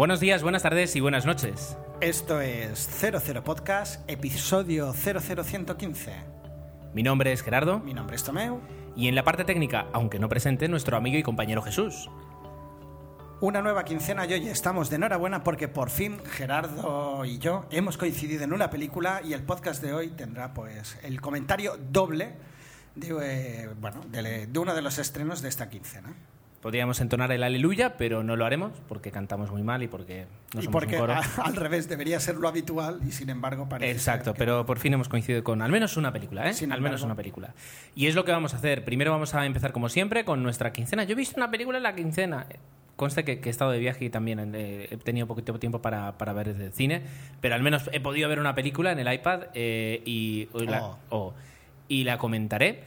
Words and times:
Buenos 0.00 0.18
días, 0.18 0.42
buenas 0.42 0.62
tardes 0.62 0.96
y 0.96 1.00
buenas 1.00 1.26
noches. 1.26 1.76
Esto 2.00 2.40
es 2.40 2.88
00 2.88 3.44
Podcast, 3.44 4.00
episodio 4.08 4.94
00115. 4.94 6.14
Mi 6.94 7.02
nombre 7.02 7.34
es 7.34 7.42
Gerardo 7.42 7.80
Mi 7.80 7.92
nombre 7.92 8.16
es 8.16 8.24
Tomeu. 8.24 8.62
y 8.96 9.08
en 9.08 9.14
la 9.14 9.24
parte 9.24 9.44
técnica, 9.44 9.88
aunque 9.92 10.18
no 10.18 10.30
presente, 10.30 10.68
nuestro 10.68 10.96
amigo 10.96 11.18
y 11.18 11.22
compañero 11.22 11.60
Jesús. 11.60 12.08
Una 13.42 13.60
nueva 13.60 13.84
quincena 13.84 14.24
y 14.24 14.32
hoy 14.32 14.48
estamos 14.48 14.88
de 14.88 14.96
enhorabuena 14.96 15.44
porque 15.44 15.68
por 15.68 15.90
fin 15.90 16.16
Gerardo 16.24 17.26
y 17.26 17.36
yo 17.36 17.66
hemos 17.70 17.98
coincidido 17.98 18.44
en 18.44 18.54
una 18.54 18.70
película 18.70 19.20
y 19.22 19.34
el 19.34 19.42
podcast 19.42 19.82
de 19.82 19.92
hoy 19.92 20.08
tendrá 20.12 20.54
pues 20.54 20.98
el 21.02 21.20
comentario 21.20 21.76
doble 21.76 22.36
de, 22.94 23.08
eh, 23.20 23.68
bueno, 23.78 24.00
de, 24.08 24.46
de 24.46 24.58
uno 24.58 24.74
de 24.74 24.80
los 24.80 24.98
estrenos 24.98 25.42
de 25.42 25.50
esta 25.50 25.68
quincena. 25.68 26.14
Podríamos 26.60 27.00
entonar 27.00 27.32
el 27.32 27.42
aleluya, 27.42 27.96
pero 27.96 28.22
no 28.22 28.36
lo 28.36 28.44
haremos 28.44 28.72
porque 28.86 29.10
cantamos 29.10 29.50
muy 29.50 29.62
mal 29.62 29.82
y 29.82 29.88
porque 29.88 30.26
no 30.54 30.60
y 30.60 30.64
somos 30.64 30.72
porque 30.80 30.96
un 30.96 31.00
coro. 31.00 31.14
a- 31.14 31.22
al 31.44 31.56
revés 31.56 31.88
debería 31.88 32.20
ser 32.20 32.36
lo 32.36 32.48
habitual 32.48 33.00
y 33.08 33.12
sin 33.12 33.30
embargo 33.30 33.66
parece 33.66 33.90
Exacto, 33.92 34.34
que- 34.34 34.38
pero 34.40 34.66
por 34.66 34.78
fin 34.78 34.92
hemos 34.92 35.08
coincidido 35.08 35.42
con 35.42 35.62
al 35.62 35.70
menos 35.72 35.96
una 35.96 36.12
película, 36.12 36.46
¿eh? 36.50 36.52
Sin 36.52 36.70
al 36.70 36.82
menos 36.82 37.00
embargo. 37.00 37.06
una 37.06 37.16
película. 37.16 37.54
Y 37.94 38.08
es 38.08 38.14
lo 38.14 38.26
que 38.26 38.32
vamos 38.32 38.52
a 38.52 38.58
hacer. 38.58 38.84
Primero 38.84 39.10
vamos 39.10 39.34
a 39.34 39.46
empezar, 39.46 39.72
como 39.72 39.88
siempre, 39.88 40.26
con 40.26 40.42
nuestra 40.42 40.70
quincena. 40.70 41.04
Yo 41.04 41.12
he 41.12 41.16
visto 41.16 41.36
una 41.40 41.50
película 41.50 41.78
en 41.78 41.82
la 41.84 41.94
quincena. 41.94 42.44
Conste 42.96 43.24
que, 43.24 43.40
que 43.40 43.48
he 43.48 43.52
estado 43.52 43.70
de 43.70 43.78
viaje 43.78 44.04
y 44.04 44.10
también 44.10 44.52
eh, 44.54 44.88
he 44.90 44.96
tenido 44.98 45.26
poquito 45.26 45.58
tiempo 45.58 45.80
para, 45.80 46.18
para 46.18 46.34
ver 46.34 46.48
el 46.48 46.72
cine, 46.74 47.00
pero 47.40 47.54
al 47.54 47.62
menos 47.62 47.88
he 47.94 48.00
podido 48.00 48.28
ver 48.28 48.38
una 48.38 48.54
película 48.54 48.92
en 48.92 48.98
el 48.98 49.10
iPad 49.10 49.44
eh, 49.54 50.02
y, 50.04 50.48
y 50.54 50.66
la, 50.66 50.82
Oh. 50.84 50.98
oh, 51.08 51.34
y 51.88 52.04
la 52.04 52.18
comentaré. 52.18 52.82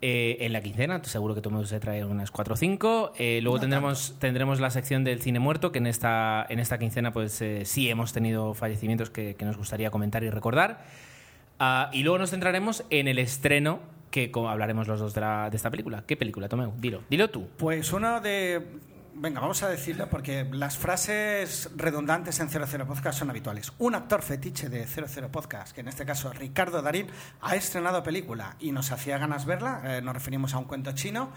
Eh, 0.00 0.36
en 0.40 0.52
la 0.52 0.60
quincena, 0.60 1.02
seguro 1.04 1.34
que 1.34 1.40
Tomeu 1.40 1.64
se 1.64 1.80
trae 1.80 2.04
unas 2.04 2.30
4 2.30 2.54
o 2.54 2.56
5. 2.56 3.12
Eh, 3.18 3.40
luego 3.42 3.56
No 3.56 3.60
tendremos, 3.62 4.14
tendremos 4.18 4.60
la 4.60 4.70
sección 4.70 5.02
del 5.04 5.20
cine 5.20 5.38
muerto, 5.40 5.72
que 5.72 5.78
en 5.78 5.86
esta, 5.86 6.46
en 6.48 6.58
esta 6.60 6.78
quincena 6.78 7.12
pues 7.12 7.40
eh, 7.42 7.64
sí 7.64 7.88
hemos 7.90 8.12
tenido 8.12 8.54
fallecimientos 8.54 9.10
que, 9.10 9.34
que 9.34 9.44
nos 9.44 9.56
gustaría 9.56 9.90
comentar 9.90 10.22
y 10.22 10.30
recordar. 10.30 10.84
Ah, 11.58 11.90
y 11.92 12.02
luego 12.04 12.18
nos 12.18 12.30
centraremos 12.30 12.84
en 12.90 13.08
el 13.08 13.18
estreno, 13.18 13.80
que 14.12 14.30
hablaremos 14.34 14.86
los 14.88 15.00
dos 15.00 15.14
de, 15.14 15.20
la- 15.20 15.50
de 15.50 15.56
esta 15.56 15.70
película. 15.70 16.04
¿Qué 16.06 16.16
película, 16.16 16.48
Tomeu? 16.48 16.72
Dilo, 16.78 17.02
dilo 17.10 17.28
tú. 17.30 17.48
Pues 17.56 17.92
uno 17.92 18.20
de... 18.20 18.62
Venga, 19.20 19.40
vamos 19.40 19.64
a 19.64 19.68
decirlo 19.68 20.08
porque 20.08 20.46
las 20.52 20.78
frases 20.78 21.70
redundantes 21.74 22.38
en 22.38 22.48
00 22.48 22.86
Podcast 22.86 23.18
son 23.18 23.30
habituales. 23.30 23.72
Un 23.78 23.96
actor 23.96 24.22
fetiche 24.22 24.68
de 24.68 24.86
00 24.86 25.28
Podcast, 25.32 25.74
que 25.74 25.80
en 25.80 25.88
este 25.88 26.04
caso 26.06 26.32
Ricardo 26.32 26.82
Darín, 26.82 27.08
ha 27.40 27.56
estrenado 27.56 28.04
película 28.04 28.54
y 28.60 28.70
nos 28.70 28.92
hacía 28.92 29.18
ganas 29.18 29.44
verla. 29.44 29.80
eh, 29.84 30.02
nos 30.02 30.14
referimos 30.14 30.54
a 30.54 30.58
un 30.58 30.64
cuento 30.66 30.92
chino. 30.92 31.30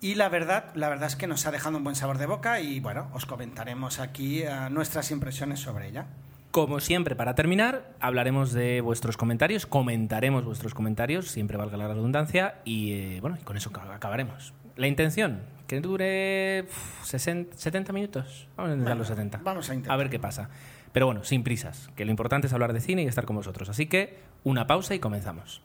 Y 0.00 0.14
la 0.14 0.30
verdad, 0.30 0.74
la 0.74 0.88
verdad 0.88 1.08
es 1.08 1.16
que 1.16 1.26
nos 1.26 1.44
ha 1.46 1.50
dejado 1.50 1.76
un 1.76 1.84
buen 1.84 1.94
sabor 1.96 2.16
de 2.16 2.24
boca 2.24 2.60
y 2.60 2.80
bueno, 2.80 3.10
os 3.12 3.26
comentaremos 3.26 3.98
aquí 4.00 4.42
eh, 4.42 4.50
nuestras 4.70 5.10
impresiones 5.10 5.60
sobre 5.60 5.88
ella. 5.88 6.06
Como 6.52 6.80
siempre, 6.80 7.16
para 7.16 7.34
terminar, 7.34 7.92
hablaremos 8.00 8.54
de 8.54 8.80
vuestros 8.80 9.18
comentarios, 9.18 9.66
comentaremos 9.66 10.42
vuestros 10.46 10.72
comentarios, 10.72 11.28
siempre 11.30 11.58
valga 11.58 11.76
la 11.76 11.88
redundancia, 11.88 12.62
y 12.64 12.92
eh, 12.92 13.18
bueno, 13.20 13.36
y 13.38 13.44
con 13.44 13.58
eso 13.58 13.70
ac- 13.72 13.94
acabaremos. 13.94 14.54
La 14.76 14.86
intención, 14.86 15.42
que 15.66 15.80
dure 15.80 16.64
uf, 16.68 17.04
60 17.04 17.56
70 17.56 17.92
minutos. 17.92 18.48
Vamos 18.56 18.70
a 18.70 18.74
intentar 18.74 18.96
los 18.96 19.08
70. 19.08 19.40
vamos 19.42 19.68
a 19.70 19.74
intentar. 19.74 19.94
A 19.94 19.96
ver 19.96 20.10
qué 20.10 20.18
pasa. 20.18 20.48
Pero 20.92 21.06
bueno, 21.06 21.24
sin 21.24 21.42
prisas, 21.42 21.90
que 21.94 22.04
lo 22.04 22.10
importante 22.10 22.46
es 22.46 22.52
hablar 22.52 22.72
de 22.72 22.80
cine 22.80 23.02
y 23.02 23.06
estar 23.06 23.26
con 23.26 23.36
vosotros. 23.36 23.68
Así 23.68 23.86
que 23.86 24.18
una 24.44 24.66
pausa 24.66 24.94
y 24.94 24.98
comenzamos. 24.98 25.60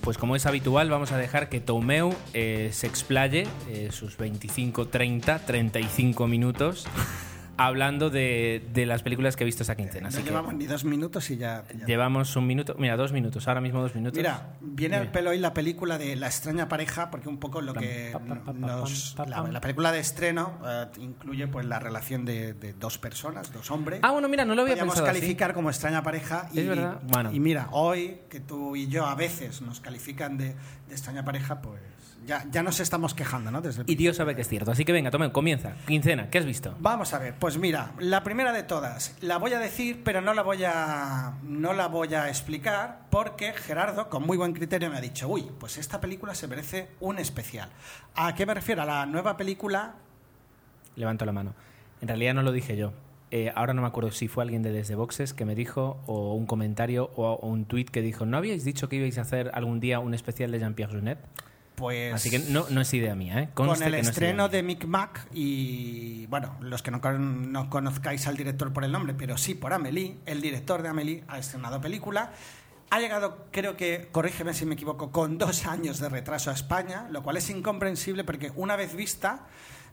Pues 0.00 0.18
como 0.18 0.34
es 0.34 0.44
habitual, 0.46 0.90
vamos 0.90 1.12
a 1.12 1.18
dejar 1.18 1.48
que 1.48 1.60
Tomeu 1.60 2.12
eh, 2.34 2.70
se 2.72 2.88
explaye 2.88 3.46
eh, 3.68 3.90
sus 3.92 4.16
25, 4.16 4.88
30, 4.88 5.38
35 5.46 6.26
minutos 6.26 6.88
hablando 7.66 8.10
de, 8.10 8.66
de 8.72 8.86
las 8.86 9.02
películas 9.02 9.36
que 9.36 9.44
he 9.44 9.46
visto 9.46 9.62
esta 9.62 9.76
quincena. 9.76 10.02
No 10.02 10.08
Así 10.08 10.22
que 10.22 10.30
llevamos 10.30 10.54
ni 10.54 10.66
dos 10.66 10.84
minutos 10.84 11.30
y 11.30 11.36
ya... 11.36 11.64
ya- 11.78 11.86
llevamos 11.86 12.34
un 12.36 12.46
minuto, 12.46 12.74
mira, 12.78 12.96
dos 12.96 13.12
minutos, 13.12 13.46
ahora 13.48 13.60
mismo 13.60 13.80
dos 13.82 13.94
minutos. 13.94 14.16
Mira, 14.16 14.54
viene 14.60 14.96
al 14.96 15.02
Dime. 15.02 15.12
pelo 15.12 15.30
hoy 15.30 15.38
la 15.38 15.52
película 15.54 15.98
de 15.98 16.16
La 16.16 16.26
extraña 16.26 16.68
pareja, 16.68 17.10
porque 17.10 17.28
un 17.28 17.38
poco 17.38 17.60
lo 17.60 17.74
que 17.74 18.12
nos- 18.54 19.16
la, 19.26 19.60
película 19.60 19.92
de 19.92 20.00
estreno 20.00 20.58
eh, 20.64 20.86
incluye 20.98 21.46
pues 21.48 21.66
la 21.66 21.78
relación 21.78 22.24
de, 22.24 22.54
de 22.54 22.72
dos 22.72 22.98
personas, 22.98 23.52
dos 23.52 23.70
hombres. 23.70 24.00
Ah, 24.02 24.12
bueno, 24.12 24.28
mira, 24.28 24.44
no 24.44 24.54
lo 24.54 24.62
había 24.62 24.72
Podríamos 24.74 24.94
pensado 24.94 25.10
así. 25.10 25.20
calificar 25.20 25.54
como 25.54 25.70
extraña 25.70 26.02
pareja 26.02 26.48
y, 26.52 26.60
Es 26.60 26.68
verdad, 26.68 27.00
bueno. 27.08 27.32
y 27.32 27.40
mira, 27.40 27.68
hoy 27.72 28.18
que 28.28 28.40
tú 28.40 28.76
y 28.76 28.88
yo 28.88 29.06
a 29.06 29.14
veces 29.14 29.60
nos 29.62 29.80
califican 29.80 30.36
de, 30.38 30.46
de 30.54 30.54
extraña 30.92 31.24
pareja, 31.24 31.60
pues 31.60 31.80
ya, 32.30 32.44
ya 32.48 32.62
nos 32.62 32.78
estamos 32.78 33.12
quejando, 33.12 33.50
¿no? 33.50 33.60
Desde 33.60 33.82
el 33.82 33.90
Y 33.90 33.96
Dios 33.96 34.16
sabe 34.16 34.36
que 34.36 34.42
es 34.42 34.48
cierto. 34.48 34.70
Así 34.70 34.84
que 34.84 34.92
venga, 34.92 35.10
Tomeu, 35.10 35.32
comienza. 35.32 35.72
Quincena, 35.88 36.30
¿qué 36.30 36.38
has 36.38 36.44
visto? 36.44 36.76
Vamos 36.78 37.12
a 37.12 37.18
ver, 37.18 37.34
pues 37.34 37.58
mira, 37.58 37.92
la 37.98 38.22
primera 38.22 38.52
de 38.52 38.62
todas, 38.62 39.16
la 39.20 39.38
voy 39.38 39.52
a 39.52 39.58
decir, 39.58 40.02
pero 40.04 40.20
no 40.20 40.32
la 40.32 40.42
voy 40.42 40.62
a 40.64 41.34
no 41.42 41.72
la 41.72 41.88
voy 41.88 42.14
a 42.14 42.28
explicar 42.28 43.00
porque 43.10 43.52
Gerardo, 43.52 44.08
con 44.08 44.24
muy 44.24 44.36
buen 44.36 44.52
criterio, 44.52 44.88
me 44.90 44.96
ha 44.96 45.00
dicho, 45.00 45.26
uy, 45.26 45.50
pues 45.58 45.76
esta 45.76 46.00
película 46.00 46.36
se 46.36 46.46
merece 46.46 46.90
un 47.00 47.18
especial. 47.18 47.68
¿A 48.14 48.32
qué 48.36 48.46
me 48.46 48.54
refiero? 48.54 48.82
A 48.82 48.86
la 48.86 49.06
nueva 49.06 49.36
película. 49.36 49.96
Levanto 50.94 51.24
la 51.24 51.32
mano. 51.32 51.54
En 52.00 52.06
realidad 52.06 52.34
no 52.34 52.42
lo 52.42 52.52
dije 52.52 52.76
yo. 52.76 52.92
Eh, 53.32 53.50
ahora 53.56 53.74
no 53.74 53.82
me 53.82 53.88
acuerdo 53.88 54.12
si 54.12 54.28
fue 54.28 54.44
alguien 54.44 54.62
de 54.62 54.70
Desde 54.70 54.94
Boxes 54.94 55.34
que 55.34 55.44
me 55.44 55.56
dijo, 55.56 56.00
o 56.06 56.34
un 56.34 56.46
comentario, 56.46 57.10
o, 57.16 57.24
o 57.32 57.48
un 57.48 57.64
tweet 57.64 57.86
que 57.86 58.02
dijo, 58.02 58.24
¿no 58.24 58.36
habíais 58.36 58.64
dicho 58.64 58.88
que 58.88 58.96
ibais 58.96 59.18
a 59.18 59.22
hacer 59.22 59.50
algún 59.52 59.80
día 59.80 59.98
un 59.98 60.14
especial 60.14 60.52
de 60.52 60.60
Jean-Pierre 60.60 60.92
Jeunet? 60.92 61.18
Pues 61.80 62.12
Así 62.14 62.28
que 62.30 62.38
no, 62.38 62.66
no 62.68 62.82
es 62.82 62.92
idea 62.92 63.14
mía, 63.14 63.40
¿eh? 63.40 63.48
Conste 63.54 63.84
con 63.84 63.94
el 63.94 63.96
que 63.98 64.02
no 64.04 64.08
estreno 64.10 64.48
de 64.50 64.62
Mick 64.62 64.84
Mac 64.84 65.26
y, 65.32 66.26
bueno, 66.26 66.56
los 66.60 66.82
que 66.82 66.90
no, 66.90 67.00
con- 67.00 67.50
no 67.52 67.70
conozcáis 67.70 68.26
al 68.26 68.36
director 68.36 68.70
por 68.72 68.84
el 68.84 68.92
nombre, 68.92 69.14
pero 69.14 69.38
sí 69.38 69.54
por 69.54 69.72
Amélie, 69.72 70.18
el 70.26 70.42
director 70.42 70.82
de 70.82 70.90
Amélie 70.90 71.24
ha 71.26 71.38
estrenado 71.38 71.80
película. 71.80 72.32
Ha 72.90 73.00
llegado, 73.00 73.46
creo 73.50 73.76
que, 73.78 74.08
corrígeme 74.12 74.52
si 74.52 74.66
me 74.66 74.74
equivoco, 74.74 75.10
con 75.10 75.38
dos 75.38 75.64
años 75.66 76.00
de 76.00 76.08
retraso 76.10 76.50
a 76.50 76.52
España, 76.52 77.06
lo 77.10 77.22
cual 77.22 77.38
es 77.38 77.48
incomprensible 77.48 78.24
porque 78.24 78.52
una 78.56 78.76
vez 78.76 78.94
vista 78.94 79.46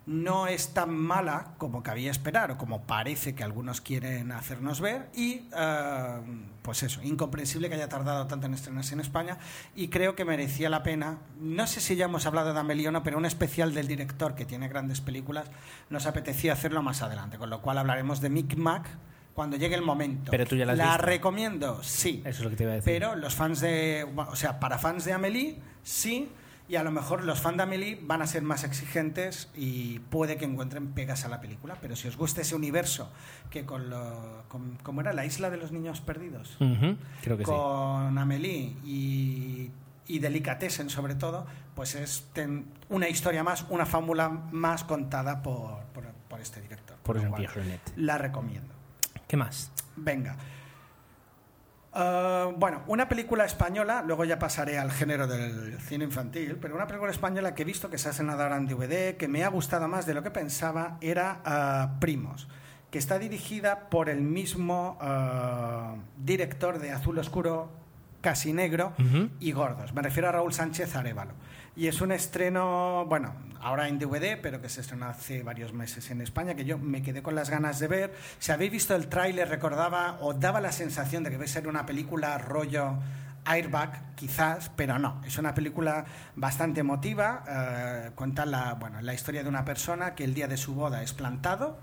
no 0.08 0.48
es 0.48 0.74
tan 0.74 0.96
mala 0.96 1.50
como 1.58 1.84
cabía 1.84 2.10
esperar 2.10 2.52
o 2.52 2.58
como 2.58 2.84
parece 2.84 3.36
que 3.36 3.44
algunos 3.44 3.82
quieren 3.82 4.32
hacernos 4.32 4.80
ver 4.80 5.10
y 5.14 5.42
eh, 5.56 6.20
pues 6.62 6.82
eso, 6.84 7.02
incomprensible 7.04 7.68
que 7.68 7.76
haya 7.76 7.90
tardado 7.90 8.26
tanto 8.26 8.46
en 8.48 8.54
estrenarse 8.54 8.94
en 8.94 9.02
España 9.02 9.38
y 9.76 9.90
creo 9.90 10.16
que 10.16 10.24
merecía 10.24 10.70
la 10.70 10.82
pena, 10.82 11.18
no 11.42 11.68
sé 11.68 11.82
si 11.82 11.98
ya 11.98 12.06
hemos 12.06 12.26
hablado 12.26 12.54
de 12.54 12.60
Amelie 12.60 12.88
o 12.88 12.92
no, 12.92 13.04
pero 13.04 13.18
un 13.18 13.26
especial 13.26 13.74
del 13.74 13.88
director 13.88 14.34
que 14.34 14.46
tiene 14.46 14.70
grandes 14.70 15.02
películas, 15.02 15.52
nos 15.90 16.06
apetecía 16.06 16.54
hacerlo 16.54 16.82
más 16.82 17.02
adelante, 17.02 17.38
con 17.38 17.50
lo 17.50 17.62
cual 17.62 17.78
hablaremos 17.78 18.22
de 18.22 18.30
Mick 18.30 18.56
Mac 18.56 18.88
cuando 19.34 19.58
llegue 19.58 19.76
el 19.76 19.82
momento. 19.84 20.32
Pero 20.32 20.46
tú 20.46 20.56
ya 20.56 20.66
la 20.66 20.72
has 20.72 20.78
¿La 20.78 20.86
visto. 20.94 21.06
recomiendo? 21.06 21.84
Sí. 21.84 22.22
Eso 22.26 22.40
es 22.40 22.44
lo 22.46 22.50
que 22.50 22.56
te 22.56 22.64
iba 22.64 22.72
a 22.72 22.76
decir. 22.76 22.92
Pero 22.92 23.16
los 23.16 23.36
fans 23.36 23.60
de. 23.60 24.04
O 24.16 24.36
sea, 24.36 24.60
para 24.60 24.80
fans 24.80 25.06
de 25.06 25.14
Amelie, 25.14 25.60
sí. 25.84 26.32
Y 26.70 26.76
a 26.76 26.84
lo 26.84 26.92
mejor 26.92 27.24
los 27.24 27.40
fans 27.40 27.58
de 27.58 27.64
Amelie 27.64 27.98
van 28.02 28.22
a 28.22 28.28
ser 28.28 28.42
más 28.44 28.66
exigentes 28.66 29.50
y 29.56 30.00
puede 30.00 30.36
que 30.36 30.44
encuentren 30.44 30.88
pegas 30.88 31.24
a 31.24 31.30
la 31.30 31.40
película. 31.40 31.78
Pero 31.82 31.96
si 31.96 32.10
os 32.10 32.18
gusta 32.18 32.42
ese 32.42 32.56
universo, 32.56 33.10
que 33.50 33.66
con 33.66 33.90
lo. 33.90 34.44
Con, 34.50 34.78
¿Cómo 34.84 35.00
era? 35.00 35.14
La 35.14 35.26
isla 35.26 35.50
de 35.50 35.56
los 35.58 35.72
niños 35.72 36.02
perdidos. 36.02 36.58
Creo 37.22 37.38
que 37.38 37.46
sí. 37.46 37.50
con 37.50 38.18
Amelie 38.18 38.76
y, 38.84 39.72
y 40.08 40.20
Delicatessen, 40.20 40.90
sobre 40.90 41.16
todo, 41.16 41.46
pues 41.74 41.96
es 41.96 42.26
ten- 42.34 42.66
una 42.90 43.08
historia 43.08 43.44
más, 43.46 43.66
una 43.70 43.86
fábula 43.86 44.28
más 44.30 44.84
contada 44.84 45.42
por, 45.42 45.84
por, 45.94 46.04
por 46.28 46.42
este 46.42 46.60
director. 46.62 46.98
Por 47.04 47.18
Jean-Pierre. 47.22 47.80
La 47.96 48.18
recomiendo. 48.18 48.74
¿Qué 49.28 49.38
más? 49.38 49.72
Venga. 49.96 50.36
Eh, 51.96 52.54
bueno, 52.58 52.84
una 52.88 53.10
película 53.10 53.46
española, 53.46 54.04
luego 54.06 54.26
ya 54.26 54.38
pasaré 54.40 54.78
al 54.78 54.92
género 54.92 55.28
del 55.28 55.80
cine 55.80 56.06
infantil, 56.06 56.58
pero 56.62 56.76
una 56.76 56.88
película 56.88 57.12
española 57.12 57.56
que 57.56 57.64
he 57.64 57.66
visto 57.66 57.90
que 57.90 57.98
se 57.98 58.10
ha 58.10 58.12
estrenado 58.12 58.44
ahora 58.44 58.58
en 58.58 58.68
DVD, 58.68 59.18
que 59.18 59.28
me 59.28 59.44
ha 59.44 59.50
gustado 59.50 59.88
más 59.88 60.06
de 60.06 60.14
lo 60.14 60.24
que 60.24 60.32
pensaba, 60.32 60.98
era 61.02 61.42
eh, 61.46 61.98
Primos, 62.00 62.48
que 62.92 63.00
está 63.00 63.20
dirigida 63.20 63.90
por 63.90 64.10
el 64.10 64.22
mismo 64.22 64.98
eh, 65.02 66.02
director 66.18 66.80
de 66.80 66.92
Azul 66.92 67.18
Oscuro, 67.20 67.70
Casi 68.22 68.52
Negro 68.52 68.94
y 69.40 69.52
Gordos. 69.52 69.94
Me 69.94 70.02
refiero 70.02 70.28
a 70.28 70.32
Raúl 70.32 70.52
Sánchez 70.52 70.96
Arevalo. 70.96 71.34
Y 71.78 71.88
es 71.88 72.02
un 72.02 72.12
estreno, 72.12 73.06
bueno, 73.06 73.36
ahora 73.62 73.88
en 73.88 74.00
DVD, 74.00 74.42
pero 74.42 74.60
que 74.60 74.68
se 74.68 74.82
estrenó 74.82 75.06
hace 75.06 75.44
varios 75.44 75.74
meses 75.74 76.10
en 76.10 76.22
España, 76.22 76.56
que 76.56 76.66
yo 76.66 76.80
me 76.80 77.04
quedé 77.04 77.22
con 77.22 77.36
las 77.36 77.52
ganas 77.52 77.78
de 77.78 77.88
ver. 77.88 78.16
Si 78.40 78.52
habéis 78.52 78.72
visto 78.72 78.96
el 78.96 79.08
tráiler, 79.10 79.48
recordaba 79.48 80.18
o 80.22 80.34
daba 80.34 80.60
la 80.60 80.72
sensación 80.72 81.24
de 81.24 81.30
que 81.30 81.38
va 81.38 81.44
a 81.44 81.48
ser 81.48 81.68
una 81.68 81.86
película 81.86 82.36
rollo 82.40 82.96
Airbag, 83.46 84.16
quizás, 84.16 84.72
pero 84.76 84.98
no. 84.98 85.22
Es 85.24 85.38
una 85.38 85.54
película 85.54 86.04
bastante 86.36 86.80
emotiva. 86.80 87.44
eh, 87.48 88.12
cuenta 88.16 88.48
la, 88.48 88.74
bueno, 88.74 89.00
la 89.02 89.14
historia 89.14 89.44
de 89.44 89.50
una 89.50 89.64
persona 89.64 90.16
que 90.16 90.24
el 90.24 90.34
día 90.34 90.48
de 90.48 90.58
su 90.58 90.74
boda 90.74 91.04
es 91.04 91.14
plantado 91.14 91.78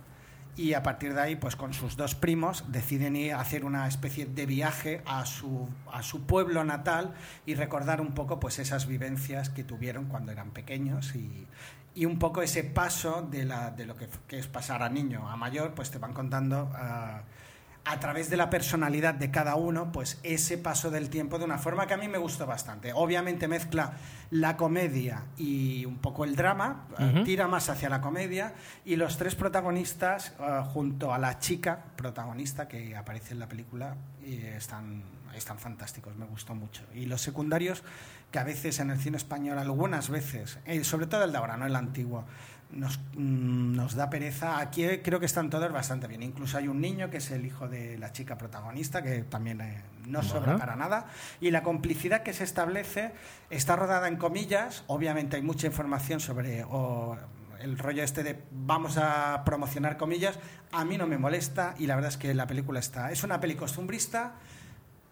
y 0.56 0.74
a 0.74 0.82
partir 0.82 1.14
de 1.14 1.20
ahí, 1.20 1.36
pues 1.36 1.56
con 1.56 1.74
sus 1.74 1.96
dos 1.96 2.14
primos, 2.14 2.64
deciden 2.68 3.16
ir 3.16 3.32
a 3.32 3.40
hacer 3.40 3.64
una 3.64 3.88
especie 3.88 4.26
de 4.26 4.46
viaje 4.46 5.02
a 5.06 5.26
su, 5.26 5.68
a 5.92 6.02
su 6.02 6.22
pueblo 6.26 6.64
natal 6.64 7.14
y 7.46 7.54
recordar 7.54 8.00
un 8.00 8.12
poco 8.12 8.38
pues 8.40 8.58
esas 8.58 8.86
vivencias 8.86 9.50
que 9.50 9.64
tuvieron 9.64 10.06
cuando 10.06 10.32
eran 10.32 10.50
pequeños 10.50 11.14
y, 11.16 11.46
y 11.94 12.04
un 12.04 12.18
poco 12.18 12.42
ese 12.42 12.64
paso 12.64 13.26
de, 13.30 13.44
la, 13.44 13.70
de 13.70 13.86
lo 13.86 13.96
que, 13.96 14.08
es 14.30 14.46
pasar 14.46 14.82
a 14.82 14.88
niño 14.88 15.28
a 15.28 15.36
mayor, 15.36 15.74
pues 15.74 15.90
te 15.90 15.98
van 15.98 16.12
contando... 16.12 16.70
Uh, 16.72 17.43
a 17.86 18.00
través 18.00 18.30
de 18.30 18.36
la 18.36 18.48
personalidad 18.48 19.14
de 19.14 19.30
cada 19.30 19.56
uno, 19.56 19.92
pues 19.92 20.18
ese 20.22 20.56
paso 20.56 20.90
del 20.90 21.10
tiempo 21.10 21.38
de 21.38 21.44
una 21.44 21.58
forma 21.58 21.86
que 21.86 21.94
a 21.94 21.96
mí 21.98 22.08
me 22.08 22.16
gustó 22.18 22.46
bastante. 22.46 22.92
Obviamente 22.94 23.46
mezcla 23.46 23.92
la 24.30 24.56
comedia 24.56 25.24
y 25.36 25.84
un 25.84 25.98
poco 25.98 26.24
el 26.24 26.34
drama, 26.34 26.86
uh 26.98 27.02
-huh. 27.02 27.24
tira 27.24 27.46
más 27.46 27.68
hacia 27.68 27.90
la 27.90 28.00
comedia, 28.00 28.54
y 28.86 28.96
los 28.96 29.18
tres 29.18 29.34
protagonistas, 29.34 30.32
uh, 30.38 30.64
junto 30.64 31.12
a 31.12 31.18
la 31.18 31.38
chica 31.38 31.84
protagonista 31.94 32.68
que 32.68 32.96
aparece 32.96 33.34
en 33.34 33.40
la 33.40 33.48
película, 33.48 33.96
y 34.24 34.36
están, 34.36 35.02
están 35.34 35.58
fantásticos, 35.58 36.16
me 36.16 36.24
gustó 36.24 36.54
mucho. 36.54 36.84
Y 36.94 37.04
los 37.04 37.20
secundarios, 37.20 37.82
que 38.30 38.38
a 38.38 38.44
veces 38.44 38.80
en 38.80 38.90
el 38.90 38.98
cine 38.98 39.18
español, 39.18 39.58
algunas 39.58 40.08
veces, 40.08 40.58
eh, 40.64 40.82
sobre 40.84 41.06
todo 41.06 41.24
el 41.24 41.32
de 41.32 41.38
ahora, 41.38 41.56
no 41.58 41.66
el 41.66 41.76
antiguo, 41.76 42.24
nos, 42.74 42.98
mm, 43.16 43.74
nos, 43.74 43.94
da 43.94 44.10
pereza. 44.10 44.58
Aquí 44.58 44.84
creo 45.02 45.20
que 45.20 45.26
están 45.26 45.50
todos 45.50 45.70
bastante 45.72 46.06
bien. 46.06 46.22
Incluso 46.22 46.58
hay 46.58 46.68
un 46.68 46.80
niño 46.80 47.10
que 47.10 47.18
es 47.18 47.30
el 47.30 47.46
hijo 47.46 47.68
de 47.68 47.98
la 47.98 48.12
chica 48.12 48.36
protagonista, 48.36 49.02
que 49.02 49.22
también 49.22 49.60
eh, 49.60 49.82
no 50.06 50.20
bueno. 50.20 50.22
sobra 50.22 50.58
para 50.58 50.76
nada. 50.76 51.06
Y 51.40 51.50
la 51.50 51.62
complicidad 51.62 52.22
que 52.22 52.32
se 52.32 52.44
establece 52.44 53.12
está 53.50 53.76
rodada 53.76 54.08
en 54.08 54.16
comillas. 54.16 54.84
Obviamente 54.86 55.36
hay 55.36 55.42
mucha 55.42 55.66
información 55.66 56.20
sobre 56.20 56.64
o, 56.64 57.16
el 57.60 57.78
rollo 57.78 58.02
este 58.02 58.22
de 58.22 58.42
vamos 58.50 58.98
a 58.98 59.42
promocionar 59.44 59.96
comillas. 59.96 60.38
A 60.72 60.84
mí 60.84 60.98
no 60.98 61.06
me 61.06 61.18
molesta 61.18 61.74
y 61.78 61.86
la 61.86 61.94
verdad 61.94 62.10
es 62.10 62.18
que 62.18 62.34
la 62.34 62.46
película 62.46 62.80
está. 62.80 63.10
Es 63.10 63.24
una 63.24 63.40
peli 63.40 63.54
costumbrista 63.54 64.34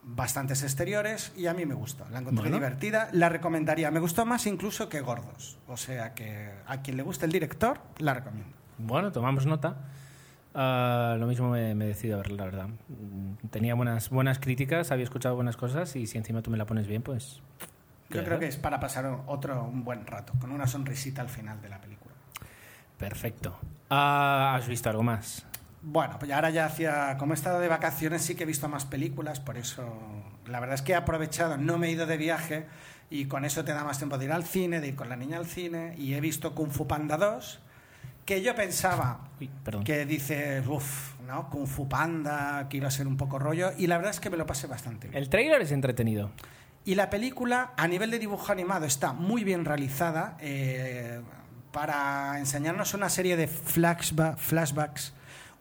bastantes 0.03 0.63
exteriores 0.63 1.33
y 1.37 1.47
a 1.47 1.55
mí 1.55 1.65
me 1.65 1.75
gustó. 1.75 2.07
La 2.11 2.19
encontré 2.19 2.43
bueno. 2.43 2.57
divertida, 2.57 3.09
la 3.13 3.29
recomendaría. 3.29 3.91
Me 3.91 4.01
gustó 4.01 4.27
más 4.27 4.47
incluso 4.47 4.89
que 4.89 5.01
Gordos. 5.01 5.59
O 5.69 5.77
sea 5.77 6.15
que 6.15 6.51
a 6.67 6.83
quien 6.83 6.97
le 6.97 7.03
guste 7.03 7.27
el 7.27 7.33
director, 7.33 7.81
la 7.99 8.15
recomiendo. 8.15 8.53
Bueno, 8.79 9.13
tomamos 9.13 9.47
nota. 9.47 9.77
Uh, 10.55 11.19
lo 11.19 11.27
mismo 11.27 11.49
me, 11.49 11.75
me 11.75 11.87
decido 11.87 12.17
a 12.17 12.19
verla, 12.19 12.37
la 12.37 12.45
verdad. 12.45 12.69
Tenía 13.51 13.75
buenas, 13.75 14.11
buenas 14.11 14.39
críticas, 14.39 14.91
había 14.93 15.05
escuchado 15.05 15.35
buenas 15.35 15.57
cosas 15.57 15.97
y 15.97 16.07
si 16.07 16.19
encima 16.19 16.43
tú 16.43 16.51
me 16.51 16.59
la 16.59 16.67
pones 16.67 16.87
bien, 16.87 17.03
pues... 17.03 17.41
Yo 18.11 18.23
creo 18.25 18.39
que 18.39 18.47
es 18.47 18.59
para 18.59 18.79
pasar 18.79 19.07
otro 19.27 19.65
un 19.65 19.85
buen 19.85 20.07
rato, 20.07 20.35
con 20.39 20.53
una 20.53 20.67
sonrisita 20.67 21.23
al 21.23 21.31
final 21.31 21.63
de 21.63 21.71
la 21.71 21.81
película. 21.81 22.13
Perfecto. 22.99 23.57
Uh, 23.91 23.95
¿Has 24.57 24.69
visto 24.69 24.91
algo 24.91 25.03
más? 25.03 25.47
Bueno, 25.83 26.17
pues 26.19 26.31
ahora 26.31 26.51
ya 26.51 26.67
hacía, 26.67 27.17
como 27.19 27.33
he 27.33 27.37
estado 27.37 27.59
de 27.59 27.69
vacaciones, 27.69 28.23
sí 28.23 28.37
que 28.37 28.45
he 28.45 28.47
visto 28.47 28.69
más 28.69 28.85
películas, 28.85 29.41
por 29.41 29.59
eso 29.59 29.83
la 30.47 30.61
verdad 30.61 30.75
es 30.77 30.83
que 30.83 30.93
he 30.93 30.95
aprovechado, 30.95 31.57
no 31.57 31.77
me 31.77 31.89
he 31.89 31.91
ido 31.91 32.07
de 32.07 32.17
viaje 32.17 32.67
y 33.11 33.27
con 33.27 33.45
eso 33.45 33.65
te 33.65 33.73
da 33.73 33.83
más 33.83 33.99
tiempo 33.99 34.17
de 34.17 34.27
ir 34.27 34.33
al 34.33 34.45
cine, 34.45 34.81
de 34.81 34.89
ir 34.89 34.95
con 34.95 35.09
la 35.09 35.17
niña 35.17 35.39
al 35.39 35.47
cine 35.47 35.95
y 35.99 36.15
he 36.15 36.21
visto 36.21 36.55
Kung 36.55 36.71
Fu 36.71 36.87
Panda 36.87 37.17
2, 37.17 37.61
que 38.25 38.43
yo 38.43 38.55
pensaba 38.55 39.29
Uy, 39.41 39.51
que 39.85 40.07
dice, 40.07 40.63
uff, 40.67 41.21
¿no? 41.27 41.51
Kung 41.51 41.67
Fu 41.67 41.89
Panda, 41.89 42.69
que 42.69 42.77
iba 42.77 42.87
a 42.87 42.93
ser 42.93 43.09
un 43.09 43.17
poco 43.17 43.41
rollo 43.41 43.73
y 43.77 43.89
la 43.89 43.97
verdad 43.97 44.13
es 44.13 44.21
que 44.21 44.31
me 44.31 44.37
lo 44.37 44.47
pasé 44.47 44.69
bastante 44.69 45.09
bien. 45.09 45.21
El 45.21 45.29
trailer 45.29 45.61
es 45.63 45.73
entretenido. 45.73 46.31
Y 46.85 46.95
la 46.95 47.11
película, 47.11 47.73
a 47.77 47.89
nivel 47.89 48.11
de 48.11 48.21
dibujo 48.21 48.51
animado, 48.53 48.87
está 48.87 49.13
muy 49.13 49.43
bien 49.43 49.65
realizada 49.65 50.37
eh, 50.41 51.21
para 51.73 52.39
enseñarnos 52.39 52.95
una 52.95 53.09
serie 53.09 53.37
de 53.37 53.49
flashba 53.49 54.37
flashbacks 54.37 55.13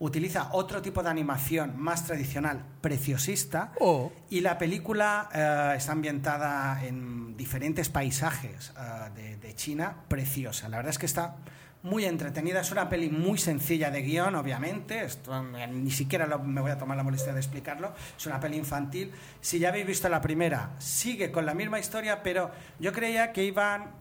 utiliza 0.02 0.50
otro 0.54 0.82
tipo 0.82 1.04
de 1.04 1.10
animación 1.10 1.80
más 1.80 2.06
tradicional, 2.06 2.66
preciosista, 2.82 3.72
oh. 3.80 4.12
y 4.32 4.42
la 4.42 4.58
película 4.58 5.30
eh, 5.32 5.76
está 5.78 5.92
ambientada 5.92 6.84
en 6.84 7.38
diferentes 7.38 7.90
paisajes 7.90 8.74
eh, 8.78 9.10
de, 9.16 9.38
de, 9.38 9.56
China, 9.56 9.96
preciosa. 10.08 10.70
La 10.70 10.78
verdad 10.78 10.90
es 10.90 10.98
que 10.98 11.06
está 11.06 11.36
muy 11.84 12.06
entretenida, 12.06 12.62
es 12.62 12.72
una 12.72 12.90
peli 12.90 13.10
muy 13.10 13.38
sencilla 13.38 13.92
de 13.92 14.02
guion, 14.02 14.36
obviamente, 14.36 15.04
Esto, 15.04 15.44
ni 15.44 15.92
siquiera 15.92 16.26
lo, 16.26 16.40
me 16.40 16.62
voy 16.62 16.72
a 16.72 16.78
tomar 16.78 16.98
la 16.98 17.04
molestia 17.04 17.34
de 17.34 17.40
explicarlo, 17.40 17.94
es 18.18 18.26
una 18.26 18.40
peli 18.40 18.58
infantil. 18.58 19.12
Si 19.40 19.60
ya 19.60 19.70
habéis 19.70 19.86
visto 19.86 20.10
la 20.10 20.22
primera, 20.22 20.72
sigue 20.80 21.32
con 21.32 21.46
la 21.46 21.54
misma 21.54 21.80
historia, 21.80 22.24
pero 22.24 22.50
yo 22.80 22.92
creía 22.92 23.32
que 23.34 23.44
iban 23.44 24.01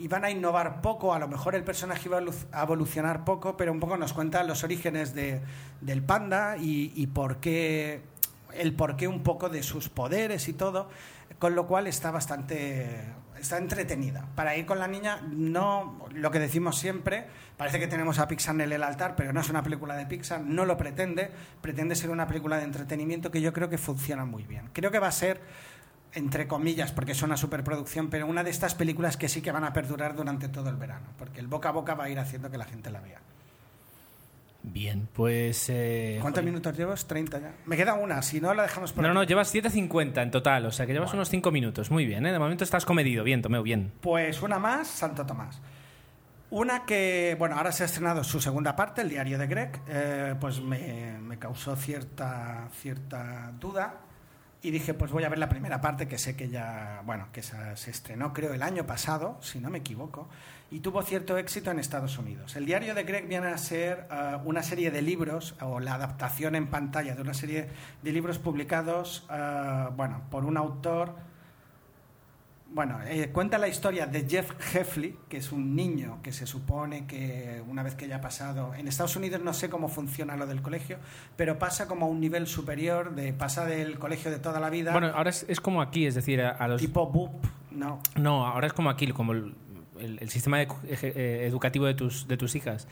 iban 0.00 0.24
a 0.24 0.30
innovar 0.30 0.80
poco, 0.80 1.14
a 1.14 1.18
lo 1.18 1.28
mejor 1.28 1.54
el 1.54 1.64
personaje 1.64 2.08
iba 2.08 2.20
a 2.52 2.62
evolucionar 2.62 3.24
poco, 3.24 3.56
pero 3.56 3.72
un 3.72 3.80
poco 3.80 3.96
nos 3.96 4.12
cuenta 4.12 4.42
los 4.44 4.64
orígenes 4.64 5.14
de, 5.14 5.40
del 5.80 6.02
panda 6.02 6.56
y, 6.56 6.92
y 6.96 7.06
por 7.06 7.36
qué, 7.36 8.02
el 8.54 8.74
porqué 8.74 9.06
un 9.06 9.22
poco 9.22 9.48
de 9.48 9.62
sus 9.62 9.88
poderes 9.88 10.48
y 10.48 10.54
todo, 10.54 10.88
con 11.38 11.54
lo 11.54 11.66
cual 11.66 11.86
está 11.86 12.10
bastante 12.10 13.14
está 13.40 13.58
entretenida. 13.58 14.26
Para 14.34 14.56
ir 14.56 14.66
con 14.66 14.78
la 14.78 14.86
niña, 14.86 15.20
no 15.30 16.06
lo 16.12 16.30
que 16.30 16.38
decimos 16.38 16.78
siempre, 16.78 17.26
parece 17.56 17.78
que 17.78 17.86
tenemos 17.86 18.18
a 18.18 18.28
Pixar 18.28 18.54
en 18.54 18.72
el 18.72 18.82
altar, 18.82 19.16
pero 19.16 19.32
no 19.32 19.40
es 19.40 19.48
una 19.48 19.62
película 19.62 19.96
de 19.96 20.06
Pixar, 20.06 20.40
no 20.40 20.66
lo 20.66 20.76
pretende, 20.76 21.30
pretende 21.60 21.96
ser 21.96 22.10
una 22.10 22.26
película 22.26 22.58
de 22.58 22.64
entretenimiento 22.64 23.30
que 23.30 23.40
yo 23.40 23.52
creo 23.52 23.68
que 23.68 23.78
funciona 23.78 24.24
muy 24.24 24.44
bien. 24.44 24.68
Creo 24.72 24.90
que 24.90 24.98
va 24.98 25.08
a 25.08 25.12
ser 25.12 25.40
entre 26.14 26.46
comillas, 26.48 26.92
porque 26.92 27.12
es 27.12 27.22
una 27.22 27.36
superproducción, 27.36 28.10
pero 28.10 28.26
una 28.26 28.42
de 28.44 28.50
estas 28.50 28.74
películas 28.74 29.16
que 29.16 29.28
sí 29.28 29.42
que 29.42 29.52
van 29.52 29.64
a 29.64 29.72
perdurar 29.72 30.14
durante 30.16 30.48
todo 30.48 30.68
el 30.70 30.76
verano, 30.76 31.06
porque 31.18 31.40
el 31.40 31.46
boca 31.46 31.68
a 31.68 31.72
boca 31.72 31.94
va 31.94 32.04
a 32.04 32.10
ir 32.10 32.18
haciendo 32.18 32.50
que 32.50 32.58
la 32.58 32.64
gente 32.64 32.90
la 32.90 33.00
vea. 33.00 33.20
Bien, 34.62 35.08
pues... 35.14 35.70
Eh, 35.70 36.18
¿Cuántos 36.20 36.40
joder. 36.42 36.52
minutos 36.52 36.76
llevas? 36.76 37.06
30 37.06 37.38
ya. 37.40 37.52
Me 37.64 37.76
queda 37.78 37.94
una, 37.94 38.20
si 38.20 38.40
no 38.42 38.52
la 38.52 38.64
dejamos 38.64 38.92
por 38.92 39.02
No, 39.02 39.08
aquí. 39.08 39.14
no, 39.14 39.24
llevas 39.24 39.54
7.50 39.54 40.22
en 40.22 40.30
total, 40.30 40.66
o 40.66 40.70
sea 40.70 40.84
que 40.86 40.92
llevas 40.92 41.08
bueno. 41.10 41.20
unos 41.20 41.30
5 41.30 41.50
minutos. 41.50 41.90
Muy 41.90 42.04
bien, 42.04 42.26
¿eh? 42.26 42.32
De 42.32 42.38
momento 42.38 42.64
estás 42.64 42.84
comedido. 42.84 43.24
Bien, 43.24 43.40
Tomeo, 43.40 43.62
bien. 43.62 43.90
Pues 44.02 44.42
una 44.42 44.58
más, 44.58 44.86
Santo 44.86 45.24
Tomás. 45.24 45.60
Una 46.50 46.84
que, 46.84 47.36
bueno, 47.38 47.56
ahora 47.56 47.72
se 47.72 47.84
ha 47.84 47.86
estrenado 47.86 48.22
su 48.22 48.40
segunda 48.40 48.76
parte, 48.76 49.00
el 49.00 49.08
diario 49.08 49.38
de 49.38 49.46
Greg, 49.46 49.80
eh, 49.88 50.34
pues 50.38 50.60
me, 50.60 51.16
me 51.22 51.38
causó 51.38 51.74
cierta, 51.76 52.68
cierta 52.74 53.52
duda 53.58 53.94
y 54.62 54.70
dije, 54.70 54.94
pues 54.94 55.10
voy 55.10 55.24
a 55.24 55.28
ver 55.28 55.38
la 55.38 55.48
primera 55.48 55.80
parte, 55.80 56.06
que 56.06 56.18
sé 56.18 56.36
que 56.36 56.48
ya, 56.48 57.02
bueno, 57.06 57.28
que 57.32 57.42
se, 57.42 57.90
estrenó 57.90 58.32
creo 58.32 58.52
el 58.52 58.62
año 58.62 58.86
pasado, 58.86 59.38
si 59.40 59.58
no 59.58 59.70
me 59.70 59.78
equivoco, 59.78 60.28
y 60.70 60.80
tuvo 60.80 61.02
cierto 61.02 61.38
éxito 61.38 61.70
en 61.70 61.78
Estados 61.78 62.18
Unidos. 62.18 62.56
El 62.56 62.66
diario 62.66 62.94
de 62.94 63.04
Greg 63.04 63.26
viene 63.26 63.48
a 63.48 63.58
ser 63.58 64.06
uh, 64.10 64.46
una 64.48 64.62
serie 64.62 64.90
de 64.90 65.00
libros, 65.02 65.54
o 65.60 65.80
la 65.80 65.94
adaptación 65.94 66.54
en 66.54 66.66
pantalla 66.66 67.14
de 67.14 67.22
una 67.22 67.34
serie 67.34 67.68
de 68.02 68.12
libros 68.12 68.38
publicados, 68.38 69.26
uh, 69.30 69.92
bueno, 69.94 70.22
por 70.30 70.44
un 70.44 70.56
autor... 70.56 71.29
Bueno, 72.72 73.00
eh, 73.04 73.30
cuenta 73.32 73.58
la 73.58 73.66
historia 73.66 74.06
de 74.06 74.28
Jeff 74.28 74.52
Heffley, 74.74 75.16
que 75.28 75.38
es 75.38 75.50
un 75.50 75.74
niño 75.74 76.20
que 76.22 76.32
se 76.32 76.46
supone 76.46 77.04
que 77.04 77.60
una 77.66 77.82
vez 77.82 77.96
que 77.96 78.04
haya 78.04 78.20
pasado... 78.20 78.74
En 78.76 78.86
Estados 78.86 79.16
Unidos 79.16 79.40
no 79.42 79.52
sé 79.52 79.68
cómo 79.68 79.88
funciona 79.88 80.36
lo 80.36 80.46
del 80.46 80.62
colegio, 80.62 80.98
pero 81.36 81.58
pasa 81.58 81.88
como 81.88 82.06
a 82.06 82.08
un 82.08 82.20
nivel 82.20 82.46
superior, 82.46 83.16
de 83.16 83.32
pasa 83.32 83.66
del 83.66 83.98
colegio 83.98 84.30
de 84.30 84.38
toda 84.38 84.60
la 84.60 84.70
vida... 84.70 84.92
Bueno, 84.92 85.08
ahora 85.08 85.30
es, 85.30 85.44
es 85.48 85.60
como 85.60 85.82
aquí, 85.82 86.06
es 86.06 86.14
decir, 86.14 86.40
a, 86.40 86.50
a 86.50 86.68
los... 86.68 86.80
Tipo 86.80 87.08
BUP, 87.08 87.44
no. 87.72 88.00
No, 88.14 88.46
ahora 88.46 88.68
es 88.68 88.72
como 88.72 88.88
aquí, 88.88 89.08
como 89.08 89.32
el, 89.32 89.52
el, 89.98 90.20
el 90.20 90.30
sistema 90.30 90.58
de, 90.58 90.68
eh, 90.84 91.46
educativo 91.48 91.86
de 91.86 91.94
tus, 91.94 92.28
de 92.28 92.36
tus 92.36 92.54
hijas. 92.54 92.86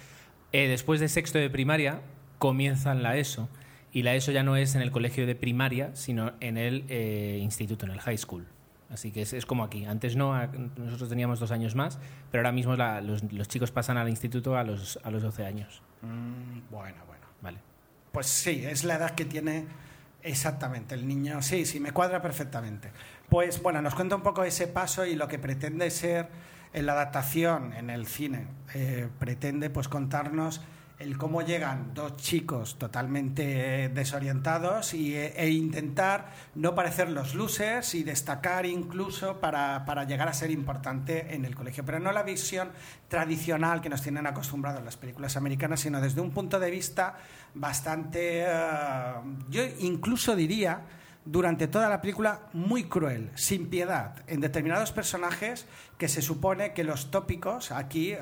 Eh, 0.52 0.66
después 0.66 0.98
de 0.98 1.08
sexto 1.08 1.38
de 1.38 1.50
primaria 1.50 2.00
comienzan 2.38 3.04
la 3.04 3.16
ESO, 3.16 3.48
y 3.92 4.02
la 4.02 4.16
ESO 4.16 4.32
ya 4.32 4.42
no 4.42 4.56
es 4.56 4.74
en 4.74 4.82
el 4.82 4.90
colegio 4.90 5.24
de 5.24 5.36
primaria, 5.36 5.94
sino 5.94 6.32
en 6.40 6.58
el 6.58 6.84
eh, 6.88 7.38
instituto, 7.40 7.86
en 7.86 7.92
el 7.92 8.00
high 8.00 8.18
school. 8.18 8.44
Así 8.90 9.12
que 9.12 9.22
es, 9.22 9.32
es, 9.32 9.44
como 9.44 9.64
aquí. 9.64 9.84
Antes 9.84 10.16
no, 10.16 10.34
nosotros 10.76 11.08
teníamos 11.08 11.40
dos 11.40 11.50
años 11.50 11.74
más, 11.74 11.98
pero 12.30 12.40
ahora 12.40 12.52
mismo 12.52 12.74
la, 12.74 13.00
los, 13.00 13.22
los, 13.32 13.48
chicos 13.48 13.70
pasan 13.70 13.98
al 13.98 14.08
instituto 14.08 14.56
a 14.56 14.64
los, 14.64 14.98
a 15.02 15.10
los 15.10 15.22
12 15.22 15.44
años. 15.44 15.82
Mm, 16.02 16.70
bueno, 16.70 16.96
bueno. 17.06 17.26
Vale. 17.42 17.58
Pues 18.12 18.26
sí, 18.26 18.64
es 18.64 18.84
la 18.84 18.94
edad 18.94 19.10
que 19.10 19.26
tiene 19.26 19.66
exactamente 20.22 20.94
el 20.94 21.06
niño. 21.06 21.42
Sí, 21.42 21.66
sí, 21.66 21.80
me 21.80 21.92
cuadra 21.92 22.22
perfectamente. 22.22 22.90
Pues 23.28 23.62
bueno, 23.62 23.82
nos 23.82 23.94
cuenta 23.94 24.16
un 24.16 24.22
poco 24.22 24.44
ese 24.44 24.68
paso 24.68 25.04
y 25.04 25.14
lo 25.14 25.28
que 25.28 25.38
pretende 25.38 25.90
ser 25.90 26.28
en 26.72 26.86
la 26.86 26.92
adaptación 26.92 27.74
en 27.74 27.90
el 27.90 28.06
cine. 28.06 28.46
Eh, 28.74 29.08
pretende 29.18 29.70
pues 29.70 29.88
contarnos 29.88 30.62
el 30.98 31.16
cómo 31.16 31.42
llegan 31.42 31.94
dos 31.94 32.16
chicos 32.16 32.76
totalmente 32.76 33.88
desorientados 33.88 34.94
y, 34.94 35.14
e 35.16 35.50
intentar 35.50 36.32
no 36.56 36.74
parecer 36.74 37.08
los 37.10 37.34
losers 37.34 37.94
y 37.94 38.02
destacar 38.02 38.66
incluso 38.66 39.38
para, 39.38 39.84
para, 39.84 40.04
llegar 40.04 40.28
a 40.28 40.32
ser 40.32 40.50
importante 40.50 41.34
en 41.34 41.44
el 41.44 41.54
colegio. 41.54 41.84
Pero 41.84 42.00
no 42.00 42.10
la 42.10 42.24
visión 42.24 42.70
tradicional 43.06 43.80
que 43.80 43.88
nos 43.88 44.02
tienen 44.02 44.26
acostumbrados 44.26 44.84
las 44.84 44.96
películas 44.96 45.36
americanas, 45.36 45.80
sino 45.80 46.00
desde 46.00 46.20
un 46.20 46.32
punto 46.32 46.58
de 46.58 46.70
vista 46.70 47.16
bastante, 47.54 48.44
uh, 48.44 49.50
yo 49.50 49.62
incluso 49.78 50.34
diría, 50.34 50.82
durante 51.30 51.68
toda 51.68 51.90
la 51.90 52.00
película 52.00 52.48
muy 52.54 52.84
cruel, 52.84 53.30
sin 53.34 53.68
piedad, 53.68 54.16
en 54.26 54.40
determinados 54.40 54.92
personajes 54.92 55.66
que 55.98 56.08
se 56.08 56.22
supone 56.22 56.72
que 56.72 56.84
los 56.84 57.10
tópicos 57.10 57.70
aquí 57.70 58.12
eh, 58.12 58.18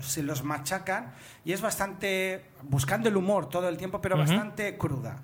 se 0.00 0.24
los 0.24 0.42
machacan 0.42 1.12
y 1.44 1.52
es 1.52 1.60
bastante, 1.60 2.46
buscando 2.62 3.08
el 3.08 3.16
humor 3.16 3.48
todo 3.48 3.68
el 3.68 3.76
tiempo, 3.76 4.00
pero 4.00 4.18
bastante 4.18 4.76
cruda. 4.76 5.20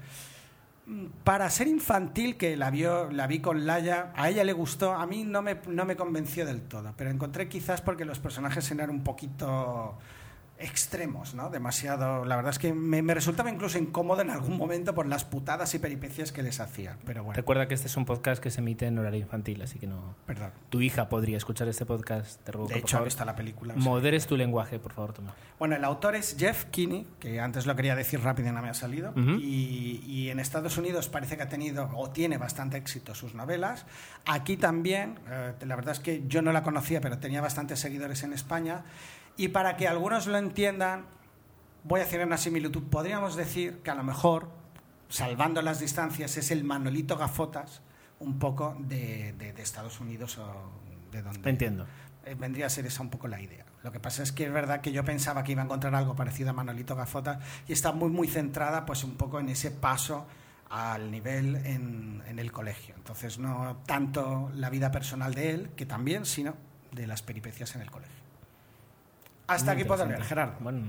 Para 1.25 1.51
ser 1.51 1.67
infantil, 1.67 2.37
que 2.37 2.57
la, 2.57 2.71
vio, 2.71 3.11
la 3.11 3.27
vi 3.27 3.41
con 3.41 3.67
Laia, 3.67 4.13
a 4.15 4.29
ella 4.29 4.45
le 4.45 4.53
gustó, 4.53 4.93
a 4.93 5.05
mí 5.05 5.25
no 5.25 5.43
me, 5.43 5.57
no 5.67 5.85
me 5.85 5.97
convenció 5.97 6.47
del 6.47 6.63
todo, 6.63 6.95
pero 6.97 7.11
encontré 7.11 7.49
quizás 7.49 7.81
porque 7.81 8.05
los 8.05 8.21
personajes 8.21 8.71
eran 8.71 8.91
un 8.91 9.03
poquito 9.03 9.99
extremos, 10.59 11.35
¿no? 11.35 11.51
Demasiado. 11.51 12.25
La 12.25 12.37
verdad 12.37 12.51
es 12.51 12.59
que 12.59 12.73
me, 12.73 13.03
me 13.03 13.15
resultaba 13.15 13.51
incluso 13.51 13.79
incómodo 13.79 14.23
en 14.23 14.31
algún 14.31 14.57
momento 14.57 14.95
por 14.95 15.07
las 15.07 15.25
putadas 15.25 15.75
y 15.75 15.79
peripecias 15.79 16.33
que 16.33 16.43
les 16.43 16.61
hacía. 16.61 16.97
Pero 17.05 17.23
bueno, 17.25 17.37
Recuerda 17.37 17.69
que 17.69 17.75
este 17.75 17.87
es 17.89 17.97
un 17.97 18.05
podcast 18.05 18.43
que 18.43 18.51
se 18.51 18.61
emite 18.61 18.87
en 18.87 18.99
horario 18.99 19.21
infantil, 19.21 19.61
así 19.63 19.79
que 19.79 19.87
no. 19.87 20.15
perdón. 20.27 20.51
Tu 20.71 20.81
hija 20.81 21.09
podría 21.09 21.37
escuchar 21.37 21.69
este 21.69 21.85
podcast. 21.87 22.41
Te 22.43 22.53
ruego 22.53 22.69
De 22.69 22.79
hecho, 22.79 22.97
favor, 22.97 23.05
visto 23.07 23.25
la 23.25 23.37
película. 23.37 23.75
o 23.75 23.77
sea. 23.77 23.85
moderes 23.85 24.27
tu 24.27 24.37
lenguaje, 24.37 24.79
por 24.79 24.93
favor, 24.93 25.13
toma. 25.13 25.35
Bueno, 25.59 25.77
el 25.77 25.85
autor 25.85 26.15
es 26.17 26.37
Jeff 26.39 26.65
Kinney, 26.67 27.07
que 27.21 27.41
antes 27.41 27.67
lo 27.67 27.77
quería 27.77 27.95
decir 27.95 28.21
rápido 28.21 28.49
y 28.49 28.53
no 28.53 28.63
me 28.63 28.69
ha 28.69 28.75
salido. 28.75 29.11
Ujú. 29.11 29.39
y, 29.41 30.03
y 30.07 30.31
en 30.31 30.41
Estados 30.41 30.77
Unidos 30.79 31.09
parece 31.09 31.37
que 31.37 31.43
ha 31.43 31.49
tenido 31.49 31.91
o 31.95 32.11
tiene 32.11 32.39
bastante 32.39 32.77
éxito 32.77 33.15
sus 33.15 33.35
novelas. 33.35 33.87
Aquí 34.25 34.57
también, 34.57 35.19
eh, 35.31 35.53
la 35.67 35.77
verdad 35.77 35.93
es 35.93 36.01
que 36.01 36.25
yo 36.27 36.43
no 36.43 36.53
la 36.53 36.63
conocía, 36.63 37.01
pero 37.01 37.19
tenía 37.19 37.41
bastantes 37.41 37.79
seguidores 37.81 38.23
en 38.23 38.33
España. 38.33 38.85
Y 39.37 39.49
para 39.49 39.77
que 39.77 39.87
algunos 39.89 40.27
lo 40.27 40.39
entiendan, 40.39 41.05
voy 41.85 42.01
a 42.01 42.05
hacer 42.05 42.25
una 42.25 42.37
similitud. 42.39 42.83
Podríamos 42.85 43.37
decir 43.37 43.81
que 43.83 43.91
a 43.91 43.95
lo 43.95 44.03
mejor, 44.03 44.49
salvando 45.09 45.61
las 45.63 45.81
distancias, 45.81 46.37
es 46.37 46.51
el 46.51 46.65
Manolito 46.65 47.17
Gafotas 47.17 47.83
un 48.19 48.39
poco 48.39 48.77
de, 48.81 49.35
de- 49.35 49.53
de 49.53 49.63
Estados 49.63 50.01
Unidos 50.01 50.39
o 50.39 50.71
de 51.13 51.21
donde 51.23 51.49
Entiendo. 51.51 51.87
eh, 52.25 52.35
vendría 52.35 52.67
a 52.67 52.71
ser 52.71 52.87
esa 52.87 53.03
un 53.03 53.11
poco 53.11 53.29
la 53.29 53.41
idea. 53.41 53.65
Lo 53.83 53.93
que 53.93 54.01
pasa 54.01 54.23
es 54.23 54.33
que 54.33 54.47
es 54.47 54.53
verdad 54.53 54.81
que 54.81 54.91
yo 54.91 55.05
pensaba 55.05 55.45
que 55.45 55.53
iba 55.53 55.63
a 55.63 55.65
encontrar 55.67 55.95
algo 55.95 56.17
parecido 56.17 56.51
a 56.51 56.53
Manolito 56.55 56.97
Gafota 56.97 57.39
y 57.69 57.73
está 57.73 57.93
muy 57.93 58.09
muy 58.11 58.27
centrada 58.27 58.85
pues 58.87 59.05
un 59.05 59.17
poco 59.17 59.39
en 59.39 59.49
ese 59.51 59.71
paso 59.71 60.27
al 60.71 61.11
nivel 61.13 61.55
en, 61.67 62.23
en 62.27 62.39
el 62.41 62.51
colegio. 62.51 62.95
Entonces 62.97 63.39
no 63.39 63.77
tanto 63.87 64.51
la 64.55 64.71
vida 64.71 64.91
personal 64.91 65.35
de 65.35 65.51
él, 65.51 65.71
que 65.77 65.87
también, 65.87 66.25
sino 66.27 66.55
de 66.91 67.07
las 67.07 67.23
peripecias 67.23 67.77
en 67.77 67.83
el 67.83 67.91
colegio. 67.91 68.17
Hasta 69.47 69.73
aquí 69.73 69.85
puedo 69.85 70.05
leer. 70.07 70.23
Gerardo. 70.23 70.55
Bueno, 70.61 70.81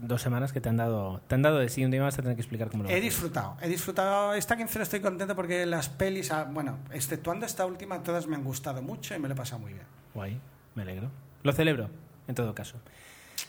dos 0.00 0.20
semanas 0.20 0.52
que 0.52 0.60
te 0.60 0.68
han 0.68 0.76
dado, 0.76 1.20
te 1.26 1.34
han 1.34 1.42
dado 1.42 1.58
de 1.58 1.68
sí. 1.68 1.84
Un 1.84 1.90
día 1.90 2.02
vas 2.02 2.18
a 2.18 2.22
tener 2.22 2.36
que 2.36 2.42
explicar 2.42 2.68
cómo 2.70 2.84
lo 2.84 2.90
He 2.90 3.00
disfrutado, 3.00 3.56
he 3.62 3.68
disfrutado. 3.68 4.34
Esta 4.34 4.56
quincena 4.56 4.82
estoy 4.82 5.00
contento 5.00 5.34
porque 5.34 5.64
las 5.66 5.88
pelis, 5.88 6.30
ah, 6.30 6.48
bueno, 6.50 6.78
exceptuando 6.92 7.46
esta 7.46 7.64
última, 7.66 8.02
todas 8.02 8.26
me 8.26 8.36
han 8.36 8.44
gustado 8.44 8.82
mucho 8.82 9.14
y 9.14 9.18
me 9.18 9.28
lo 9.28 9.34
he 9.34 9.36
pasado 9.36 9.60
muy 9.60 9.72
bien. 9.72 9.86
Guay, 10.14 10.38
me 10.74 10.82
alegro. 10.82 11.10
Lo 11.42 11.52
celebro, 11.52 11.88
en 12.28 12.34
todo 12.34 12.54
caso. 12.54 12.78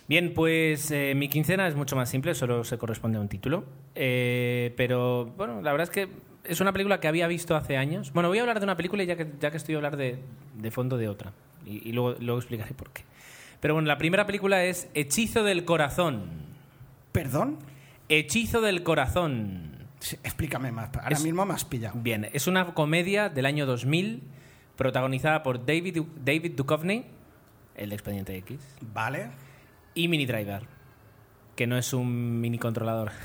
Bien, 0.08 0.34
pues 0.34 0.92
eh, 0.92 1.14
mi 1.16 1.30
quincena 1.30 1.68
es 1.68 1.76
mucho 1.76 1.96
más 1.96 2.10
simple, 2.10 2.36
solo 2.36 2.64
se 2.64 2.78
corresponde 2.78 3.18
a 3.18 3.22
un 3.22 3.28
título. 3.28 3.66
Eh, 3.96 4.74
pero 4.78 5.26
bueno, 5.38 5.62
la 5.62 5.72
verdad 5.72 5.86
es 5.86 5.90
que 5.90 6.10
es 6.44 6.62
una 6.62 6.72
película 6.74 7.00
que 7.00 7.08
había 7.08 7.28
visto 7.28 7.56
hace 7.56 7.76
años. 7.76 8.14
Bueno, 8.14 8.30
voy 8.30 8.38
a 8.38 8.42
hablar 8.42 8.60
de 8.60 8.66
una 8.66 8.78
película 8.78 9.04
y 9.04 9.08
ya 9.08 9.16
que, 9.16 9.32
ya 9.40 9.52
que 9.52 9.58
estoy 9.58 9.76
a 9.76 9.78
hablar 9.80 9.98
de, 9.98 10.20
de 10.56 10.72
fondo 10.72 10.98
de 10.98 11.08
otra. 11.08 11.34
Y, 11.66 11.90
y 11.90 11.92
luego, 11.92 12.16
luego 12.20 12.40
explicaré 12.40 12.74
por 12.74 12.92
qué. 12.92 13.04
Pero 13.60 13.74
bueno, 13.76 13.88
la 13.88 13.98
primera 13.98 14.26
película 14.26 14.64
es 14.64 14.90
Hechizo 14.94 15.44
del 15.44 15.66
Corazón. 15.66 16.24
¿Perdón? 17.12 17.58
Hechizo 18.10 18.62
del 18.62 18.84
Corazón. 18.84 19.88
Sí, 20.00 20.18
explícame 20.24 20.72
más. 20.72 20.90
Ahora 20.96 21.16
Es- 21.16 21.24
mismo 21.24 21.46
me 21.46 21.54
has 21.54 21.66
pillado. 21.66 22.00
Bien, 22.00 22.30
es 22.34 22.48
una 22.48 22.74
comedia 22.74 23.30
del 23.30 23.46
año 23.46 23.66
2000 23.66 24.24
protagonizada 24.76 25.42
por 25.42 25.66
David, 25.66 26.02
David 26.24 26.52
Duchovny, 26.56 27.06
el 27.76 27.90
de 27.90 27.96
Expediente 27.96 28.36
X, 28.38 28.60
Vale. 28.82 29.30
y 29.94 30.08
Mini 30.10 30.26
Driver, 30.26 30.64
que 31.56 31.66
no 31.66 31.78
es 31.78 31.94
un 31.94 32.42
mini 32.42 32.60
controlador. 32.60 33.12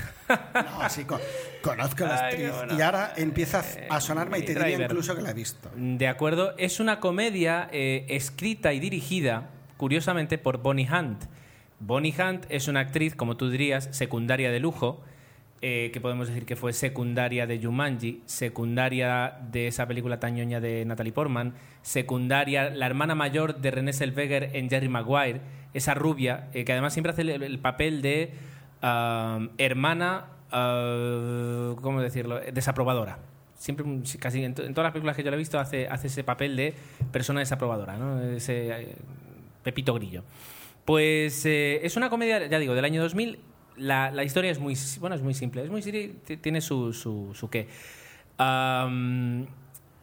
No, 0.55 0.89
sí, 0.89 1.05
co- 1.05 1.19
conozco 1.61 2.05
a 2.05 2.09
la 2.09 2.15
actriz. 2.29 2.53
bueno. 2.55 2.79
Y 2.79 2.81
ahora 2.83 3.13
empieza 3.17 3.65
a 3.91 4.01
sonarme 4.01 4.39
y 4.39 4.45
te 4.45 4.55
diría 4.55 4.85
incluso 4.85 5.17
que 5.17 5.23
la 5.23 5.31
he 5.31 5.35
visto. 5.35 5.69
De 5.75 6.07
acuerdo, 6.07 6.55
es 6.57 6.79
una 6.79 7.01
comedia 7.01 7.69
eh, 7.73 8.07
escrita 8.09 8.73
y 8.73 8.79
dirigida, 8.79 9.51
curiosamente, 9.81 10.37
por 10.37 10.59
Bonnie 10.59 10.87
Hunt. 10.93 11.25
Bonnie 11.79 12.15
Hunt 12.19 12.45
es 12.51 12.69
una 12.69 12.81
actriz, 12.81 13.15
como 13.17 13.39
tú 13.39 13.49
dirías, 13.49 13.89
secundaria 13.93 14.51
de 14.51 14.61
lujo, 14.61 15.01
eh, 15.63 15.89
que 15.93 16.03
podemos 16.03 16.29
decir 16.29 16.45
que 16.45 16.55
fue 16.55 16.75
secundaria 16.75 17.47
de 17.47 17.59
Jumanji, 17.63 18.21
secundaria 18.27 19.39
de 19.51 19.69
esa 19.69 19.87
película 19.89 20.21
tañoña 20.21 20.61
de 20.61 20.85
Natalie 20.85 21.13
Portman, 21.15 21.55
secundaria, 21.81 22.69
la 22.69 22.85
hermana 22.85 23.15
mayor 23.15 23.57
de 23.63 23.71
Renée 23.71 23.95
Zellweger 23.95 24.51
en 24.55 24.69
Jerry 24.69 24.89
Maguire, 24.91 25.41
esa 25.73 25.95
rubia, 25.95 26.49
eh, 26.53 26.67
que 26.67 26.73
además 26.73 26.93
siempre 26.93 27.13
hace 27.13 27.23
el, 27.23 27.31
el 27.43 27.59
papel 27.59 28.03
de 28.03 28.33
hermana, 29.57 30.27
ah, 30.51 31.75
¿cómo 31.81 32.03
decirlo?, 32.03 32.39
desaprobadora. 32.53 33.19
Siempre, 33.55 33.85
mm, 33.87 34.03
casi 34.19 34.43
en, 34.45 34.55
to- 34.55 34.65
en 34.65 34.73
todas 34.75 34.87
las 34.87 34.93
películas 34.93 35.17
que 35.17 35.23
yo 35.23 35.31
la 35.31 35.37
he 35.37 35.39
visto, 35.39 35.59
hace, 35.59 35.87
hace 35.89 36.07
ese 36.07 36.25
papel 36.25 36.57
de 36.57 36.75
persona 37.13 37.41
desaprobadora, 37.41 37.99
¿no? 37.99 38.21
Ese 38.23 38.69
eh, 38.71 38.97
Pepito 39.62 39.95
Grillo. 39.95 40.25
Pues 40.85 41.45
eh, 41.47 41.81
es 41.85 41.97
una 41.97 42.11
comedia, 42.11 42.47
ya 42.47 42.59
digo, 42.59 42.75
del 42.75 42.85
año 42.85 43.02
2000. 43.02 43.38
La, 43.76 44.25
historia 44.25 44.50
es 44.50 44.59
muy, 44.59 44.76
bueno, 44.99 45.17
es 45.17 45.23
muy 45.23 45.35
simple, 45.35 45.62
es 45.64 45.71
muy 45.71 45.83
tiene 46.43 46.61
su, 46.61 46.93
su, 46.93 47.49
qué. 47.50 47.69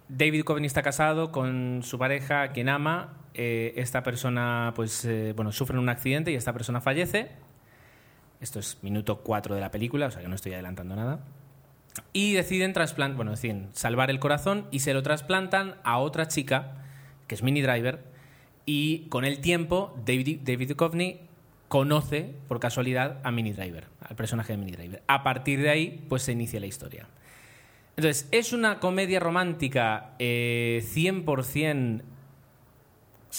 David 0.09 0.43
Coveney 0.43 0.67
está 0.67 0.81
casado 0.81 1.31
con 1.31 1.81
su 1.83 1.99
pareja, 1.99 2.49
quien 2.49 2.69
ama. 2.69 3.13
Eh, 3.33 3.73
esta 3.75 4.03
persona, 4.03 4.73
pues, 4.75 5.05
eh, 5.05 5.33
bueno, 5.35 5.51
sufre 5.51 5.77
un 5.77 5.89
accidente 5.89 6.31
y 6.31 6.35
esta 6.35 6.53
persona 6.53 6.81
fallece. 6.81 7.29
Esto 8.39 8.59
es 8.59 8.77
minuto 8.81 9.17
4 9.17 9.55
de 9.55 9.61
la 9.61 9.69
película, 9.71 10.07
o 10.07 10.11
sea 10.11 10.21
que 10.21 10.27
no 10.27 10.35
estoy 10.35 10.53
adelantando 10.53 10.95
nada. 10.95 11.19
Y 12.13 12.33
deciden 12.33 12.73
bueno, 13.15 13.31
deciden 13.31 13.69
salvar 13.73 14.09
el 14.09 14.19
corazón 14.19 14.67
y 14.71 14.79
se 14.79 14.93
lo 14.93 15.03
trasplantan 15.03 15.75
a 15.83 15.97
otra 15.97 16.27
chica, 16.27 16.83
que 17.27 17.35
es 17.35 17.43
Mini 17.43 17.61
Driver. 17.61 18.16
Y 18.67 19.07
con 19.07 19.23
el 19.23 19.39
tiempo, 19.39 19.97
David, 20.05 20.41
David 20.43 20.67
Duchovny 20.67 21.21
conoce, 21.69 22.35
por 22.49 22.59
casualidad, 22.59 23.21
a 23.23 23.31
Mini 23.31 23.53
Driver, 23.53 23.85
al 24.01 24.17
personaje 24.17 24.53
de 24.53 24.57
Mini 24.57 24.73
Driver. 24.73 25.01
A 25.07 25.23
partir 25.23 25.61
de 25.61 25.69
ahí, 25.69 26.05
pues 26.09 26.23
se 26.23 26.33
inicia 26.33 26.59
la 26.59 26.67
historia. 26.67 27.07
Entonces, 27.95 28.27
es 28.31 28.51
una 28.51 28.79
comedia 28.79 29.21
romántica 29.21 30.11
eh, 30.19 30.83
100% 30.93 32.01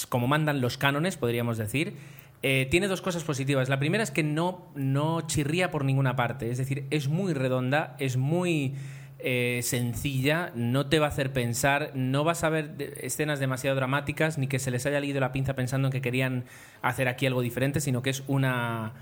como 0.09 0.29
mandan 0.29 0.61
los 0.63 0.79
cánones, 0.79 1.17
podríamos 1.19 1.59
decir. 1.59 1.95
Eh, 2.43 2.67
tiene 2.71 2.89
dos 2.89 3.03
cosas 3.03 3.23
positivas. 3.23 3.69
La 3.69 3.79
primera 3.79 4.03
es 4.03 4.11
que 4.11 4.23
no, 4.23 4.67
no 4.75 5.23
chirría 5.27 5.71
por 5.71 5.85
ninguna 5.85 6.17
parte. 6.17 6.51
Es 6.51 6.59
decir, 6.59 6.87
es 6.91 7.09
muy 7.09 7.35
redonda, 7.35 7.97
es 7.99 8.17
muy 8.17 8.75
eh, 9.21 9.61
sencilla, 9.63 10.53
no 10.55 10.87
te 10.87 10.99
va 11.01 11.07
a 11.07 11.09
hacer 11.09 11.33
pensar, 11.33 11.91
no 11.95 12.23
vas 12.25 12.45
a 12.45 12.49
ver 12.51 12.77
de- 12.77 13.01
escenas 13.03 13.41
demasiado 13.41 13.75
dramáticas, 13.77 14.39
ni 14.39 14.47
que 14.47 14.59
se 14.59 14.71
les 14.71 14.87
haya 14.87 15.01
leído 15.01 15.19
la 15.21 15.33
pinza 15.33 15.55
pensando 15.55 15.89
en 15.89 15.93
que 15.93 16.01
querían 16.01 16.45
hacer 16.83 17.09
aquí 17.09 17.27
algo 17.27 17.41
diferente, 17.43 17.81
sino 17.81 18.01
que 18.03 18.11
es 18.11 18.23
una. 18.29 18.93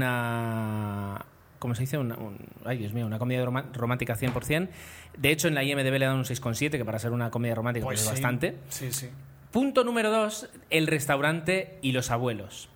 una 0.00 1.24
¿Cómo 1.58 1.74
se 1.74 1.82
dice? 1.82 1.96
Una, 1.98 2.16
un- 2.16 2.38
ay, 2.64 2.78
Dios 2.78 2.92
mío, 2.92 3.06
una 3.06 3.18
comedia 3.18 3.44
romántica 3.44 4.14
100%. 4.14 4.68
De 5.16 5.30
hecho, 5.30 5.48
en 5.48 5.54
la 5.54 5.64
IMDB 5.64 5.98
le 5.98 6.06
dan 6.06 6.16
un 6.16 6.24
6,7, 6.24 6.70
que 6.76 6.84
para 6.84 6.98
ser 6.98 7.12
una 7.12 7.30
comedia 7.30 7.54
romántica 7.54 7.84
pues 7.86 8.00
es 8.00 8.06
sí. 8.06 8.10
bastante. 8.12 8.56
Sí, 8.68 8.92
sí. 8.92 9.08
Punto 9.52 9.82
número 9.84 10.10
dos, 10.10 10.50
el 10.70 10.86
restaurante 10.86 11.78
y 11.80 11.92
los 11.92 12.10
abuelos. 12.10 12.68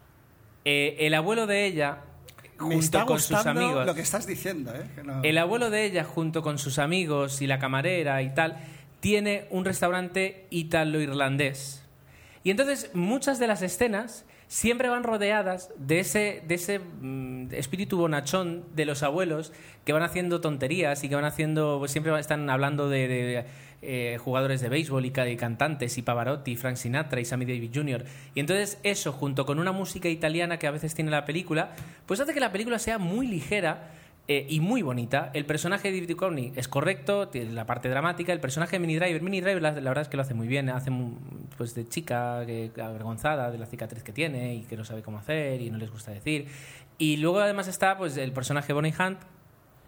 Eh, 0.65 0.97
el 1.01 1.15
abuelo 1.15 1.47
de 1.47 1.67
ella, 1.67 1.99
Me 2.61 2.67
junto 2.75 2.79
está 2.85 3.05
con 3.07 3.19
sus 3.21 3.47
amigos. 3.47 3.87
lo 3.87 3.95
que 3.95 4.01
estás 4.03 4.27
diciendo, 4.27 4.73
¿eh? 4.75 4.85
Que 4.95 5.03
no- 5.03 5.23
El 5.23 5.39
abuelo 5.39 5.71
de 5.71 5.85
ella, 5.85 6.05
junto 6.05 6.43
con 6.43 6.59
sus 6.59 6.79
amigos 6.79 7.41
y 7.43 7.47
la 7.47 7.59
camarera 7.59 8.23
y 8.23 8.35
tal, 8.35 8.59
tiene 9.01 9.47
un 9.51 9.65
restaurante 9.65 10.47
ítalo-irlandés. 10.51 11.83
Y 12.45 12.51
entonces 12.51 12.91
muchas 12.95 13.39
de 13.39 13.47
las 13.47 13.63
escenas 13.63 14.25
siempre 14.49 14.89
van 14.89 15.05
rodeadas 15.05 15.71
de 15.77 16.01
ese, 16.01 16.43
de 16.47 16.55
ese 16.57 16.79
mm, 16.81 17.53
espíritu 17.55 17.97
bonachón 17.99 18.65
de 18.75 18.85
los 18.85 19.03
abuelos 19.03 19.53
que 19.85 19.93
van 19.93 20.03
haciendo 20.03 20.41
tonterías 20.41 21.05
y 21.05 21.09
que 21.09 21.15
van 21.15 21.25
haciendo, 21.25 21.77
pues 21.79 21.93
siempre 21.93 22.19
están 22.19 22.49
hablando 22.51 22.89
de, 22.89 23.07
de, 23.09 23.45
eh, 23.83 24.19
jugadores 24.23 24.61
de 24.61 24.69
béisbol 24.69 25.07
y, 25.07 25.11
ca- 25.11 25.29
y 25.29 25.37
cantantes 25.37 25.97
y 25.99 26.03
Pavarotti, 26.03 26.57
Frank 26.57 26.77
Sinatra 26.77 27.21
y 27.21 27.25
Sammy 27.25 27.47
Davis 27.47 27.71
Jr. 27.75 28.05
Y 28.35 28.41
entonces 28.41 28.79
eso, 28.83 29.13
junto 29.13 29.47
con 29.47 29.59
una 29.59 29.73
música 29.73 30.09
italiana 30.09 30.59
que 30.59 30.67
a 30.67 30.71
veces 30.71 30.95
tiene 30.95 31.11
la 31.11 31.25
película, 31.25 31.71
pues 32.07 32.21
hace 32.21 32.35
que 32.35 32.41
la 32.41 32.53
película 32.53 32.79
sea 32.79 32.99
muy 32.99 33.27
ligera 33.27 33.93
eh, 34.29 34.47
y 34.49 34.61
muy 34.61 34.83
bonita. 34.83 35.31
El 35.35 35.45
personaje 35.45 35.91
de 35.91 35.95
David 35.99 36.11
Duchovny 36.11 36.53
es 36.55 36.69
correcto, 36.69 37.29
tiene 37.29 37.53
la 37.53 37.67
parte 37.67 37.89
dramática. 37.89 38.33
El 38.33 38.39
personaje 38.41 38.73
de 38.73 38.81
Mini 38.81 38.97
Driver, 38.97 39.23
Mini 39.23 39.41
Driver 39.41 39.63
la, 39.63 39.71
verdad 39.73 40.03
es 40.03 40.09
que 40.09 40.17
lo 40.17 40.23
hace 40.23 40.35
muy 40.35 40.47
bien. 40.47 40.69
Hace 40.69 40.93
pues 41.57 41.75
de 41.75 41.89
chica 41.89 42.45
que, 42.47 42.71
avergonzada 42.81 43.51
de 43.51 43.59
la 43.59 43.67
cicatriz 43.67 44.03
que 44.03 44.13
tiene 44.13 44.55
y 44.57 44.61
que 44.63 44.77
no 44.77 44.85
sabe 44.85 45.03
cómo 45.03 45.19
hacer 45.19 45.61
y 45.63 45.71
no 45.71 45.79
les 45.79 45.91
gusta 45.91 46.13
decir. 46.13 46.47
Y 46.99 47.17
luego 47.17 47.41
además 47.41 47.67
está 47.67 47.97
pues 47.97 48.17
el 48.19 48.33
personaje 48.33 48.73
Bonnie 48.73 48.93
Hunt 48.97 49.19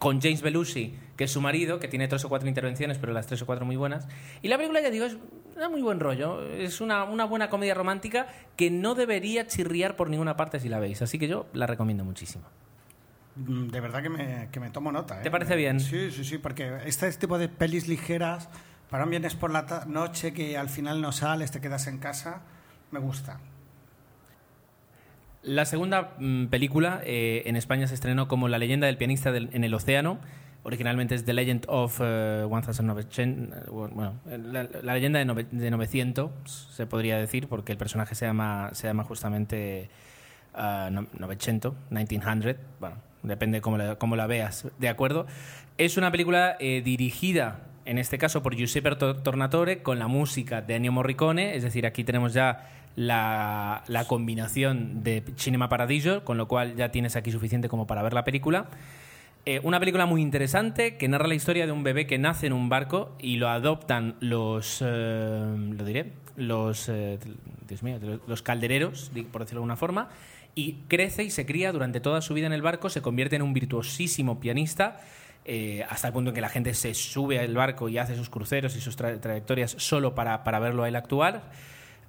con 0.03 0.19
James 0.19 0.41
Belushi, 0.41 0.93
que 1.15 1.23
es 1.23 1.31
su 1.31 1.39
marido, 1.39 1.79
que 1.79 1.87
tiene 1.87 2.09
tres 2.09 2.25
o 2.25 2.27
cuatro 2.27 2.49
intervenciones, 2.49 2.97
pero 2.97 3.13
las 3.13 3.25
tres 3.25 3.41
o 3.41 3.45
cuatro 3.45 3.65
muy 3.65 3.77
buenas. 3.77 4.05
Y 4.41 4.49
la 4.49 4.57
película, 4.57 4.81
ya 4.81 4.89
digo, 4.89 5.05
es 5.05 5.13
un 5.13 5.71
muy 5.71 5.81
buen 5.81 6.01
rollo. 6.01 6.45
Es 6.51 6.81
una, 6.81 7.05
una 7.05 7.23
buena 7.23 7.49
comedia 7.49 7.73
romántica 7.73 8.27
que 8.57 8.69
no 8.69 8.95
debería 8.95 9.47
chirriar 9.47 9.95
por 9.95 10.09
ninguna 10.09 10.35
parte 10.35 10.59
si 10.59 10.67
la 10.67 10.79
veis. 10.81 11.01
Así 11.01 11.17
que 11.17 11.29
yo 11.29 11.45
la 11.53 11.67
recomiendo 11.67 12.03
muchísimo. 12.03 12.43
Mm, 13.37 13.67
De 13.69 13.79
verdad 13.79 14.03
que 14.03 14.09
me, 14.09 14.49
que 14.51 14.59
me 14.59 14.71
tomo 14.71 14.91
nota. 14.91 15.19
¿eh? 15.19 15.23
¿Te 15.23 15.31
parece 15.31 15.55
bien? 15.55 15.79
Sí, 15.79 16.11
sí, 16.11 16.25
sí, 16.25 16.37
porque 16.37 16.79
este 16.85 17.09
tipo 17.13 17.37
de 17.37 17.47
pelis 17.47 17.87
ligeras, 17.87 18.49
para 18.89 19.05
un 19.05 19.09
viernes 19.09 19.35
por 19.35 19.51
la 19.51 19.85
noche 19.87 20.33
que 20.33 20.57
al 20.57 20.67
final 20.67 21.01
no 21.01 21.13
sales, 21.13 21.49
te 21.51 21.61
quedas 21.61 21.87
en 21.87 21.99
casa, 21.99 22.41
me 22.91 22.99
gusta. 22.99 23.39
La 25.43 25.65
segunda 25.65 26.13
mm, 26.19 26.45
película 26.47 27.01
eh, 27.05 27.43
en 27.45 27.55
España 27.55 27.87
se 27.87 27.93
estrenó 27.95 28.27
como 28.27 28.47
La 28.47 28.57
leyenda 28.57 28.87
del 28.87 28.97
pianista 28.97 29.35
en 29.35 29.63
el 29.63 29.73
océano. 29.73 30.19
Originalmente 30.65 31.13
es 31.15 31.25
The 31.25 31.33
Legend 31.33 31.65
of 31.67 31.99
eh, 32.01 32.45
1900. 32.49 33.05
eh, 33.17 33.69
Bueno, 33.69 34.13
la, 34.25 34.93
leyenda 34.93 35.19
de, 35.19 35.25
nove- 35.25 35.49
de 35.51 35.69
900, 35.69 36.31
se 36.71 36.85
podría 36.85 37.17
decir, 37.17 37.47
porque 37.49 37.73
el 37.73 37.77
personaje 37.77 38.15
se 38.15 38.25
llama, 38.25 38.69
se 38.71 38.87
llama 38.87 39.03
justamente 39.03 39.89
no- 40.55 41.07
900, 41.19 41.73
1900. 41.89 42.55
Bueno, 42.79 42.95
depende 43.23 43.59
cómo 43.59 43.77
la, 43.77 43.95
cómo 43.97 44.15
la 44.15 44.27
veas, 44.27 44.67
¿de 44.79 44.87
acuerdo? 44.87 45.27
Es 45.77 45.97
una 45.97 46.11
película 46.11 46.55
eh, 46.61 46.81
dirigida, 46.85 47.59
en 47.83 47.97
este 47.97 48.17
caso, 48.17 48.41
por 48.41 48.55
Giuseppe 48.55 48.95
To- 48.95 49.17
Tornatore, 49.17 49.83
con 49.83 49.99
la 49.99 50.07
música 50.07 50.61
de 50.61 50.75
Ennio 50.75 50.93
Morricone. 50.93 51.57
Es 51.57 51.63
decir, 51.63 51.85
aquí 51.85 52.05
tenemos 52.05 52.33
ya 52.33 52.69
la, 52.95 53.83
la 53.87 54.05
combinación 54.05 55.03
de 55.03 55.23
Cinema 55.37 55.69
Paradiso, 55.69 56.23
con 56.23 56.37
lo 56.37 56.47
cual 56.47 56.75
ya 56.75 56.89
tienes 56.91 57.15
aquí 57.15 57.31
suficiente 57.31 57.69
como 57.69 57.87
para 57.87 58.01
ver 58.03 58.13
la 58.13 58.23
película. 58.23 58.67
Eh, 59.45 59.59
una 59.63 59.79
película 59.79 60.05
muy 60.05 60.21
interesante 60.21 60.95
que 60.95 61.07
narra 61.09 61.27
la 61.27 61.35
historia 61.35 61.65
de 61.65 61.71
un 61.73 61.83
bebé 61.83 62.07
que 62.07 62.17
nace 62.17 62.47
en 62.47 62.53
un 62.53 62.69
barco 62.69 63.15
y 63.19 63.35
lo 63.37 63.49
adoptan 63.49 64.15
los, 64.21 64.81
eh, 64.85 65.55
lo 65.77 65.83
diré, 65.83 66.13
los, 66.37 66.87
eh, 66.87 67.19
Dios 67.67 67.83
mío, 67.83 67.99
los- 68.25 68.41
caldereros, 68.41 69.11
por 69.31 69.41
decirlo 69.41 69.59
de 69.59 69.63
alguna 69.63 69.75
forma, 69.75 70.09
y 70.55 70.73
crece 70.87 71.23
y 71.23 71.29
se 71.29 71.45
cría 71.45 71.71
durante 71.73 71.99
toda 71.99 72.21
su 72.21 72.33
vida 72.33 72.45
en 72.47 72.53
el 72.53 72.61
barco, 72.61 72.89
se 72.89 73.01
convierte 73.01 73.35
en 73.35 73.41
un 73.41 73.53
virtuosísimo 73.53 74.39
pianista. 74.39 75.01
hasta 75.89 76.07
el 76.07 76.13
punto 76.13 76.29
en 76.29 76.35
que 76.35 76.39
la 76.41 76.47
gente 76.47 76.73
se 76.73 76.93
sube 76.93 77.37
al 77.37 77.53
barco 77.53 77.89
y 77.89 77.97
hace 77.97 78.15
sus 78.15 78.29
cruceros 78.29 78.77
y 78.77 78.79
sus 78.81 78.97
tra- 78.97 79.19
trayectorias 79.19 79.75
solo 79.77 80.15
para, 80.15 80.45
para 80.45 80.59
verlo 80.59 80.83
a 80.83 80.87
él 80.87 80.95
actuar. 80.95 81.41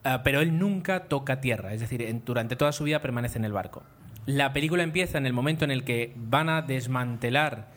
Ah, 0.05 0.23
pero 0.23 0.41
él 0.41 0.59
nunca 0.59 1.05
toca 1.05 1.41
tierra, 1.41 1.73
es 1.73 1.81
decir, 1.81 2.21
durante 2.27 2.57
toda 2.57 2.73
su 2.73 2.85
vida 2.85 3.01
permanece 3.01 3.39
en 3.39 3.45
el 3.47 3.53
barco. 3.53 3.83
La 4.27 4.53
película 4.53 4.83
empieza 4.83 5.19
en 5.19 5.27
el 5.27 5.33
momento 5.33 5.65
en 5.65 5.71
el 5.71 5.83
que 5.85 6.13
van 6.17 6.49
a 6.51 6.63
desmantelar 6.63 7.69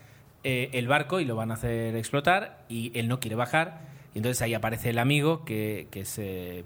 eh, 0.44 0.70
el 0.74 0.88
barco 0.88 1.20
y 1.20 1.26
lo 1.26 1.36
van 1.36 1.52
a 1.52 1.56
hacer 1.56 1.96
explotar 1.96 2.64
y 2.70 2.92
él 2.98 3.08
no 3.08 3.20
quiere 3.20 3.36
bajar 3.36 3.80
y 4.14 4.20
entonces 4.20 4.42
ahí 4.42 4.54
aparece 4.54 4.90
el 4.92 5.00
amigo 5.00 5.44
que, 5.46 5.88
que 5.92 6.06
se 6.06 6.64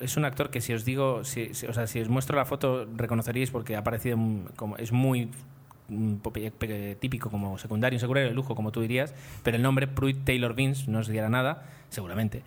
es 0.00 0.16
un 0.16 0.24
actor 0.24 0.50
que 0.50 0.60
si 0.60 0.72
os 0.72 0.84
digo, 0.84 1.22
si, 1.24 1.50
o 1.68 1.72
sea, 1.74 1.86
si 1.86 2.00
os 2.00 2.08
muestro 2.08 2.36
la 2.36 2.44
foto 2.46 2.86
reconoceríais 2.96 3.50
porque 3.50 3.76
ha 3.76 3.80
aparecido 3.80 4.16
mm, 4.16 4.44
como 4.56 4.76
es 4.76 4.90
muy 4.90 5.28
mm, 5.88 6.14
pe- 6.58 6.96
típico 6.98 7.28
como 7.30 7.58
secundario, 7.58 7.96
un 7.96 8.00
secundario 8.00 8.28
de 8.30 8.34
lujo, 8.34 8.54
como 8.54 8.72
tú 8.72 8.80
dirías, 8.80 9.14
pero 9.42 9.56
el 9.56 9.62
nombre 9.62 9.86
Pruitt 9.86 10.24
Taylor 10.24 10.54
Vince 10.54 10.90
no 10.90 11.00
os 11.00 11.08
diera 11.08 11.28
nada, 11.28 11.62
seguramente. 11.90 12.42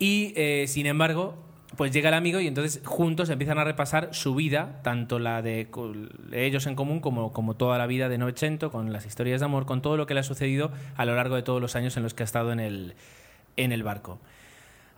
Y 0.00 0.32
eh, 0.36 0.64
sin 0.66 0.86
embargo, 0.86 1.36
pues 1.76 1.92
llega 1.92 2.08
el 2.08 2.14
amigo 2.14 2.40
y 2.40 2.46
entonces 2.46 2.82
juntos 2.84 3.28
empiezan 3.30 3.58
a 3.58 3.64
repasar 3.64 4.08
su 4.12 4.34
vida, 4.34 4.80
tanto 4.82 5.18
la 5.18 5.42
de 5.42 5.68
ellos 6.32 6.66
en 6.66 6.74
común 6.74 7.00
como, 7.00 7.32
como 7.32 7.54
toda 7.54 7.78
la 7.78 7.86
vida 7.86 8.08
de 8.08 8.18
Novecento, 8.18 8.70
con 8.70 8.92
las 8.92 9.06
historias 9.06 9.40
de 9.40 9.46
amor, 9.46 9.66
con 9.66 9.82
todo 9.82 9.96
lo 9.96 10.06
que 10.06 10.14
le 10.14 10.20
ha 10.20 10.24
sucedido 10.24 10.72
a 10.96 11.04
lo 11.04 11.14
largo 11.14 11.36
de 11.36 11.42
todos 11.42 11.60
los 11.60 11.76
años 11.76 11.96
en 11.96 12.02
los 12.02 12.14
que 12.14 12.22
ha 12.22 12.24
estado 12.24 12.52
en 12.52 12.60
el, 12.60 12.94
en 13.56 13.72
el 13.72 13.82
barco. 13.82 14.18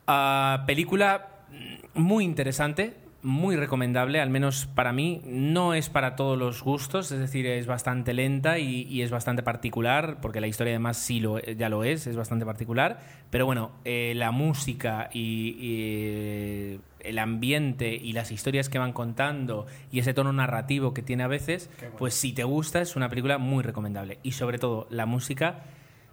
Ah, 0.07 0.65
película 0.67 1.29
mm, 1.51 2.01
muy 2.01 2.25
interesante, 2.25 2.95
muy 3.23 3.57
recomendable, 3.57 4.21
al 4.21 4.31
menos 4.31 4.67
para 4.67 4.93
mí. 4.93 5.21
No 5.25 5.75
es 5.75 5.89
para 5.89 6.17
todos 6.17 6.39
los 6.39 6.63
gustos, 6.63 7.13
es 7.13 7.19
decir, 7.19 7.47
es 7.47 7.67
bastante 7.67 8.15
lenta 8.15 8.59
y, 8.59 8.83
y 8.83 9.03
es 9.03 9.11
bastante 9.11 9.43
particular, 9.43 10.19
porque 10.21 10.41
la 10.41 10.47
historia 10.47 10.73
además 10.73 10.97
sí 10.97 11.21
lo, 11.21 11.39
ya 11.41 11.69
lo 11.69 11.85
es, 11.85 12.07
es 12.07 12.17
bastante 12.17 12.45
particular. 12.45 13.01
Pero 13.31 13.47
bueno, 13.47 13.73
eh, 13.85 14.13
la 14.17 14.31
música 14.31 15.11
y, 15.13 15.57
y 15.59 16.81
el 17.01 17.19
ambiente 17.19 17.95
y 17.95 18.13
las 18.13 18.31
historias 18.31 18.69
que 18.69 18.79
van 18.79 18.93
contando 18.93 19.67
y 19.93 20.01
ese 20.01 20.15
tono 20.15 20.33
narrativo 20.33 20.95
que 20.95 21.03
tiene 21.03 21.23
a 21.23 21.29
veces, 21.29 21.71
bueno. 21.81 21.97
pues 21.97 22.15
si 22.15 22.33
te 22.33 22.45
gusta 22.45 22.81
es 22.81 22.97
una 22.97 23.09
película 23.09 23.39
muy 23.39 23.63
recomendable. 23.63 24.19
Y 24.23 24.33
sobre 24.33 24.59
todo, 24.59 24.87
la 24.91 25.07
música, 25.07 25.61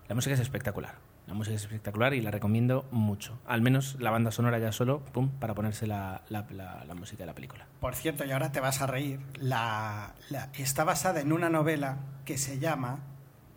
la 0.07 0.15
música 0.15 0.33
es 0.33 0.39
espectacular. 0.39 1.06
La 1.27 1.33
música 1.33 1.55
es 1.57 1.63
espectacular 1.63 2.13
y 2.13 2.21
la 2.21 2.31
recomiendo 2.31 2.85
mucho. 2.91 3.37
Al 3.45 3.61
menos 3.61 3.97
la 3.99 4.11
banda 4.11 4.31
sonora 4.31 4.59
ya 4.59 4.71
solo, 4.71 5.01
pum, 5.11 5.29
para 5.29 5.53
ponerse 5.53 5.85
la, 5.85 6.21
la- 6.29 6.45
la- 6.51 6.85
la 6.85 6.95
música 6.95 7.23
de 7.23 7.27
la 7.27 7.35
película. 7.35 7.67
Por 7.81 7.95
cierto, 7.95 8.23
y 8.23 8.31
ahora 8.31 8.51
te 8.53 8.61
vas 8.61 8.81
a 8.81 8.87
reír, 8.87 9.19
la, 9.35 10.13
la- 10.29 10.49
está 10.57 10.85
basada 10.85 11.19
en 11.19 11.33
una 11.33 11.49
novela 11.49 11.97
que 12.23 12.37
se 12.37 12.59
llama 12.59 12.99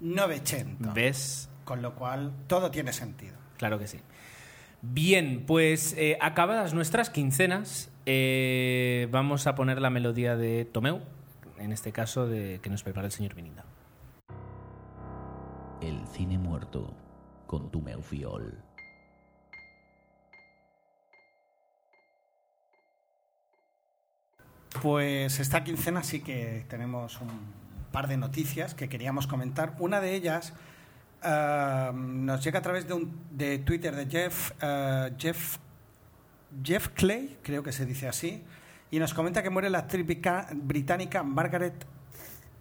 Novecento, 0.00 0.92
¿Ves? 0.92 1.48
con 1.64 1.80
lo 1.80 1.94
cual 1.94 2.32
todo 2.48 2.72
tiene 2.72 2.92
sentido. 2.92 3.36
Claro 3.56 3.78
que 3.78 3.86
sí. 3.86 4.00
Bien, 4.82 5.44
pues 5.46 5.94
eh, 5.96 6.18
acabadas 6.20 6.74
nuestras 6.74 7.08
quincenas, 7.10 7.90
eh, 8.06 9.06
vamos 9.12 9.46
a 9.46 9.54
poner 9.54 9.80
la 9.80 9.90
melodía 9.90 10.36
de 10.36 10.64
Tomeu, 10.64 11.02
en 11.58 11.70
este 11.70 11.92
caso 11.92 12.26
de 12.26 12.58
que 12.62 12.70
nos 12.70 12.82
prepara 12.82 13.06
el 13.06 13.12
señor 13.12 13.34
Vininda. 13.34 13.64
El 15.80 16.04
cine 16.08 16.36
muerto 16.38 16.92
con 17.50 17.68
tu 17.68 17.82
Meufiol. 17.82 18.62
Pues 24.80 25.40
esta 25.40 25.64
quincena 25.64 26.04
sí 26.04 26.20
que 26.20 26.64
tenemos 26.68 27.20
un 27.20 27.28
par 27.90 28.06
de 28.06 28.16
noticias 28.16 28.76
que 28.76 28.88
queríamos 28.88 29.26
comentar. 29.26 29.74
Una 29.80 30.00
de 30.00 30.14
ellas 30.14 30.52
eh, 31.24 31.90
nos 31.92 32.44
llega 32.44 32.60
a 32.60 32.62
través 32.62 32.86
de, 32.86 32.94
un, 32.94 33.18
de 33.32 33.58
Twitter 33.58 33.96
de 33.96 34.06
Jeff, 34.06 34.52
eh, 34.62 35.12
Jeff, 35.18 35.56
Jeff 36.62 36.90
Clay, 36.90 37.36
creo 37.42 37.64
que 37.64 37.72
se 37.72 37.84
dice 37.84 38.06
así, 38.06 38.44
y 38.92 39.00
nos 39.00 39.12
comenta 39.12 39.42
que 39.42 39.50
muere 39.50 39.70
la 39.70 39.78
actriz 39.78 40.06
británica 40.52 41.24
Margaret 41.24 41.84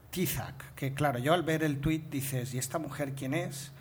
Tizak. 0.10 0.74
Que 0.74 0.96
claro, 0.96 1.20
yo 1.20 1.36
al 1.36 1.44
ver 1.44 1.64
el 1.64 1.80
tweet 1.80 2.06
dices, 2.10 2.56
¿y 2.56 2.58
esta 2.58 2.80
mujer 2.80 3.14
quién 3.14 3.36
es? 3.36 3.72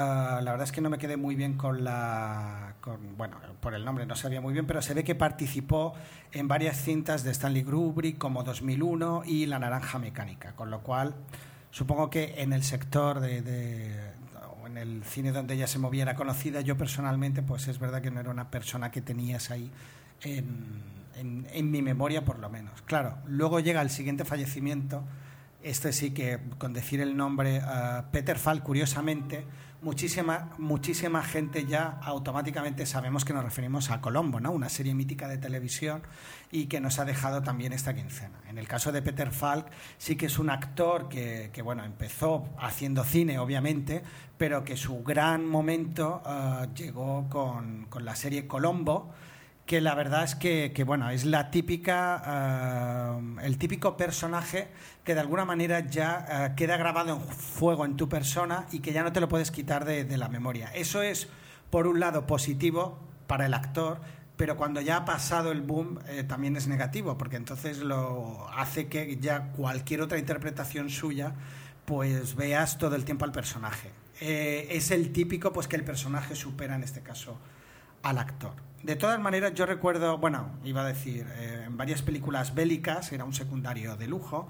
Ah, 0.00 0.40
la 0.44 0.52
verdad 0.52 0.64
es 0.64 0.70
que 0.72 0.80
no 0.80 0.90
me 0.90 0.98
quedé 0.98 1.16
muy 1.16 1.34
bien 1.34 1.54
con 1.56 1.82
la. 1.82 2.74
Bueno, 3.16 3.36
por 3.60 3.74
el 3.74 3.84
nombre 3.84 4.06
no 4.06 4.14
sabía 4.14 4.40
muy 4.40 4.52
bien, 4.52 4.64
pero 4.66 4.80
se 4.80 4.94
ve 4.94 5.02
que 5.02 5.16
participó 5.16 5.94
en 6.30 6.46
varias 6.46 6.76
cintas 6.80 7.24
de 7.24 7.32
Stanley 7.32 7.64
Kubrick, 7.64 8.16
como 8.16 8.44
2001 8.44 9.22
y 9.26 9.46
La 9.46 9.58
Naranja 9.58 9.98
Mecánica, 9.98 10.52
con 10.54 10.70
lo 10.70 10.80
cual 10.82 11.14
supongo 11.72 12.10
que 12.10 12.40
en 12.42 12.52
el 12.52 12.62
sector 12.62 13.18
de. 13.20 13.42
de- 13.42 14.18
en 14.66 14.76
el 14.76 15.02
cine 15.02 15.32
donde 15.32 15.54
ella 15.54 15.66
se 15.66 15.78
moviera 15.78 16.14
conocida, 16.14 16.60
yo 16.60 16.76
personalmente, 16.76 17.40
pues 17.42 17.66
es 17.68 17.78
verdad 17.78 18.02
que 18.02 18.10
no 18.10 18.20
era 18.20 18.30
una 18.30 18.50
persona 18.50 18.90
que 18.90 19.00
tenías 19.00 19.50
ahí 19.50 19.70
en, 20.20 20.82
en- 21.16 21.46
en 21.50 21.70
mi 21.70 21.80
memoria, 21.80 22.22
por 22.24 22.38
lo 22.38 22.50
menos. 22.50 22.82
Claro, 22.82 23.16
luego 23.26 23.60
llega 23.60 23.80
el 23.80 23.88
siguiente 23.88 24.26
fallecimiento. 24.26 25.02
Este 25.62 25.92
sí 25.94 26.10
que, 26.10 26.38
con 26.58 26.74
decir 26.74 27.00
el 27.00 27.16
nombre, 27.16 27.62
ah, 27.64 28.04
Peter 28.12 28.38
Falk, 28.38 28.62
curiosamente, 28.62 29.44
muchísima, 29.82 30.50
muchísima 30.58 31.22
gente 31.22 31.64
ya 31.64 31.98
automáticamente 32.02 32.86
sabemos 32.86 33.24
que 33.24 33.32
nos 33.32 33.44
referimos 33.44 33.90
a 33.90 34.00
Colombo, 34.00 34.40
¿no? 34.40 34.50
Una 34.50 34.68
serie 34.68 34.94
mítica 34.94 35.28
de 35.28 35.38
televisión 35.38 36.02
y 36.50 36.66
que 36.66 36.80
nos 36.80 36.98
ha 36.98 37.04
dejado 37.04 37.42
también 37.42 37.72
esta 37.72 37.94
quincena. 37.94 38.40
En 38.48 38.58
el 38.58 38.66
caso 38.66 38.92
de 38.92 39.02
Peter 39.02 39.30
Falk, 39.30 39.66
sí 39.98 40.16
que 40.16 40.26
es 40.26 40.38
un 40.38 40.50
actor 40.50 41.08
que, 41.08 41.50
que, 41.52 41.62
bueno, 41.62 41.84
empezó 41.84 42.48
haciendo 42.58 43.04
cine, 43.04 43.38
obviamente, 43.38 44.02
pero 44.36 44.64
que 44.64 44.76
su 44.76 45.02
gran 45.02 45.46
momento 45.46 46.22
ah, 46.24 46.66
llegó 46.74 47.28
con, 47.28 47.86
con 47.86 48.04
la 48.04 48.16
serie 48.16 48.46
Colombo, 48.46 49.12
que 49.68 49.82
la 49.82 49.94
verdad 49.94 50.24
es 50.24 50.34
que, 50.34 50.82
bueno, 50.86 51.10
es 51.10 51.26
la 51.26 51.50
típica, 51.50 52.22
ah, 52.24 53.20
el 53.42 53.58
típico 53.58 53.98
personaje 53.98 54.68
que 55.04 55.12
de 55.12 55.20
alguna 55.20 55.44
manera 55.44 55.80
ya 55.80 56.26
ah, 56.26 56.54
queda 56.54 56.78
grabado 56.78 57.16
en 57.16 57.20
fuego 57.20 57.84
en 57.84 57.94
tu 57.94 58.08
persona 58.08 58.66
y 58.72 58.80
que 58.80 58.94
ya 58.94 59.02
no 59.02 59.12
te 59.12 59.20
lo 59.20 59.28
puedes 59.28 59.50
quitar 59.50 59.84
de, 59.84 60.06
de 60.06 60.16
la 60.16 60.30
memoria. 60.30 60.70
Eso 60.74 61.02
es, 61.02 61.28
por 61.68 61.86
un 61.86 62.00
lado, 62.00 62.26
positivo 62.26 62.98
para 63.26 63.44
el 63.44 63.52
actor, 63.52 64.00
pero 64.38 64.56
cuando 64.56 64.80
ya 64.80 64.96
ha 64.96 65.04
pasado 65.04 65.52
el 65.52 65.60
boom 65.60 65.98
eh, 66.08 66.24
también 66.24 66.56
es 66.56 66.66
negativo, 66.66 67.18
porque 67.18 67.36
entonces 67.36 67.80
lo 67.80 68.48
hace 68.56 68.88
que 68.88 69.18
ya 69.18 69.52
cualquier 69.52 70.00
otra 70.00 70.16
interpretación 70.16 70.88
suya 70.88 71.34
pues 71.84 72.36
veas 72.36 72.78
todo 72.78 72.96
el 72.96 73.04
tiempo 73.04 73.26
al 73.26 73.32
personaje. 73.32 73.90
Eh, 74.22 74.66
es 74.70 74.90
el 74.92 75.12
típico 75.12 75.52
pues 75.52 75.68
que 75.68 75.76
el 75.76 75.84
personaje 75.84 76.34
supera 76.34 76.74
en 76.74 76.84
este 76.84 77.02
caso 77.02 77.38
al 78.02 78.16
actor. 78.16 78.67
De 78.82 78.96
todas 78.96 79.18
maneras, 79.20 79.54
yo 79.54 79.66
recuerdo, 79.66 80.18
bueno, 80.18 80.50
iba 80.64 80.82
a 80.82 80.86
decir, 80.86 81.26
eh, 81.36 81.64
en 81.66 81.76
varias 81.76 82.02
películas 82.02 82.54
bélicas, 82.54 83.12
era 83.12 83.24
un 83.24 83.34
secundario 83.34 83.96
de 83.96 84.06
lujo, 84.06 84.48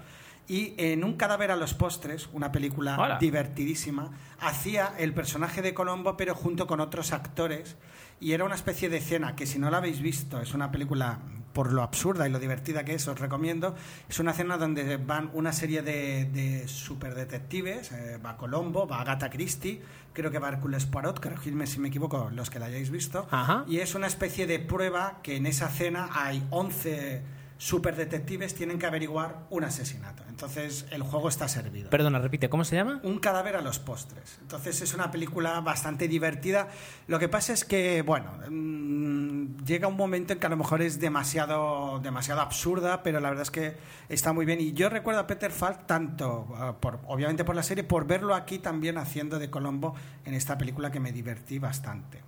Y 0.50 0.72
en 0.78 1.04
Un 1.04 1.18
cadáver 1.18 1.50
a 1.50 1.56
los 1.56 1.74
postres, 1.74 2.30
una 2.32 2.50
película 2.52 2.96
Hola. 2.98 3.18
divertidísima, 3.18 4.12
hacía 4.40 4.94
el 4.98 5.12
personaje 5.12 5.60
de 5.60 5.74
Colombo, 5.74 6.16
pero 6.16 6.34
junto 6.34 6.66
con 6.66 6.80
otros 6.80 7.12
actores. 7.12 7.76
Y 8.18 8.32
era 8.32 8.44
una 8.44 8.54
especie 8.54 8.88
de 8.88 8.96
escena 8.96 9.36
que, 9.36 9.44
si 9.44 9.58
no 9.58 9.70
la 9.70 9.76
habéis 9.76 10.00
visto, 10.00 10.40
es 10.40 10.54
una 10.54 10.70
película, 10.70 11.18
por 11.52 11.72
lo 11.72 11.82
absurda 11.82 12.28
y 12.28 12.30
lo 12.30 12.38
divertida 12.38 12.84
que 12.84 12.94
es, 12.94 13.08
os 13.08 13.18
recomiendo. 13.18 13.74
Es 14.08 14.18
una 14.18 14.32
escena 14.32 14.58
donde 14.58 14.96
van 14.96 15.30
una 15.32 15.52
serie 15.52 15.82
de, 15.82 16.26
de 16.26 16.68
superdetectives. 16.68 17.92
eh, 17.92 18.18
va 18.24 18.37
Colombo, 18.37 18.87
va 18.87 19.00
Agatha 19.00 19.30
Christie, 19.30 19.82
creo 20.12 20.30
que 20.30 20.38
va 20.38 20.48
Hércules 20.48 20.87
Poirot, 20.87 21.20
corregidme 21.20 21.66
si 21.66 21.80
me 21.80 21.88
equivoco, 21.88 22.30
los 22.32 22.50
que 22.50 22.58
la 22.58 22.66
hayáis 22.66 22.90
visto. 22.90 23.26
Ajá. 23.30 23.64
Y 23.66 23.78
es 23.78 23.94
una 23.94 24.06
especie 24.06 24.46
de 24.46 24.58
prueba 24.58 25.20
que 25.22 25.37
en 25.37 25.46
esa 25.46 25.68
cena 25.68 26.11
hay 26.12 26.46
11 26.50 27.22
superdetectives 27.59 28.55
tienen 28.55 28.79
que 28.79 28.87
averiguar 28.87 29.47
un 29.51 29.64
asesinato. 29.64 30.23
Entonces 30.29 30.87
el 30.90 31.03
juego 31.03 31.29
está 31.29 31.49
servido. 31.49 31.90
Perdona, 31.90 32.21
repite, 32.21 32.49
¿cómo 32.49 32.64
se 32.64 32.77
llama? 32.77 33.01
Un 33.03 33.18
cadáver 33.18 33.57
a 33.57 33.61
los 33.61 33.81
postres. 33.81 34.38
Entonces 34.40 34.81
es 34.81 34.94
una 34.94 35.11
película 35.11 35.61
bastante 35.61 36.07
divertida. 36.07 36.68
Lo 37.09 37.18
que 37.18 37.29
pasa 37.29 37.53
es 37.53 37.64
que, 37.64 38.03
bueno, 38.03 38.31
mm, 38.49 39.64
llega 39.64 39.88
un 39.88 39.97
momento 39.97 40.33
en 40.33 40.38
que 40.38 40.47
a 40.47 40.51
lo 40.51 40.57
mejor 40.57 40.83
es 40.83 41.01
demasiado, 41.01 41.99
demasiado 41.99 42.40
absurda, 42.40 43.03
pero 43.03 43.18
la 43.18 43.29
verdad 43.29 43.42
es 43.42 43.51
que 43.51 43.77
está 44.09 44.33
muy 44.33 44.47
bien. 44.47 44.61
Y 44.61 44.73
yo 44.73 44.88
recuerdo 44.88 45.21
a 45.21 45.27
Peter 45.27 45.51
Falk 45.51 45.87
tanto, 45.87 46.47
ah, 46.57 46.77
por, 46.81 47.01
obviamente 47.09 47.44
por 47.44 47.57
la 47.57 47.64
serie, 47.64 47.83
por 47.83 48.07
verlo 48.07 48.37
aquí 48.37 48.61
también 48.61 48.99
haciendo 48.99 49.40
de 49.40 49.51
Colombo 49.51 49.97
en 50.25 50.35
esta 50.35 50.57
película 50.57 50.92
que 50.92 51.01
me 51.01 51.11
divertí 51.11 51.59
bastante. 51.59 52.23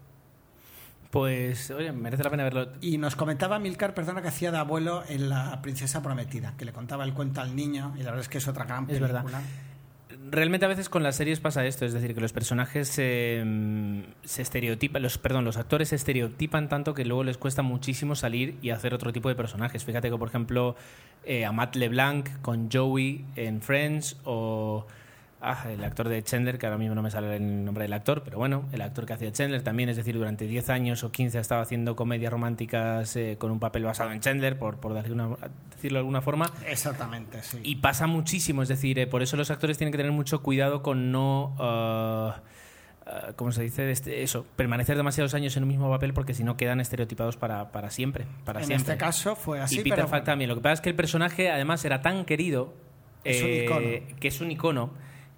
Pues, 1.11 1.71
oye, 1.73 1.91
merece 1.93 2.23
la 2.23 2.31
pena 2.31 2.45
verlo. 2.45 2.69
Y 2.81 2.99
nos 2.99 3.17
comentaba 3.17 3.59
Milcar, 3.59 3.95
perdona, 3.95 4.23
que 4.23 4.29
hacía 4.29 4.53
de 4.53 4.59
abuelo 4.59 5.03
en 5.09 5.29
La 5.29 5.61
Princesa 5.61 6.03
Prometida, 6.03 6.55
que 6.57 6.65
le 6.65 6.73
contaba 6.73 7.05
el 7.05 7.15
cuento 7.15 7.41
al 7.41 7.57
niño, 7.57 7.93
y 7.97 8.01
la 8.01 8.07
verdad 8.07 8.21
es 8.21 8.29
que 8.29 8.39
es 8.39 8.47
otra 8.47 8.65
gran 8.65 8.85
Es 8.85 8.99
película. 8.99 9.23
verdad. 9.25 9.43
Realmente 10.31 10.67
a 10.67 10.69
veces 10.69 10.89
con 10.89 11.03
las 11.03 11.17
series 11.17 11.41
pasa 11.41 11.65
esto, 11.67 11.85
es 11.85 11.93
decir, 11.93 12.15
que 12.15 12.21
los 12.21 12.33
personajes 12.33 12.95
eh, 12.99 14.05
se 14.23 14.43
estereotipan, 14.43 15.03
los, 15.03 15.19
perdón, 15.19 15.45
los 15.45 15.57
actores 15.57 15.89
se 15.89 15.97
estereotipan 15.97 16.69
tanto 16.69 16.95
que 16.95 17.05
luego 17.05 17.25
les 17.25 17.39
cuesta 17.39 17.63
muchísimo 17.63 18.15
salir 18.15 18.57
y 18.63 18.71
hacer 18.71 18.95
otro 18.95 19.13
tipo 19.13 19.29
de 19.29 19.35
personajes. 19.35 19.85
Fíjate 19.85 20.11
que, 20.11 20.17
por 20.17 20.29
ejemplo, 20.29 20.77
eh, 21.25 21.45
a 21.45 21.51
Matt 21.51 21.75
LeBlanc 21.75 22.41
con 22.43 22.71
Joey 22.71 23.25
en 23.35 23.61
Friends 23.61 24.19
o 24.25 24.87
ah, 25.41 25.65
el 25.71 25.83
actor 25.85 26.09
de 26.09 26.23
Chandler, 26.23 26.59
que 26.59 26.67
ahora 26.67 26.79
mismo 26.79 26.95
no 26.95 27.03
me 27.03 27.11
sale 27.11 27.37
el 27.37 27.65
nombre 27.65 27.85
del 27.85 27.93
actor, 27.93 28.23
pero 28.25 28.39
bueno, 28.39 28.65
el 28.73 28.81
actor 28.83 29.07
que 29.07 29.13
hacía 29.15 29.33
Chandler 29.33 29.63
también, 29.63 29.89
es 29.89 29.97
decir, 29.97 30.15
durante 30.17 30.47
10 30.47 30.71
años 30.71 31.03
o 31.05 31.11
15 31.13 31.39
ha 31.39 31.41
estado 31.41 31.61
haciendo 31.63 31.97
comedias 31.97 32.33
románticas 32.33 33.15
eh, 33.17 33.37
con 33.39 33.51
un 33.51 33.59
papel 33.61 33.85
basado 33.85 34.13
en 34.13 34.21
Chandler, 34.21 34.59
por, 34.59 34.79
por 34.79 34.95
decirlo 34.95 35.23
de 35.23 35.29
una- 35.31 35.49
decirlo 35.75 35.97
de 35.97 36.01
alguna 36.01 36.21
forma. 36.23 36.51
Exactamente, 36.67 37.43
sí. 37.43 37.59
Y 37.63 37.77
pasa 37.77 38.07
muchísimo, 38.07 38.63
es 38.63 38.69
decir, 38.69 38.99
eh, 38.99 39.07
por 39.07 39.23
eso 39.23 39.37
los 39.37 39.51
actores 39.51 39.79
tienen 39.79 39.93
que 39.93 39.99
tener 39.99 40.13
mucho 40.13 40.43
cuidado 40.43 40.83
con 40.83 41.11
no. 41.13 41.55
ah, 41.59 42.41
¿Cómo 43.35 43.51
se 43.51 43.63
dice? 43.63 43.91
Este- 43.91 44.23
eso, 44.23 44.47
permanecer 44.55 44.97
demasiados 44.97 45.35
años 45.35 45.57
en 45.57 45.65
un 45.65 45.69
mismo 45.69 45.91
papel 45.91 46.13
porque 46.13 46.33
si 46.33 46.45
no 46.45 46.57
quedan 46.57 46.81
estereotipados 46.81 47.37
para, 47.37 47.73
para 47.73 47.91
siempre. 47.91 48.25
Para 48.45 48.61
en 48.61 48.67
siempre. 48.67 48.93
este 48.93 49.05
caso 49.05 49.35
fue 49.35 49.61
así, 49.61 49.77
y 49.77 49.83
Peter 49.83 49.97
pero 49.97 50.09
Falk 50.09 50.25
también. 50.25 50.49
Lo 50.49 50.55
que 50.55 50.61
pasa 50.61 50.75
es 50.75 50.81
que 50.81 50.91
el 50.91 50.95
personaje 50.95 51.51
además 51.51 51.85
era 51.85 52.03
tan 52.03 52.25
querido. 52.25 52.73
Es 53.25 53.43
un 53.43 53.51
icono. 53.51 53.87
Que 54.21 54.29
es 54.29 54.41
un 54.41 54.51
icono. 54.53 54.91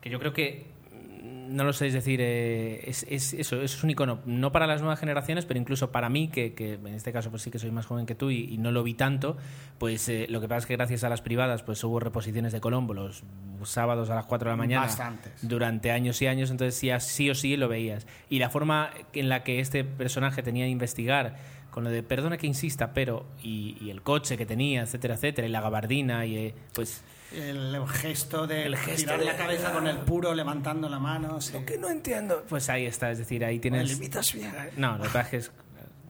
Que 0.03 0.11
yo 0.11 0.19
creo 0.19 0.35
que. 0.35 0.67
mm, 0.93 1.55
No 1.57 1.65
lo 1.65 1.73
sé, 1.73 1.87
es 1.87 1.93
decir, 1.93 2.21
eh, 2.23 2.83
es, 2.87 3.07
es- 3.09 3.35
eso, 3.35 3.61
es 3.63 3.83
un 3.85 3.91
icono, 3.91 4.21
no 4.27 4.53
para 4.53 4.67
las 4.67 4.81
nuevas 4.81 4.99
generaciones, 4.99 5.45
pero 5.47 5.61
incluso 5.61 5.93
para 5.93 6.09
mí, 6.09 6.29
que, 6.29 6.55
que 6.55 6.75
en 6.75 6.87
este 6.89 7.13
caso 7.13 7.31
pues 7.31 7.43
sí 7.43 7.51
que 7.51 7.59
soy 7.59 7.71
más 7.71 7.85
joven 7.87 8.07
que 8.07 8.15
tú 8.15 8.31
y, 8.31 8.53
y 8.55 8.59
no 8.59 8.71
lo 8.73 8.83
vi 8.83 8.95
tanto, 8.95 9.37
pues 9.79 10.09
eh, 10.09 10.27
lo 10.31 10.41
que 10.41 10.49
pasa 10.49 10.59
es 10.61 10.67
que 10.67 10.77
gracias 10.77 11.05
a 11.05 11.09
las 11.11 11.21
privadas 11.23 11.63
pues 11.63 11.83
hubo 11.85 12.01
reposiciones 12.01 12.53
de 12.53 12.61
Colombo 12.61 12.95
los 12.95 13.23
sábados 13.65 14.09
a 14.11 14.15
las 14.17 14.25
4 14.27 14.49
de 14.49 14.53
la 14.53 14.57
mañana 14.57 14.87
Bastantes. 14.87 15.33
durante 15.47 15.91
años 15.93 16.21
y 16.23 16.27
años, 16.27 16.51
entonces 16.51 16.75
sí, 16.75 16.89
sí 17.01 17.31
o 17.31 17.35
sí 17.35 17.57
lo 17.57 17.69
veías. 17.69 18.07
Y 18.31 18.39
la 18.39 18.49
forma 18.51 18.91
en 19.13 19.29
la 19.29 19.45
que 19.45 19.61
este 19.61 19.85
personaje 19.85 20.43
tenía 20.43 20.65
de 20.65 20.71
investigar, 20.71 21.37
con 21.73 21.83
lo 21.83 21.91
de 21.91 22.05
perdona 22.05 22.37
que 22.37 22.47
insista, 22.47 22.93
pero, 22.95 23.27
y, 23.43 23.77
y 23.81 23.91
el 23.91 24.03
coche 24.03 24.37
que 24.39 24.47
tenía, 24.47 24.83
etcétera, 24.83 25.15
etcétera, 25.15 25.49
y 25.49 25.51
la 25.51 25.61
gabardina, 25.61 26.25
y 26.27 26.37
eh, 26.37 26.55
pues. 26.75 27.03
El, 27.33 27.75
el 27.75 27.89
gesto 27.89 28.47
de 28.47 28.67
El 28.67 28.77
gesto 28.77 29.01
tirar 29.05 29.19
de- 29.19 29.25
la 29.25 29.37
cabeza 29.37 29.73
con 29.73 29.87
el 29.89 29.97
puro 29.99 30.35
levantando 30.35 30.89
la 30.89 30.99
mano. 30.99 31.41
sí. 31.41 31.53
Lo 31.55 31.65
que 31.65 31.79
no 31.79 31.89
entiendo. 31.89 32.45
Pues 32.49 32.69
ahí 32.69 32.85
está, 32.87 33.11
es 33.11 33.17
decir, 33.19 33.43
ahí 33.45 33.59
tienes. 33.59 33.99
Bien. 33.99 34.51
No, 34.77 34.99
lo 34.99 35.05
que 35.05 35.09
pasa 35.09 35.21
es 35.23 35.29
que 35.29 35.37
es- 35.39 35.53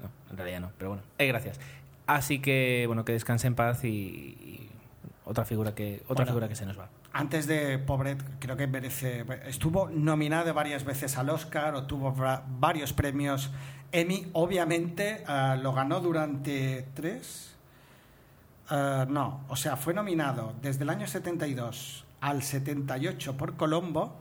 No, 0.03 0.11
en 0.33 0.37
realidad 0.37 0.61
no, 0.61 0.72
pero 0.77 0.90
bueno. 0.90 1.05
Eh, 1.18 1.27
gracias. 1.29 1.59
Así 2.09 2.40
que, 2.40 2.85
bueno, 2.88 3.05
que 3.05 3.12
descanse 3.12 3.46
en 3.46 3.55
paz 3.55 3.85
y. 3.85 3.88
y 3.88 4.68
otra 5.25 5.44
figura 5.44 5.72
que 5.77 6.01
otra 6.09 6.14
Bueno. 6.25 6.27
figura 6.33 6.48
que 6.48 6.57
se 6.57 6.66
nos 6.66 6.77
va. 6.77 6.88
Antes 7.14 7.46
de 7.46 7.79
Pobret, 7.79 8.22
creo 8.38 8.57
que 8.57 8.66
merece. 8.66 9.25
Estuvo 9.46 9.90
nominado 9.90 10.53
varias 10.55 10.85
veces 10.85 11.18
al 11.18 11.29
Oscar 11.29 11.75
o 11.75 11.85
tuvo 11.87 12.14
va- 12.14 12.42
varios 12.48 12.92
premios 12.94 13.51
Emmy. 13.92 14.29
Obviamente 14.33 15.22
ah, 15.27 15.57
lo 15.61 15.75
ganó 15.75 16.01
durante 16.01 16.87
tres. 16.94 17.55
ah, 18.70 19.05
no, 19.09 19.44
o 19.48 19.57
sea, 19.57 19.77
fue 19.77 19.92
nominado 19.92 20.55
desde 20.62 20.85
el 20.85 20.90
año 20.90 21.07
72 21.07 22.07
al 22.22 22.42
78 22.42 23.37
por 23.37 23.57
Colombo, 23.57 24.16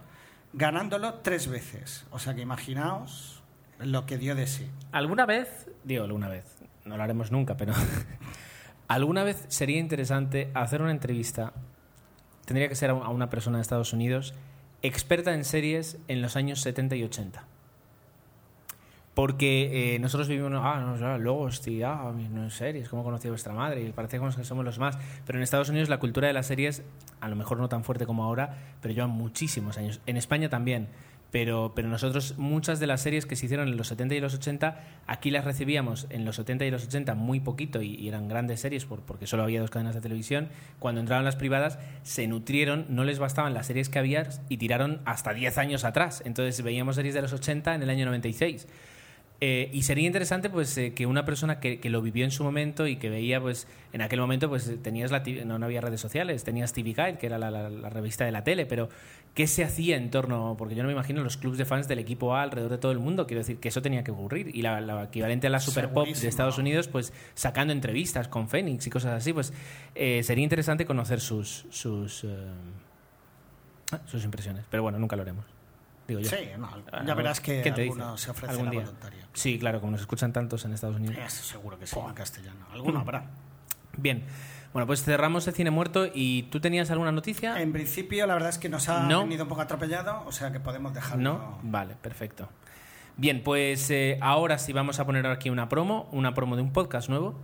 ganándolo 0.53 1.13
tres 1.15 1.47
veces. 1.47 2.05
O 2.11 2.19
sea 2.19 2.35
que 2.35 2.41
imaginaos 2.41 3.41
lo 3.79 4.05
que 4.05 4.17
dio 4.17 4.35
de 4.35 4.47
sí. 4.47 4.69
¿Alguna 4.91 5.25
vez, 5.25 5.69
digo 5.85 6.03
alguna 6.03 6.27
vez, 6.27 6.45
no 6.83 6.97
lo 6.97 7.03
haremos 7.03 7.31
nunca, 7.31 7.55
pero 7.55 7.73
alguna 8.89 9.23
vez 9.23 9.45
sería 9.47 9.79
interesante 9.79 10.51
hacer 10.53 10.81
una 10.81 10.91
entrevista, 10.91 11.53
tendría 12.45 12.69
que 12.69 12.75
ser 12.75 12.89
a 12.89 13.09
una 13.09 13.29
persona 13.29 13.57
de 13.57 13.61
Estados 13.61 13.93
Unidos, 13.93 14.33
experta 14.81 15.33
en 15.33 15.45
series 15.45 15.97
en 16.07 16.21
los 16.21 16.35
años 16.35 16.61
70 16.61 16.95
y 16.95 17.03
80. 17.03 17.45
Porque 19.13 19.95
eh, 19.95 19.99
nosotros 19.99 20.29
vivimos, 20.29 20.53
ah, 20.55 20.79
no, 20.79 20.97
ya, 20.97 21.17
luego, 21.17 21.41
hostia, 21.41 21.91
ah, 21.91 22.13
no 22.13 22.47
es 22.47 22.53
series, 22.53 22.87
¿cómo 22.87 23.03
conocí 23.03 23.27
a 23.27 23.31
vuestra 23.31 23.51
madre? 23.51 23.83
Y 23.83 23.91
parece 23.91 24.19
que 24.19 24.43
somos 24.45 24.63
los 24.63 24.79
más. 24.79 24.97
Pero 25.25 25.37
en 25.37 25.43
Estados 25.43 25.67
Unidos 25.67 25.89
la 25.89 25.99
cultura 25.99 26.27
de 26.27 26.33
las 26.33 26.47
series, 26.47 26.83
a 27.19 27.27
lo 27.27 27.35
mejor 27.35 27.57
no 27.57 27.67
tan 27.67 27.83
fuerte 27.83 28.05
como 28.05 28.23
ahora, 28.23 28.55
pero 28.81 28.93
llevan 28.93 29.09
muchísimos 29.09 29.77
años. 29.77 29.99
En 30.05 30.15
España 30.15 30.49
también. 30.49 30.87
Pero, 31.31 31.71
pero 31.73 31.87
nosotros, 31.87 32.37
muchas 32.37 32.81
de 32.81 32.87
las 32.87 33.01
series 33.01 33.25
que 33.25 33.37
se 33.37 33.45
hicieron 33.45 33.69
en 33.69 33.77
los 33.77 33.87
70 33.87 34.15
y 34.15 34.19
los 34.19 34.33
80, 34.33 34.81
aquí 35.07 35.31
las 35.31 35.45
recibíamos 35.45 36.07
en 36.09 36.25
los 36.25 36.35
70 36.35 36.65
y 36.65 36.71
los 36.71 36.83
80 36.83 37.15
muy 37.15 37.39
poquito 37.39 37.81
y, 37.81 38.07
eran 38.07 38.27
grandes 38.27 38.59
series 38.59 38.85
por- 38.85 38.99
porque 39.01 39.27
solo 39.27 39.43
había 39.43 39.61
dos 39.61 39.69
cadenas 39.69 39.95
de 39.95 40.01
televisión. 40.01 40.49
Cuando 40.79 40.99
entraron 40.99 41.23
las 41.23 41.37
privadas, 41.37 41.79
se 42.03 42.27
nutrieron, 42.27 42.85
no 42.89 43.05
les 43.05 43.19
bastaban 43.19 43.53
las 43.53 43.67
series 43.67 43.87
que 43.87 43.99
había 43.99 44.27
y 44.49 44.57
tiraron 44.57 44.99
hasta 45.05 45.33
10 45.33 45.57
años 45.57 45.85
atrás. 45.85 46.21
Entonces 46.25 46.61
veíamos 46.63 46.97
series 46.97 47.13
de 47.13 47.21
los 47.21 47.31
80 47.31 47.75
en 47.75 47.83
el 47.83 47.89
año 47.89 48.05
96. 48.05 48.67
Eh, 49.43 49.71
y 49.73 49.81
sería 49.81 50.05
interesante 50.05 50.51
pues 50.51 50.77
eh, 50.77 50.93
que 50.93 51.07
una 51.07 51.25
persona 51.25 51.59
que, 51.59 51.79
lo 51.89 52.03
vivió 52.03 52.25
en 52.25 52.29
su 52.29 52.43
momento 52.43 52.85
y 52.85 52.97
que 52.97 53.09
veía 53.09 53.41
pues 53.41 53.67
en 53.91 54.03
aquel 54.03 54.19
momento 54.19 54.49
pues 54.49 54.71
tenías 54.83 55.09
la 55.09 55.23
no, 55.45 55.57
no 55.57 55.65
había 55.65 55.81
redes 55.81 55.99
sociales 55.99 56.43
tenías 56.43 56.73
TV 56.73 56.93
Guide 56.93 57.17
que 57.17 57.25
era 57.25 57.39
la 57.39 57.89
revista 57.89 58.23
de 58.23 58.31
la 58.31 58.43
tele 58.43 58.67
pero 58.67 58.89
qué 59.33 59.47
se 59.47 59.63
hacía 59.63 59.95
en 59.95 60.09
torno 60.11 60.55
porque 60.57 60.75
yo 60.75 60.83
no 60.83 60.87
me 60.87 60.93
imagino 60.93 61.23
los 61.23 61.37
clubs 61.37 61.57
de 61.57 61.63
fans 61.65 61.87
del 61.87 61.99
equipo 61.99 62.35
A 62.35 62.41
alrededor 62.43 62.71
de 62.71 62.77
todo 62.77 62.91
el 62.91 62.99
mundo 62.99 63.27
quiero 63.27 63.39
decir 63.39 63.59
que 63.59 63.69
eso 63.69 63.81
tenía 63.81 64.03
que 64.03 64.11
ocurrir 64.11 64.53
y 64.55 64.61
la, 64.61 64.81
la 64.81 65.03
equivalente 65.03 65.47
a 65.47 65.49
la 65.49 65.59
Super 65.61 65.93
Pop 65.93 66.07
de. 66.07 66.27
Estados 66.27 66.57
Unidos 66.57 66.87
pues 66.89 67.13
sacando 67.33 67.71
entrevistas 67.71 68.27
con 68.27 68.49
Phoenix 68.49 68.85
y 68.87 68.89
cosas 68.89 69.13
así 69.13 69.31
pues 69.31 69.53
eh, 69.95 70.21
sería 70.23 70.43
interesante 70.43 70.85
conocer 70.85 71.21
sus 71.21 71.65
sus 71.69 72.25
eh, 72.25 72.37
sus 74.05 74.23
impresiones 74.23 74.65
pero 74.69 74.83
bueno 74.83 74.99
nunca 74.99 75.15
lo 75.15 75.21
haremos 75.21 75.45
digo 76.07 76.19
yo 76.19 76.29
Sí, 76.29 76.35
no, 76.57 76.69
Ah, 76.91 77.03
ya 77.05 77.13
verás 77.13 77.39
que 77.39 77.61
alguno 77.63 78.17
se 78.17 78.31
ofrece 78.31 78.51
Algún 78.51 78.65
la 78.65 78.71
día. 78.71 78.81
voluntaria. 78.81 79.27
Sí, 79.33 79.57
claro, 79.59 79.79
como 79.79 79.91
nos 79.93 80.01
escuchan 80.01 80.33
tantos 80.33 80.65
en 80.65 80.73
Estados 80.73 80.97
Unidos. 80.97 81.15
Eso 81.25 81.43
seguro 81.43 81.79
que 81.79 81.87
sí, 81.87 81.97
en 81.97 82.13
castellano. 82.13 82.65
Alguno 82.73 82.99
habrá. 82.99 83.23
Bien. 83.97 84.25
Bueno, 84.73 84.87
pues 84.87 85.03
cerramos 85.03 85.45
el 85.47 85.53
cine 85.53 85.69
muerto 85.69 86.07
y 86.13 86.43
tú 86.43 86.61
tenías 86.61 86.89
alguna 86.91 87.11
noticia? 87.11 87.61
En 87.61 87.73
principio, 87.73 88.25
la 88.25 88.33
verdad 88.35 88.49
es 88.49 88.57
que 88.57 88.69
nos 88.69 88.87
ha 88.87 89.03
No. 89.03 89.21
venido 89.21 89.43
un 89.43 89.49
poco 89.49 89.61
atropellado, 89.61 90.23
o 90.25 90.31
sea 90.31 90.51
que 90.53 90.59
podemos 90.61 90.93
dejarlo. 90.93 91.21
¿No? 91.21 91.59
Vale, 91.63 91.95
perfecto. 91.95 92.47
Bien, 93.17 93.43
pues 93.43 93.89
eh, 93.91 94.17
ahora 94.21 94.57
sí 94.57 94.71
vamos 94.71 94.99
a 94.99 95.05
poner 95.05 95.27
aquí 95.27 95.49
una 95.49 95.67
promo, 95.67 96.07
una 96.13 96.33
promo 96.33 96.55
de 96.55 96.61
un 96.61 96.71
podcast 96.71 97.09
nuevo 97.09 97.37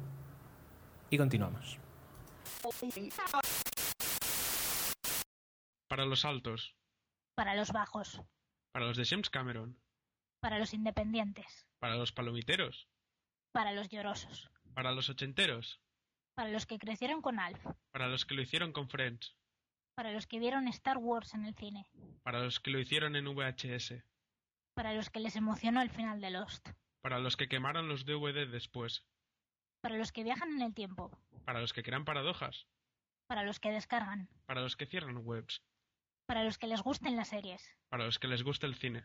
y 1.09 1.17
continuamos. 1.17 1.77
Para 5.89 6.05
los 6.05 6.25
altos, 6.25 6.75
para 7.35 7.55
los 7.55 7.71
bajos, 7.71 8.21
para 8.73 8.85
los 8.85 8.97
de 8.97 9.05
James 9.05 9.29
Cameron, 9.29 9.77
para 10.41 10.59
los 10.59 10.73
independientes, 10.73 11.67
para 11.79 11.95
los 11.95 12.11
palomiteros, 12.11 12.87
para 13.51 13.71
los 13.73 13.89
llorosos, 13.89 14.49
para 14.73 14.91
los 14.91 15.09
ochenteros, 15.09 15.81
para 16.37 16.51
los 16.51 16.67
que 16.67 16.77
crecieron 16.77 17.23
con 17.23 17.39
Alf, 17.39 17.65
para 17.91 18.07
los 18.07 18.23
que 18.25 18.35
lo 18.35 18.43
hicieron 18.43 18.71
con 18.71 18.87
Friends, 18.87 19.35
para 19.95 20.11
los 20.11 20.27
que 20.27 20.37
vieron 20.37 20.67
Star 20.67 20.99
Wars 20.99 21.33
en 21.33 21.45
el 21.45 21.55
cine, 21.55 21.89
para 22.21 22.43
los 22.43 22.59
que 22.59 22.69
lo 22.69 22.79
hicieron 22.79 23.15
en 23.15 23.25
VHS, 23.25 24.03
para 24.75 24.93
los 24.93 25.09
que 25.09 25.19
les 25.19 25.35
emocionó 25.35 25.81
el 25.81 25.89
final 25.89 26.21
de 26.21 26.29
Lost, 26.29 26.69
para 27.01 27.17
los 27.17 27.37
que 27.37 27.47
quemaron 27.47 27.87
los 27.89 28.05
DVD 28.05 28.47
después, 28.47 29.03
para 29.81 29.97
los 29.97 30.11
que 30.11 30.23
viajan 30.23 30.51
en 30.51 30.61
el 30.61 30.75
tiempo, 30.75 31.09
para 31.43 31.59
los 31.59 31.73
que 31.73 31.81
crean 31.81 32.05
paradojas, 32.05 32.67
Para 33.25 33.41
los 33.43 33.59
que 33.59 33.71
descargan. 33.71 34.29
Para 34.45 34.61
los 34.61 34.77
que 34.77 34.85
cierran 34.85 35.17
webs. 35.25 35.63
Para 36.27 36.43
los 36.43 36.59
que 36.59 36.67
les 36.67 36.81
gusten 36.81 37.15
las 37.15 37.29
series. 37.29 37.75
Para 37.89 38.05
los 38.05 38.19
que 38.19 38.27
les 38.27 38.43
gusta 38.43 38.67
el 38.67 38.75
cine. 38.75 39.03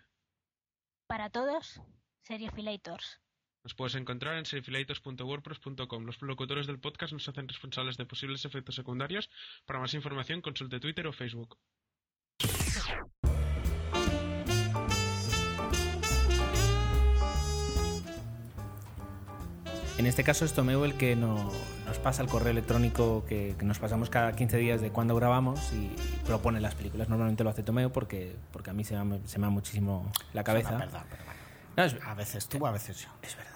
Para 1.08 1.30
todos, 1.30 1.80
Seriefilators. 2.20 3.20
Nos 3.64 3.74
puedes 3.74 3.94
encontrar 3.96 4.36
en 4.38 4.46
serifilators.wordpress.com. 4.46 6.04
Los 6.04 6.20
locutores 6.22 6.66
del 6.66 6.80
podcast 6.80 7.12
nos 7.12 7.28
hacen 7.28 7.48
responsables 7.48 7.96
de 7.96 8.06
posibles 8.06 8.44
efectos 8.44 8.74
secundarios. 8.76 9.30
Para 9.66 9.80
más 9.80 9.94
información, 9.94 10.40
consulte 10.40 10.80
Twitter 10.80 11.06
o 11.06 11.12
Facebook. 11.12 11.58
En 19.98 20.06
este 20.06 20.24
caso 20.24 20.44
es 20.44 20.52
Tomeu 20.54 20.84
el 20.84 20.94
que 20.96 21.14
no- 21.14 21.52
nos 21.86 21.98
pasa 21.98 22.22
el 22.22 22.28
correo 22.28 22.50
electrónico 22.50 23.24
que, 23.28 23.54
que 23.58 23.64
nos 23.64 23.78
pasamos 23.78 24.08
cada 24.10 24.34
15 24.34 24.56
días 24.56 24.80
de 24.80 24.90
cuando 24.90 25.14
grabamos 25.14 25.72
y 25.72 25.94
propone 26.26 26.60
las 26.60 26.74
películas. 26.74 27.08
Normalmente 27.08 27.44
lo 27.44 27.50
hace 27.50 27.62
Tomeu 27.62 27.92
porque, 27.92 28.34
porque 28.52 28.70
a 28.70 28.72
mí 28.72 28.84
se 28.84 28.96
me, 29.04 29.20
se 29.28 29.38
me 29.38 29.46
va 29.46 29.50
muchísimo 29.50 30.10
la 30.32 30.42
cabeza. 30.44 30.72
Es 30.72 30.78
verdad, 30.78 31.04
pero 31.10 31.24
bueno. 31.24 31.40
No, 31.76 31.84
es, 31.84 31.96
A 32.04 32.14
veces 32.14 32.48
tú, 32.48 32.66
a 32.66 32.70
veces 32.72 33.02
yo. 33.02 33.08
es 33.22 33.36
verdad. 33.36 33.51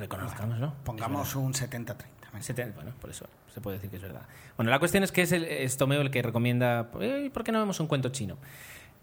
Reconozcamos, 0.00 0.58
¿no? 0.58 0.74
Pongamos 0.84 1.36
un 1.36 1.52
70-30. 1.52 1.96
venga. 2.32 2.44
Seten- 2.44 2.74
Bueno, 2.74 2.92
por 3.00 3.10
eso 3.10 3.26
se 3.54 3.60
puede 3.60 3.76
decir 3.76 3.90
que 3.90 3.96
es 3.96 4.02
verdad. 4.02 4.22
Bueno, 4.56 4.70
la 4.70 4.78
cuestión 4.78 5.02
es 5.04 5.12
que 5.12 5.22
es, 5.22 5.32
el, 5.32 5.44
es 5.44 5.76
Tomeo 5.76 6.00
el 6.00 6.10
que 6.10 6.22
recomienda, 6.22 6.90
"Eh, 7.00 7.30
¿por 7.32 7.44
qué 7.44 7.52
no 7.52 7.58
vemos 7.60 7.78
un 7.80 7.86
cuento 7.86 8.08
chino? 8.08 8.36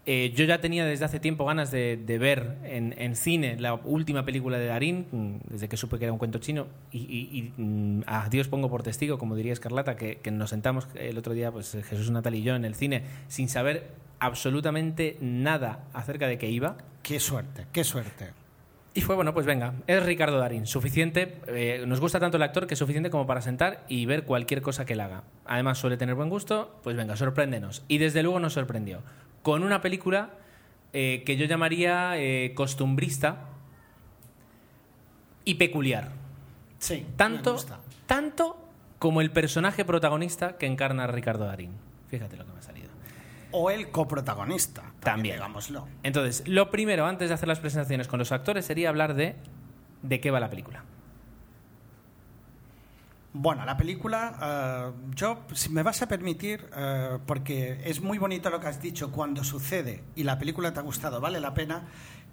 Eh, 0.06 0.32
yo 0.34 0.46
ya 0.46 0.58
tenía 0.62 0.86
desde 0.86 1.04
hace 1.04 1.20
tiempo 1.20 1.44
ganas 1.44 1.70
de, 1.70 1.98
de 1.98 2.18
ver 2.18 2.56
en, 2.64 2.94
en 2.96 3.14
cine 3.14 3.56
la 3.60 3.74
última 3.74 4.24
película 4.24 4.56
de 4.58 4.64
Darín, 4.66 5.06
mm, 5.12 5.52
desde 5.52 5.68
que 5.68 5.76
supe 5.76 5.98
que 5.98 6.04
era 6.04 6.12
un 6.12 6.18
cuento 6.18 6.38
chino, 6.38 6.66
y, 6.90 6.98
y- 7.00 7.38
y, 7.38 7.52
mm, 7.62 8.04
a 8.06 8.28
Dios 8.30 8.48
pongo 8.48 8.70
por 8.70 8.82
testigo, 8.82 9.18
como 9.18 9.36
diría 9.36 9.52
Escarlata, 9.52 9.96
que, 9.96 10.16
que 10.16 10.30
nos 10.30 10.48
sentamos 10.50 10.88
el 10.94 11.18
otro 11.18 11.34
día, 11.34 11.52
pues 11.52 11.72
Jesús 11.86 12.10
Natal 12.10 12.34
y 12.34 12.42
yo 12.42 12.56
en 12.56 12.64
el 12.64 12.74
cine, 12.74 13.02
sin 13.28 13.50
saber 13.50 13.90
absolutamente 14.18 15.18
nada 15.20 15.84
acerca 15.92 16.26
de 16.26 16.38
qué 16.38 16.48
iba. 16.48 16.78
Qué 17.02 17.20
suerte, 17.20 17.66
qué 17.72 17.84
suerte. 17.84 18.30
Y 18.98 19.00
fue, 19.00 19.14
bueno, 19.14 19.32
pues 19.32 19.46
venga, 19.46 19.74
es 19.86 20.04
Ricardo 20.04 20.38
Darín. 20.40 20.66
Suficiente, 20.66 21.36
eh, 21.46 21.84
nos 21.86 22.00
gusta 22.00 22.18
tanto 22.18 22.36
el 22.36 22.42
actor 22.42 22.66
que 22.66 22.74
es 22.74 22.78
suficiente 22.80 23.10
como 23.10 23.28
para 23.28 23.40
sentar 23.40 23.84
y 23.86 24.06
ver 24.06 24.24
cualquier 24.24 24.60
cosa 24.60 24.84
que 24.84 24.94
él 24.94 25.00
haga. 25.00 25.22
Además, 25.44 25.78
suele 25.78 25.96
tener 25.96 26.16
buen 26.16 26.28
gusto, 26.28 26.80
pues 26.82 26.96
venga, 26.96 27.14
sorpréndenos. 27.14 27.84
Y 27.86 27.98
desde 27.98 28.24
luego 28.24 28.40
nos 28.40 28.54
sorprendió. 28.54 29.02
Con 29.44 29.62
una 29.62 29.80
película 29.82 30.30
eh, 30.92 31.22
que 31.24 31.36
yo 31.36 31.44
llamaría 31.44 32.14
eh, 32.16 32.54
costumbrista 32.56 33.36
y 35.44 35.54
peculiar. 35.54 36.08
Sí, 36.80 37.06
me 37.08 37.16
Tanto, 37.16 37.52
gusta. 37.52 37.78
tanto 38.06 38.58
como 38.98 39.20
el 39.20 39.30
personaje 39.30 39.84
protagonista 39.84 40.58
que 40.58 40.66
encarna 40.66 41.04
a 41.04 41.06
Ricardo 41.06 41.44
Darín. 41.44 41.70
Fíjate 42.08 42.36
lo 42.36 42.44
que 42.44 42.52
me 42.52 42.62
salido. 42.62 42.77
O 43.50 43.70
el 43.70 43.90
coprotagonista. 43.90 44.82
También. 45.00 45.36
Digámoslo. 45.36 45.86
Entonces, 46.02 46.46
lo 46.46 46.70
primero, 46.70 47.06
antes 47.06 47.28
de 47.28 47.34
hacer 47.34 47.48
las 47.48 47.60
presentaciones 47.60 48.08
con 48.08 48.18
los 48.18 48.32
actores, 48.32 48.66
sería 48.66 48.88
hablar 48.88 49.14
de 49.14 49.36
de 50.02 50.20
qué 50.20 50.30
va 50.30 50.40
la 50.40 50.50
película. 50.50 50.84
Bueno, 53.32 53.64
la 53.64 53.76
película, 53.76 54.38
eh, 54.42 55.10
yo, 55.14 55.44
si 55.52 55.68
me 55.68 55.82
vas 55.82 56.00
a 56.02 56.08
permitir, 56.08 56.68
eh, 56.74 57.18
porque 57.26 57.80
es 57.84 58.00
muy 58.00 58.18
bonito 58.18 58.50
lo 58.50 58.58
que 58.58 58.66
has 58.66 58.80
dicho 58.80 59.12
cuando 59.12 59.44
sucede 59.44 60.02
y 60.16 60.24
la 60.24 60.38
película 60.38 60.72
te 60.72 60.80
ha 60.80 60.82
gustado, 60.82 61.20
vale 61.20 61.38
la 61.38 61.54
pena, 61.54 61.82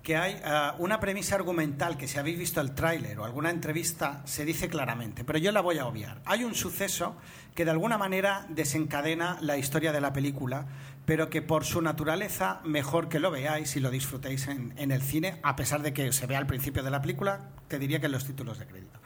que 0.06 0.15
hay 0.15 0.39
eh, 0.46 0.72
una 0.78 1.00
premisa 1.00 1.34
argumental 1.34 1.98
que 1.98 2.08
si 2.08 2.20
habéis 2.20 2.38
visto 2.38 2.62
el 2.62 2.76
tráiler 2.76 3.20
o 3.20 3.26
alguna 3.26 3.50
entrevista 3.50 4.22
se 4.26 4.46
dice 4.46 4.70
claramente, 4.70 5.24
pero 5.24 5.39
yo 5.39 5.52
la 5.52 5.62
voy 5.62 5.80
a 5.80 5.88
obviar. 5.88 6.22
Hay 6.26 6.44
un 6.44 6.54
suceso 6.54 7.18
que 7.56 7.65
de 7.65 7.72
alguna 7.72 7.98
manera 7.98 8.46
desencadena 8.50 9.39
la 9.41 9.58
historia 9.58 9.91
de 9.91 10.02
la 10.02 10.13
película, 10.13 10.68
pero 11.06 11.32
que 11.32 11.41
por 11.41 11.65
su 11.65 11.82
naturaleza 11.82 12.62
mejor 12.63 13.10
que 13.10 13.20
lo 13.20 13.32
veáis 13.32 13.76
y 13.76 13.80
lo 13.80 13.89
disfrutéis 13.89 14.48
en, 14.48 14.76
en 14.78 14.91
el 14.91 15.02
cine, 15.02 15.39
a 15.41 15.56
pesar 15.56 15.82
de 15.82 15.91
que 15.91 16.13
se 16.13 16.28
vea 16.28 16.38
al 16.38 16.46
principio 16.46 16.84
de 16.84 16.91
la 16.91 17.02
película, 17.02 17.50
te 17.68 17.80
diría 17.80 18.00
que 18.00 18.06
en 18.06 18.12
los 18.12 18.26
títulos 18.26 18.60
de 18.60 18.68
crédito. 18.68 19.00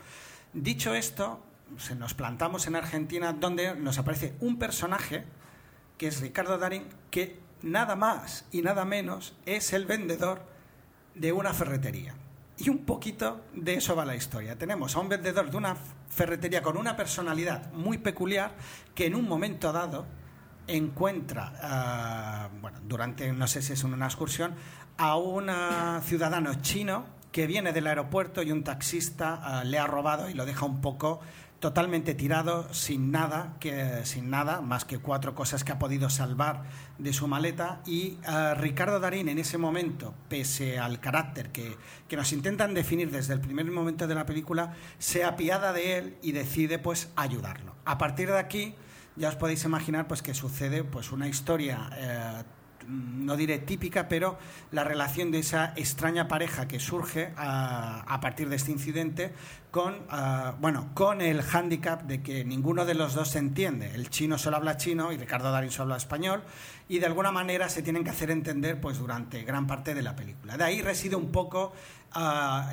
Dicho 0.51 0.93
esto, 0.93 1.41
se 1.77 1.95
nos 1.95 2.13
plantamos 2.13 2.67
en 2.67 2.75
Argentina 2.75 3.31
donde 3.31 3.73
nos 3.73 3.97
aparece 3.99 4.35
un 4.41 4.59
personaje 4.59 5.23
que 5.97 6.07
es 6.07 6.19
Ricardo 6.19 6.57
Darín, 6.57 6.83
que 7.09 7.39
nada 7.61 7.95
más 7.95 8.45
y 8.51 8.63
nada 8.63 8.83
menos 8.83 9.33
es 9.45 9.71
el 9.71 9.85
vendedor 9.85 10.58
de 11.19 11.31
una 11.31 11.53
ferretería. 11.53 12.15
Y 12.57 12.69
un 12.69 12.79
poquito 12.79 13.45
de 13.53 13.75
eso 13.75 13.95
va 13.95 14.05
la 14.05 14.15
historia. 14.15 14.57
Tenemos 14.57 14.95
a 14.95 14.99
un 14.99 15.09
vendedor 15.09 15.49
de 15.49 15.57
una 15.57 15.77
ferretería 16.09 16.61
con 16.61 16.77
una 16.77 16.95
personalidad 16.95 17.71
muy 17.71 17.97
peculiar 17.97 18.55
que 18.93 19.05
en 19.05 19.15
un 19.15 19.27
momento 19.27 19.71
dado 19.71 20.05
encuentra, 20.67 21.53
ah, 21.61 22.49
bueno, 22.61 22.79
durante, 22.87 23.31
no 23.31 23.47
sé 23.47 23.61
si 23.61 23.73
es 23.73 23.83
una 23.83 24.05
excursión, 24.05 24.55
a 24.97 25.15
un 25.15 25.49
ah, 25.49 26.01
ciudadano 26.03 26.53
chino 26.61 27.05
que 27.31 27.47
viene 27.47 27.71
del 27.71 27.87
aeropuerto 27.87 28.43
y 28.43 28.51
un 28.51 28.63
taxista 28.63 29.39
ah, 29.41 29.63
le 29.63 29.79
ha 29.79 29.87
robado 29.87 30.29
y 30.29 30.33
lo 30.33 30.45
deja 30.45 30.65
un 30.65 30.81
poco 30.81 31.21
totalmente 31.59 32.15
tirado, 32.15 32.73
sin 32.73 33.11
nada, 33.11 33.55
que, 33.59 34.05
sin 34.05 34.29
nada, 34.29 34.61
más 34.61 34.85
que 34.85 34.99
cuatro 34.99 35.35
cosas 35.35 35.63
que 35.63 35.71
ha 35.71 35.79
podido 35.79 36.09
salvar 36.09 36.63
de 36.97 37.13
su 37.13 37.27
maleta. 37.27 37.81
Y 37.85 38.17
ah, 38.25 38.55
Ricardo 38.57 38.99
Darín, 38.99 39.27
en 39.29 39.39
ese 39.39 39.57
momento, 39.57 40.13
pese 40.29 40.79
al 40.79 40.99
carácter 40.99 41.51
que, 41.51 41.77
que 42.07 42.15
nos 42.15 42.31
intentan 42.31 42.73
definir 42.73 43.11
desde 43.11 43.33
el 43.33 43.41
primer 43.41 43.65
momento 43.65 44.07
de 44.07 44.15
la 44.15 44.25
película, 44.25 44.73
se 44.97 45.23
apiada 45.23 45.73
de 45.73 45.97
él 45.97 46.17
y 46.21 46.31
decide 46.31 46.79
pues 46.79 47.09
ayudarlo. 47.15 47.75
A 47.85 47.97
partir 47.97 48.29
de 48.29 48.39
aquí, 48.39 48.75
ya 49.15 49.27
os 49.27 49.35
podéis 49.35 49.65
imaginar 49.65 50.07
pues 50.07 50.21
que 50.21 50.33
sucede 50.33 50.83
pues 50.85 51.11
una 51.11 51.27
historia 51.27 51.89
eh, 51.97 52.43
no 52.87 53.35
diré 53.35 53.59
típica, 53.59 54.07
pero 54.07 54.37
la 54.71 54.83
relación 54.83 55.31
de 55.31 55.39
esa 55.39 55.73
extraña 55.75 56.27
pareja 56.27 56.67
que 56.67 56.79
surge 56.79 57.33
a, 57.37 58.01
a 58.01 58.19
partir 58.19 58.49
de 58.49 58.55
este 58.55 58.71
incidente 58.71 59.33
con, 59.71 59.97
ah, 60.09 60.55
bueno, 60.59 60.89
con 60.95 61.21
el 61.21 61.41
hándicap 61.43 62.03
de 62.03 62.21
que 62.23 62.43
ninguno 62.43 62.85
de 62.85 62.95
los 62.95 63.13
dos 63.13 63.29
se 63.29 63.39
entiende. 63.39 63.93
El 63.93 64.09
chino 64.09 64.37
solo 64.37 64.57
habla 64.57 64.77
chino 64.77 65.11
y 65.11 65.17
Ricardo 65.17 65.51
Darín 65.51 65.69
solo 65.71 65.83
habla 65.93 65.97
español 65.97 66.43
y 66.87 66.99
de 66.99 67.05
alguna 67.05 67.31
manera 67.31 67.69
se 67.69 67.81
tienen 67.83 68.03
que 68.03 68.09
hacer 68.09 68.31
entender 68.31 68.81
pues 68.81 68.97
durante 68.97 69.43
gran 69.43 69.67
parte 69.67 69.93
de 69.93 70.01
la 70.01 70.15
película. 70.15 70.57
De 70.57 70.63
ahí 70.63 70.81
reside 70.81 71.15
un 71.15 71.31
poco 71.31 71.71
ah, 72.13 72.71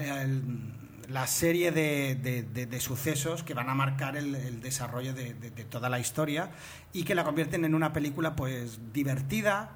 la 1.09 1.27
serie 1.27 1.71
de, 1.71 2.15
de- 2.17 2.81
sucesos 2.81 3.43
que 3.43 3.55
van 3.55 3.69
a 3.69 3.75
marcar 3.75 4.17
el, 4.17 4.35
el 4.35 4.61
desarrollo 4.61 5.15
de, 5.15 5.35
toda 5.69 5.89
la 5.89 5.99
historia 5.99 6.51
y 6.93 7.05
que 7.05 7.15
la 7.15 7.25
convierten 7.25 7.65
en 7.65 7.75
una 7.75 7.93
película 7.93 8.35
pues 8.37 8.79
divertida, 8.93 9.71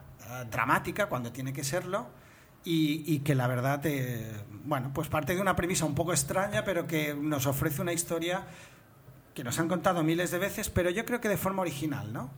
dramática 0.50 1.08
cuando 1.08 1.32
tiene 1.32 1.52
que 1.52 1.64
serlo 1.64 2.08
y, 2.64 3.20
que 3.20 3.34
la 3.34 3.46
verdad, 3.46 3.80
eh, 3.84 4.32
bueno, 4.64 4.90
pues 4.92 5.08
parte 5.08 5.34
de 5.34 5.40
una 5.40 5.56
premisa 5.56 5.86
un 5.86 5.94
poco 5.94 6.12
extraña 6.12 6.64
pero 6.64 6.86
que 6.86 7.14
nos 7.14 7.46
ofrece 7.46 7.80
una 7.80 7.92
historia 7.92 8.44
que 9.34 9.44
nos 9.44 9.58
han 9.58 9.68
contado 9.68 10.02
miles 10.02 10.30
de 10.30 10.38
veces 10.38 10.68
pero 10.68 10.90
yo 10.90 11.04
creo 11.04 11.20
que 11.20 11.28
de 11.28 11.36
forma 11.36 11.62
original, 11.62 12.12
¿no? 12.12 12.30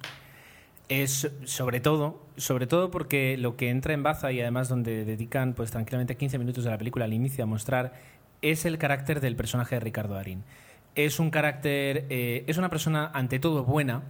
Es 0.89 1.31
sobre 1.45 1.81
todo, 1.81 2.27
sobre 2.37 2.67
todo 2.67 2.91
porque 2.91 3.37
lo 3.39 3.57
que 3.57 3.71
entra 3.71 3.95
en 3.95 4.03
Baza 4.03 4.31
y 4.31 4.41
además 4.41 4.69
donde 4.69 5.05
dedican 5.05 5.55
pues 5.55 5.71
tranquilamente 5.71 6.17
15 6.17 6.39
minutos 6.39 6.65
de 6.65 6.71
la 6.71 6.79
película 6.79 7.05
al 7.05 7.13
inicio 7.13 7.45
a 7.45 7.47
mostrar 7.47 7.95
es 8.43 8.65
el 8.65 8.79
carácter 8.79 9.21
del 9.21 9.37
personaje 9.37 9.77
de 9.77 9.81
Ricardo 9.81 10.15
Darín. 10.15 10.45
Es 10.95 11.19
un 11.19 11.31
carácter, 11.31 12.07
eh, 12.11 12.45
es 12.47 12.59
una 12.59 12.69
persona 12.69 13.11
ante 13.15 13.39
todo 13.39 13.65
buena 13.65 14.03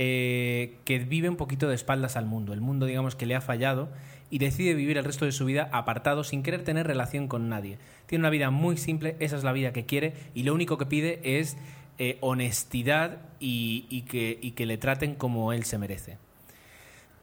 eh, 0.00 0.78
que 0.84 1.00
vive 1.00 1.28
un 1.28 1.34
poquito 1.34 1.68
de 1.68 1.74
espaldas 1.74 2.16
al 2.16 2.24
mundo. 2.24 2.52
El 2.52 2.60
mundo, 2.60 2.86
digamos, 2.86 3.16
que 3.16 3.26
le 3.26 3.34
ha 3.34 3.40
fallado 3.40 3.88
y 4.30 4.38
decide 4.38 4.74
vivir 4.74 4.96
el 4.96 5.04
resto 5.04 5.24
de 5.24 5.32
su 5.32 5.44
vida 5.44 5.68
apartado 5.72 6.22
sin 6.22 6.44
querer 6.44 6.62
tener 6.62 6.86
relación 6.86 7.26
con 7.26 7.48
nadie. 7.48 7.78
Tiene 8.06 8.22
una 8.22 8.30
vida 8.30 8.50
muy 8.50 8.76
simple, 8.76 9.16
esa 9.18 9.36
es 9.36 9.42
la 9.42 9.52
vida 9.52 9.72
que 9.72 9.86
quiere 9.86 10.14
y 10.34 10.44
lo 10.44 10.54
único 10.54 10.78
que 10.78 10.86
pide 10.86 11.20
es 11.24 11.56
eh, 11.98 12.16
honestidad 12.20 13.18
y, 13.40 14.02
que 14.06 14.66
le 14.66 14.78
traten 14.78 15.16
como 15.16 15.52
él 15.52 15.64
se 15.64 15.78
merece. 15.78 16.18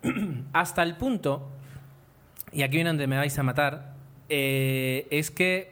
Hasta 0.53 0.83
el 0.83 0.97
punto, 0.97 1.49
y 2.51 2.63
aquí 2.63 2.75
viene 2.75 2.89
donde 2.89 3.07
me 3.07 3.15
vais 3.15 3.39
a 3.39 3.43
matar, 3.43 3.93
eh, 4.27 5.07
es 5.11 5.31
que 5.31 5.71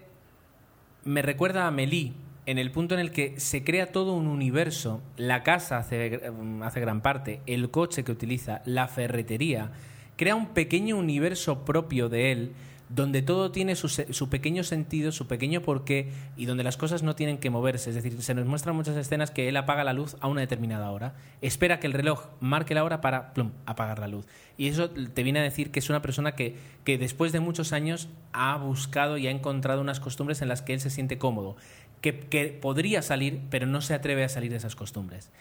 me 1.04 1.22
recuerda 1.22 1.68
a 1.68 1.72
Melí 1.72 2.14
en 2.46 2.58
el 2.58 2.72
punto 2.72 2.94
en 2.94 3.00
el 3.00 3.12
que 3.12 3.40
se 3.40 3.64
crea 3.64 3.92
todo 3.92 4.14
un 4.14 4.28
universo, 4.28 5.02
la 5.18 5.44
casa 5.44 5.78
hace, 5.78 6.22
hace 6.62 6.80
gran 6.80 7.02
parte, 7.02 7.42
el 7.46 7.72
coche 7.72 8.04
que 8.04 8.12
utiliza, 8.12 8.62
la 8.66 8.88
ferretería, 8.88 9.72
crea 10.18 10.36
un 10.36 10.48
pequeño 10.48 10.98
universo 10.98 11.64
propio 11.66 12.10
de 12.10 12.32
él 12.32 12.52
donde 12.90 13.24
todo 13.24 13.52
tiene 13.52 13.76
su, 13.76 13.88
su 13.88 14.30
pequeño 14.30 14.64
sentido, 14.64 15.12
su 15.12 15.28
pequeño 15.28 15.62
porqué 15.62 16.12
y 16.38 16.46
donde 16.46 16.64
las 16.64 16.78
cosas 16.78 17.02
no 17.02 17.16
tienen 17.16 17.40
que 17.40 17.50
moverse. 17.50 17.90
Es 17.90 17.96
decir, 17.96 18.22
se 18.22 18.36
nos 18.36 18.46
muestran 18.46 18.76
muchas 18.76 18.96
escenas 18.98 19.32
que 19.32 19.50
él 19.50 19.58
apaga 19.58 19.84
la 19.84 19.94
luz 19.94 20.16
a 20.20 20.28
una 20.28 20.42
determinada 20.42 20.92
hora, 20.92 21.16
espera 21.42 21.80
que 21.80 21.88
el 21.88 21.94
reloj 21.94 22.28
marque 22.40 22.76
la 22.76 22.84
hora 22.84 23.02
para 23.02 23.34
apagar 23.66 23.98
la 23.98 24.08
luz. 24.08 24.28
Y 24.58 24.68
eso 24.68 24.92
te 24.92 25.24
viene 25.24 25.40
a 25.40 25.44
decir 25.44 25.72
que 25.72 25.80
es 25.80 25.90
una 25.90 26.04
persona 26.04 26.34
que, 26.34 26.56
que 26.84 27.00
después 27.00 27.32
de 27.32 27.40
muchos 27.40 27.74
años 27.74 28.10
ha 28.32 28.56
buscado 28.58 29.18
y 29.18 29.26
ha 29.26 29.32
encontrado 29.32 29.82
unas 29.82 30.00
costumbres 30.00 30.44
en 30.44 30.50
las 30.50 30.62
que 30.62 30.74
él 30.74 30.80
se 30.80 30.92
siente 30.92 31.18
cómodo, 31.18 31.56
que, 32.04 32.60
podría 32.62 33.02
salir, 33.02 33.42
pero 33.50 33.66
no 33.66 33.82
se 33.82 33.94
atreve 33.94 34.24
a 34.24 34.30
salir 34.30 34.52
de 34.52 34.58
esas 34.58 34.76
costumbres. 34.76 35.32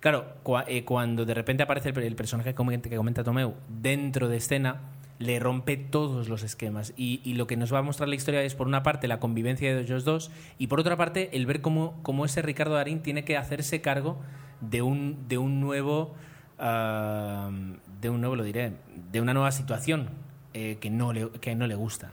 Claro, 0.00 0.26
eh, 0.66 0.84
cuando 0.84 1.24
de 1.24 1.34
repente 1.34 1.62
aparece 1.62 1.90
el, 1.90 1.98
el 1.98 2.16
personaje 2.16 2.50
que 2.50 2.96
comenta, 2.96 3.24
Tomeu 3.24 3.54
dentro 3.68 4.28
de 4.28 4.36
escena, 4.36 4.80
le 5.18 5.38
rompe 5.38 5.76
todos 5.76 6.28
los 6.28 6.42
esquemas. 6.42 6.92
Y, 6.96 7.34
lo 7.34 7.46
que 7.46 7.56
nos 7.56 7.72
va 7.72 7.78
a 7.78 7.82
mostrar 7.82 8.08
la 8.08 8.14
historia 8.14 8.42
es, 8.42 8.54
por 8.54 8.66
una 8.66 8.82
parte, 8.82 9.08
la 9.08 9.20
convivencia 9.20 9.74
de 9.74 9.80
ellos 9.80 10.04
dos, 10.04 10.30
y 10.58 10.66
por 10.66 10.80
otra 10.80 10.96
parte, 10.96 11.30
el 11.32 11.46
ver 11.46 11.60
cómo, 11.60 11.98
cómo 12.02 12.24
ese 12.24 12.42
Ricardo 12.42 12.74
Darín 12.74 13.00
tiene 13.00 13.24
que 13.24 13.36
hacerse 13.36 13.80
cargo 13.80 14.18
de 14.60 14.82
un, 14.82 15.28
de 15.28 15.38
un 15.38 15.60
nuevo. 15.60 16.14
ah, 16.58 17.50
de 18.00 18.10
un 18.10 18.20
nuevo, 18.20 18.36
lo 18.36 18.44
diré, 18.44 18.74
de 19.10 19.20
una 19.20 19.34
nueva 19.34 19.50
situación 19.50 20.08
eh, 20.54 20.78
que, 20.80 20.88
no 20.88 21.12
le, 21.12 21.30
que 21.40 21.56
no 21.56 21.66
le 21.66 21.74
gusta. 21.74 22.12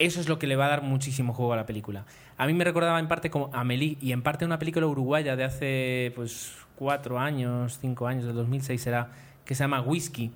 Eso 0.00 0.18
es 0.18 0.30
lo 0.30 0.38
que 0.38 0.46
le 0.46 0.56
va 0.56 0.64
a 0.64 0.70
dar 0.70 0.82
muchísimo 0.82 1.34
juego 1.34 1.52
a 1.52 1.56
la 1.56 1.66
película. 1.66 2.06
A 2.38 2.46
mí 2.46 2.54
me 2.54 2.64
recordaba 2.64 2.98
en 2.98 3.06
parte 3.06 3.28
como 3.28 3.50
Amélie 3.52 3.98
y 4.00 4.12
en 4.12 4.22
parte 4.22 4.46
una 4.46 4.58
película 4.58 4.86
uruguaya 4.86 5.36
de 5.36 5.44
hace 5.44 6.12
pues 6.16 6.54
cuatro 6.74 7.18
años, 7.18 7.78
cinco 7.78 8.06
años, 8.06 8.24
del 8.24 8.34
2006 8.34 8.80
será, 8.80 9.10
que 9.44 9.54
se 9.54 9.62
llama 9.62 9.82
Whisky 9.82 10.32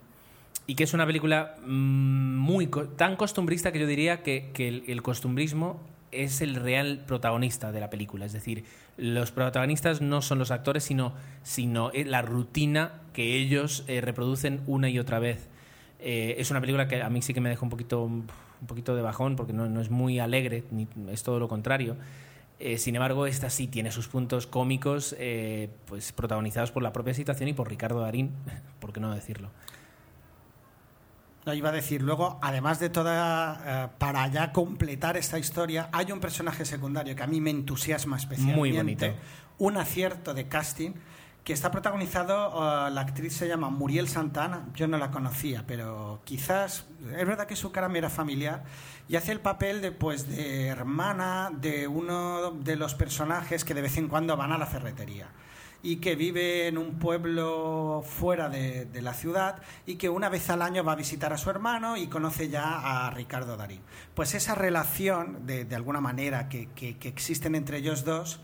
y 0.67 0.75
que 0.75 0.85
es 0.85 0.93
una 0.93 1.07
película 1.07 1.57
mm, 1.65 2.37
muy 2.37 2.69
tan 2.97 3.17
costumbrista 3.17 3.73
que 3.73 3.79
yo 3.79 3.87
diría 3.87 4.23
que, 4.23 4.83
el 4.87 5.03
costumbrismo 5.03 5.81
es 6.13 6.43
el 6.43 6.57
real 6.57 7.03
protagonista 7.07 7.73
de 7.73 7.81
la 7.81 7.89
película. 7.89 8.27
Es 8.27 8.35
decir, 8.35 8.65
los 8.99 9.33
protagonistas 9.33 10.03
no 10.03 10.21
son 10.21 10.39
los 10.39 10.51
actores, 10.51 10.85
sino, 10.85 11.15
sino 11.43 11.91
eh, 11.93 12.05
la 12.05 12.21
rutina 12.21 13.01
que 13.15 13.37
ellos 13.37 13.85
eh, 13.89 14.03
reproducen 14.03 14.61
una 14.67 14.91
y 14.91 14.99
otra 14.99 15.19
vez. 15.19 15.49
Eh, 16.01 16.37
es 16.39 16.51
una 16.51 16.61
película 16.61 16.87
que 16.87 17.03
a 17.03 17.09
mí 17.09 17.23
sí 17.23 17.33
que 17.33 17.41
me 17.41 17.49
deja 17.49 17.63
un 17.63 17.71
poquito, 17.71 18.11
un 18.65 18.67
poquito 18.67 18.97
de 18.97 19.03
bajón 19.03 19.37
porque 19.37 19.53
no, 19.53 19.69
no 19.69 19.83
es 19.83 19.91
muy 19.91 20.19
alegre, 20.19 20.65
ni, 20.71 20.89
es 21.11 21.23
todo 21.23 21.39
lo 21.39 21.49
contrario. 21.49 21.97
Eh, 22.59 22.79
sin 22.79 22.97
embargo, 22.97 23.27
esta 23.27 23.51
sí 23.51 23.67
tiene 23.67 23.93
sus 23.93 24.09
puntos 24.09 24.47
cómicos, 24.47 25.15
eh, 25.19 25.69
pues 25.85 26.13
protagonizados 26.13 26.73
por 26.73 26.83
la 26.83 26.93
propia 26.93 27.13
situación 27.13 27.51
y 27.51 27.53
por 27.53 27.69
Ricardo 27.69 28.01
Darín, 28.01 28.33
por 28.81 28.93
qué 28.93 29.01
no 29.01 29.15
decirlo. 29.15 29.51
Lo 31.45 31.53
iba 31.53 31.69
a 31.69 31.73
decir. 31.73 32.01
Luego, 32.01 32.39
además 32.41 32.81
de 32.81 32.89
toda. 32.89 33.61
eh, 33.67 33.89
para 33.99 34.27
ya 34.29 34.51
completar 34.51 35.19
esta 35.19 35.39
historia, 35.39 35.91
hay 35.93 36.11
un 36.11 36.21
personaje 36.21 36.65
secundario 36.65 37.15
que 37.15 37.23
a 37.23 37.27
mí 37.27 37.39
me 37.43 37.51
entusiasma 37.51 38.17
especialmente. 38.17 38.59
Muy 38.59 38.73
bonito. 38.73 39.07
Un 39.59 39.77
acierto 39.77 40.33
de 40.33 40.49
casting 40.49 40.93
que 41.45 41.53
está 41.53 41.71
protagonizado. 41.71 42.89
eh, 42.89 42.91
la 42.91 43.01
actriz 43.03 43.35
se 43.37 43.47
llama 43.47 43.69
Muriel 43.71 44.09
Santana. 44.09 44.67
Yo 44.75 44.89
no 44.89 44.99
la 44.99 45.11
conocía, 45.11 45.65
pero 45.67 46.21
quizás. 46.25 46.87
Es 47.17 47.27
verdad 47.27 47.47
que 47.47 47.55
su 47.57 47.71
cara 47.71 47.89
me 47.89 47.99
era 47.99 48.11
familiar. 48.11 48.65
Y 49.09 49.17
hace 49.17 49.33
el 49.33 49.41
papel 49.41 49.83
de, 49.83 49.93
pues, 49.93 50.27
de 50.29 50.67
hermana 50.69 51.51
de 51.53 51.87
uno 51.87 52.51
de 52.53 52.77
los 52.77 52.95
personajes 52.95 53.65
que 53.65 53.75
de 53.75 53.83
vez 53.83 53.97
en 53.99 54.09
cuando 54.09 54.37
van 54.37 54.53
a 54.53 54.59
la 54.59 54.67
ferretería 54.67 55.29
y 55.83 55.97
que 55.97 56.17
vive 56.17 56.67
en 56.67 56.79
un 56.79 56.99
pueblo 56.99 58.03
fuera 58.07 58.49
de, 58.49 58.89
la 59.03 59.13
ciudad 59.13 59.61
y 59.85 59.97
que 59.97 60.09
una 60.09 60.31
vez 60.31 60.49
al 60.49 60.63
año 60.63 60.83
va 60.83 60.93
a 60.93 60.97
visitar 60.97 61.35
a 61.35 61.37
su 61.37 61.51
hermano 61.51 61.99
y 61.99 62.07
conoce 62.07 62.49
ya 62.49 63.07
a 63.07 63.11
Ricardo 63.11 63.59
Darín. 63.59 63.83
Pues 64.15 64.35
esa 64.35 64.55
relación, 64.55 65.45
de, 65.45 65.67
de 65.67 65.77
alguna 65.77 66.01
manera, 66.01 66.49
que, 66.49 66.71
que- 66.71 66.97
que 66.97 67.09
existen 67.09 67.55
entre 67.55 67.77
ellos 67.77 68.03
dos, 68.07 68.41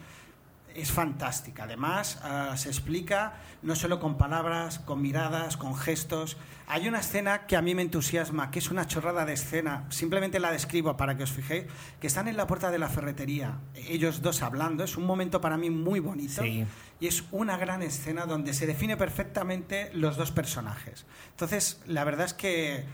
es 0.80 0.92
fantástica. 0.92 1.64
Además, 1.64 2.20
ah, 2.22 2.54
se 2.56 2.68
explica 2.68 3.34
no 3.62 3.74
solo 3.76 4.00
con 4.00 4.16
palabras, 4.16 4.78
con 4.78 5.02
miradas, 5.02 5.56
con 5.56 5.76
gestos. 5.76 6.36
Hay 6.66 6.88
una 6.88 7.00
escena 7.00 7.46
que 7.46 7.56
a 7.56 7.62
mí 7.62 7.74
me 7.74 7.82
entusiasma, 7.82 8.50
que 8.50 8.58
es 8.58 8.70
una 8.70 8.86
chorrada 8.86 9.24
de 9.24 9.32
escena, 9.34 9.84
simplemente 9.90 10.38
la 10.40 10.52
describo 10.52 10.96
para 10.96 11.16
que 11.16 11.24
os 11.24 11.30
fijéis, 11.32 11.64
que 12.00 12.06
están 12.06 12.28
en 12.28 12.36
la 12.36 12.46
puerta 12.46 12.70
de 12.70 12.78
la 12.78 12.88
ferretería, 12.88 13.58
ellos 13.74 14.22
dos 14.22 14.42
hablando, 14.42 14.84
es 14.84 14.96
un 14.96 15.04
momento 15.04 15.40
para 15.40 15.56
mí 15.56 15.68
muy 15.70 16.00
bonito 16.00 16.42
Sí. 16.42 16.64
y 17.00 17.06
es 17.06 17.24
una 17.32 17.56
gran 17.56 17.82
escena 17.82 18.24
donde 18.26 18.54
se 18.54 18.66
define 18.66 18.96
perfectamente 18.96 19.90
los 19.94 20.16
dos 20.16 20.30
personajes. 20.30 21.04
Entonces, 21.30 21.80
la 21.86 22.04
verdad 22.04 22.26
es 22.26 22.34
que, 22.34 22.84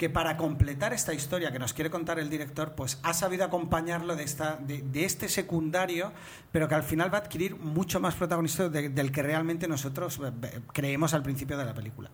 que 0.00 0.08
para 0.08 0.38
completar 0.38 0.94
esta 0.94 1.12
historia 1.12 1.52
que 1.52 1.58
nos 1.58 1.74
quiere 1.74 1.90
contar 1.90 2.18
el 2.18 2.30
director, 2.30 2.72
pues 2.74 2.98
ha 3.02 3.12
sabido 3.12 3.44
acompañarlo 3.44 4.16
de, 4.16 4.24
esta, 4.24 4.56
de, 4.56 5.04
este 5.04 5.28
secundario, 5.28 6.10
pero 6.52 6.68
que 6.68 6.74
al 6.74 6.82
final 6.84 7.12
va 7.12 7.18
a 7.18 7.20
adquirir 7.20 7.56
mucho 7.56 8.00
más 8.00 8.14
protagonismo 8.14 8.70
de- 8.70 8.88
del 8.88 9.12
que 9.12 9.22
realmente 9.22 9.68
nosotros 9.68 10.18
eh, 10.24 10.60
creemos 10.72 11.12
al 11.12 11.22
principio 11.22 11.58
de 11.58 11.66
la 11.66 11.74
película. 11.74 12.08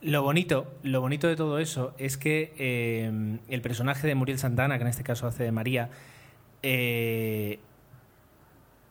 Lo 0.00 0.22
bonito, 0.22 0.72
lo 0.82 1.02
bonito 1.02 1.28
de 1.28 1.36
todo 1.36 1.58
eso 1.58 1.92
es 1.98 2.16
que 2.16 2.54
eh, 2.56 3.38
el 3.48 3.60
personaje 3.60 4.06
de 4.06 4.14
Muriel 4.14 4.38
Santana, 4.38 4.78
que 4.78 4.84
en 4.84 4.88
este 4.88 5.04
caso 5.04 5.26
hace 5.26 5.44
de 5.44 5.52
María, 5.52 5.90
eh, 6.62 7.60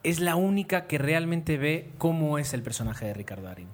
es 0.03 0.19
la 0.19 0.35
única 0.35 0.85
que 0.85 0.99
realmente 0.99 1.57
ve 1.57 1.89
cómo 1.97 2.37
es 2.37 2.53
el 2.53 2.61
personaje 2.61 3.07
de 3.07 3.15
Ricardo 3.15 3.45
Darín. 3.47 3.69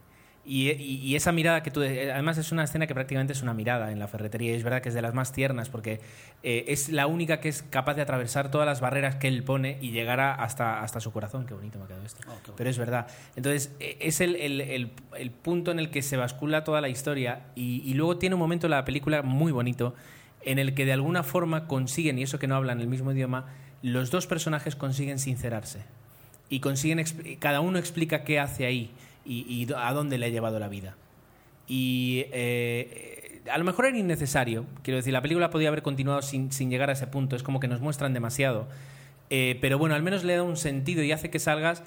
Y, 0.50 0.70
y- 0.72 1.00
y 1.04 1.16
esa 1.18 1.34
mirada 1.34 1.62
que 1.62 1.72
tú... 1.72 1.82
Además 1.82 2.38
es 2.38 2.54
una 2.54 2.64
escena 2.64 2.88
que 2.88 2.94
prácticamente 2.94 3.34
es 3.34 3.42
una 3.42 3.54
mirada 3.54 3.92
en 3.92 4.00
la 4.00 4.08
ferretería 4.08 4.54
y 4.54 4.56
es 4.56 4.64
verdad 4.64 4.82
que 4.82 4.88
es 4.88 4.96
de 4.96 5.02
las 5.02 5.14
más 5.14 5.34
tiernas 5.34 5.68
porque 5.68 6.00
eh, 6.42 6.64
es 6.70 6.88
la 6.88 7.06
única 7.06 7.42
que 7.42 7.50
es 7.50 7.64
capaz 7.64 7.96
de 7.96 8.02
atravesar 8.02 8.50
todas 8.50 8.66
las 8.66 8.80
barreras 8.80 9.16
que 9.18 9.28
él 9.28 9.44
pone 9.44 9.78
y 9.82 9.92
llegar 9.92 10.22
a- 10.22 10.34
hasta, 10.34 10.82
hasta 10.82 11.02
su 11.02 11.12
corazón. 11.12 11.46
Qué 11.46 11.54
bonito 11.54 11.78
me 11.80 11.84
ha 11.84 11.88
quedado 11.88 12.06
esto. 12.06 12.22
Pero 12.56 12.70
es 12.70 12.78
verdad. 12.78 13.08
Entonces 13.36 13.72
eh, 13.82 13.98
es 14.00 14.22
el, 14.22 14.38
el- 14.38 14.62
el- 14.62 14.92
el 15.18 15.32
punto 15.32 15.72
en 15.72 15.80
el 15.80 15.90
que 15.92 16.02
se 16.02 16.16
bascula 16.16 16.64
toda 16.64 16.80
la 16.80 16.88
historia 16.88 17.42
y, 17.56 17.82
y 17.86 17.94
luego 17.96 18.18
tiene 18.18 18.36
un 18.36 18.40
momento 18.40 18.68
en 18.68 18.72
la 18.72 18.86
película 18.86 19.22
muy 19.24 19.52
bonito 19.52 19.96
en 20.46 20.60
el 20.60 20.74
que 20.74 20.86
de 20.86 20.94
alguna 20.94 21.24
forma 21.24 21.68
consiguen, 21.68 22.20
y 22.20 22.24
eso 22.24 22.40
que 22.40 22.48
no 22.48 22.56
hablan 22.56 22.80
el 22.80 22.88
mismo 22.88 23.12
idioma, 23.12 23.48
los 23.82 24.12
dos 24.12 24.28
personajes 24.28 24.78
consiguen 24.78 25.20
sincerarse 25.20 25.82
y 26.50 26.62
consiguen 26.62 27.04
cada 27.40 27.60
uno 27.60 27.78
explica 27.80 28.24
qué 28.24 28.40
hace 28.40 28.66
ahí 28.66 28.92
y, 29.28 29.68
a 29.76 29.94
dónde 29.94 30.18
le 30.18 30.28
ha 30.28 30.30
llevado 30.30 30.60
la 30.60 30.68
vida. 30.70 30.96
Y 31.68 32.26
eh, 32.32 33.42
a 33.52 33.58
lo 33.58 33.64
mejor 33.66 33.86
era 33.86 33.98
innecesario, 33.98 34.66
quiero 34.84 34.98
decir, 34.98 35.12
la 35.14 35.22
película 35.22 35.50
podía 35.50 35.68
haber 35.68 35.82
continuado 35.82 36.22
sin, 36.22 36.52
sin 36.52 36.70
llegar 36.70 36.90
a 36.90 36.94
ese 36.94 37.08
punto, 37.08 37.36
es 37.36 37.44
como 37.44 37.60
que 37.60 37.68
nos 37.68 37.82
muestran 37.82 38.14
demasiado. 38.14 38.68
Eh, 39.30 39.58
pero 39.60 39.78
bueno, 39.78 39.96
al 39.96 40.04
menos 40.04 40.24
le 40.24 40.36
da 40.36 40.44
un 40.44 40.56
sentido 40.56 41.04
y 41.04 41.12
hace 41.12 41.30
que 41.30 41.40
salgas 41.40 41.84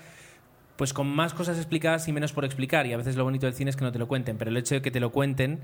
pues 0.77 0.93
con 0.95 1.07
más 1.09 1.35
cosas 1.35 1.57
explicadas 1.59 2.09
y 2.09 2.13
menos 2.13 2.33
por 2.33 2.45
explicar. 2.45 2.87
Y 2.87 2.93
a 2.93 2.97
veces 2.97 3.17
lo 3.17 3.25
bonito 3.25 3.47
del 3.47 3.55
cine 3.55 3.71
es 3.71 3.77
que 3.77 3.85
no 3.85 3.93
te 3.93 3.99
lo 3.99 4.09
cuenten, 4.09 4.37
pero 4.39 4.51
el 4.51 4.57
hecho 4.57 4.75
de 4.75 4.83
que 4.83 4.91
te 4.91 5.01
lo 5.01 5.11
cuenten 5.13 5.61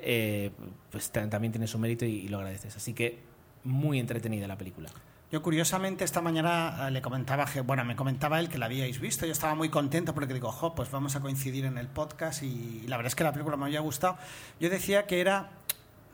eh, 0.00 0.50
pues 0.90 1.10
ta- 1.10 1.28
también 1.28 1.52
tiene 1.52 1.66
su 1.66 1.78
mérito 1.78 2.04
y, 2.04 2.10
y 2.10 2.28
lo 2.28 2.38
agradeces. 2.38 2.76
Así 2.76 2.92
que 2.94 3.18
muy 3.64 3.98
entretenida 3.98 4.46
la 4.46 4.56
película. 4.56 4.88
Yo 5.30 5.42
curiosamente 5.42 6.04
esta 6.04 6.20
mañana 6.20 6.88
eh, 6.88 6.90
le 6.90 7.00
comentaba, 7.00 7.46
bueno, 7.64 7.84
me 7.84 7.94
comentaba 7.94 8.40
él 8.40 8.48
que 8.48 8.58
la 8.58 8.66
habíais 8.66 8.98
visto, 8.98 9.26
yo 9.26 9.32
estaba 9.32 9.54
muy 9.54 9.68
contento 9.68 10.12
porque 10.12 10.34
digo, 10.34 10.50
jo, 10.50 10.74
pues 10.74 10.90
vamos 10.90 11.14
a 11.14 11.20
coincidir 11.20 11.66
en 11.66 11.78
el 11.78 11.86
podcast 11.86 12.42
y, 12.42 12.84
la 12.88 12.96
verdad 12.96 13.08
es 13.08 13.14
que 13.14 13.22
la 13.22 13.32
película 13.32 13.56
me 13.56 13.66
había 13.66 13.78
gustado. 13.78 14.18
Yo 14.58 14.68
decía 14.70 15.06
que 15.06 15.20
era 15.20 15.50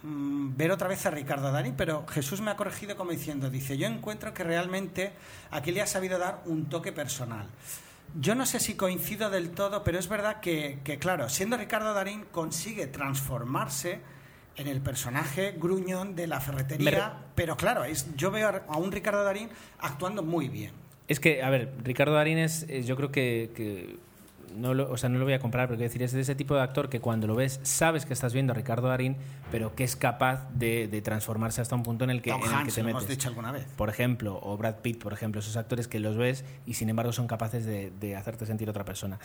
mm, 0.03 0.57
ver 0.59 0.71
otra 0.71 0.89
vez 0.89 1.07
a 1.07 1.11
Ricardo 1.11 1.51
Dani, 1.51 1.73
pero 1.75 2.07
Jesús 2.09 2.43
me 2.43 2.51
ha 2.51 2.57
corregido 2.57 2.95
como 2.97 3.11
diciendo, 3.11 3.49
dice, 3.49 3.79
yo 3.79 3.87
encuentro 3.87 4.35
que 4.35 4.45
realmente 4.45 5.15
aquí 5.51 5.73
le 5.73 5.81
ha 5.81 5.87
sabido 5.87 6.19
dar 6.19 6.43
un 6.45 6.67
toque 6.67 6.93
personal. 6.93 7.47
Yo 8.21 8.35
no 8.35 8.45
sé 8.45 8.61
si 8.61 8.75
coincido 8.75 9.31
del 9.31 9.51
todo, 9.51 9.83
pero 9.83 9.99
es 9.99 10.09
verdad 10.09 10.41
que, 10.41 10.81
claro, 11.01 11.31
siendo 11.31 11.57
Ricardo 11.57 11.95
Darín 11.95 12.27
consigue 12.33 12.87
transformarse 12.87 14.01
en 14.57 14.69
el 14.69 14.81
personaje 14.81 15.55
gruñón 15.59 16.15
de 16.17 16.27
la 16.27 16.41
ferretería, 16.41 17.15
pero 17.35 17.57
claro, 17.57 17.85
es, 17.85 18.07
yo 18.17 18.31
veo 18.31 18.49
a- 18.69 18.77
un 18.79 18.91
Ricardo 18.93 19.23
Darín 19.23 19.49
actuando 19.79 20.23
muy 20.23 20.49
bien. 20.49 20.73
Es 21.09 21.21
que, 21.21 21.43
a 21.43 21.51
ver, 21.51 21.73
Ricardo 21.85 22.15
Darín 22.15 22.39
es, 22.39 22.65
eh, 22.69 22.83
yo 22.83 22.97
creo 22.97 23.13
que, 23.13 23.51
que 23.55 23.97
no, 24.57 24.73
lo, 24.75 24.91
o 24.91 24.97
sea, 24.97 25.09
no 25.11 25.19
lo 25.19 25.25
voy 25.25 25.35
a 25.35 25.39
comprar, 25.39 25.69
pero 25.69 25.77
quiero 25.77 25.89
decir, 25.91 26.03
es 26.03 26.13
de 26.13 26.21
ese 26.23 26.35
tipo 26.35 26.55
de 26.55 26.63
actor 26.63 26.89
que 26.89 26.99
cuando 27.01 27.27
lo 27.27 27.35
ves 27.35 27.61
sabes 27.63 28.07
que 28.07 28.13
estás 28.15 28.33
viendo 28.33 28.53
a 28.53 28.57
Ricardo 28.57 28.89
Darín, 28.89 29.17
pero 29.53 29.75
que 29.75 29.85
es 29.85 29.95
capaz 29.95 30.49
de, 30.55 30.89
de 30.89 31.03
transformarse 31.03 31.61
hasta 31.61 31.75
un 31.77 31.83
punto 31.83 32.05
en 32.05 32.11
el 32.11 32.23
que, 32.23 32.31
Tom 32.31 32.43
en 32.43 32.53
el 32.61 32.67
que 32.67 32.73
te 32.73 32.83
lo 32.83 32.89
hemos 32.89 33.07
dicho 33.07 33.29
alguna 33.29 33.53
vez. 33.53 33.67
Por 33.77 33.91
ejemplo, 33.91 34.39
o 34.43 34.57
Brad 34.57 34.77
Pitt, 34.77 35.01
por 35.03 35.13
ejemplo, 35.13 35.41
esos 35.41 35.57
actores 35.57 35.87
que 35.87 36.01
los 36.01 36.17
ves 36.17 36.45
y 36.65 36.75
sin 36.75 36.89
embargo 36.89 37.13
son 37.13 37.27
capaces 37.29 37.67
de, 37.67 37.93
de 38.01 38.17
hacerte 38.17 38.47
sentir 38.47 38.71
otra 38.71 38.85
persona. 38.85 39.19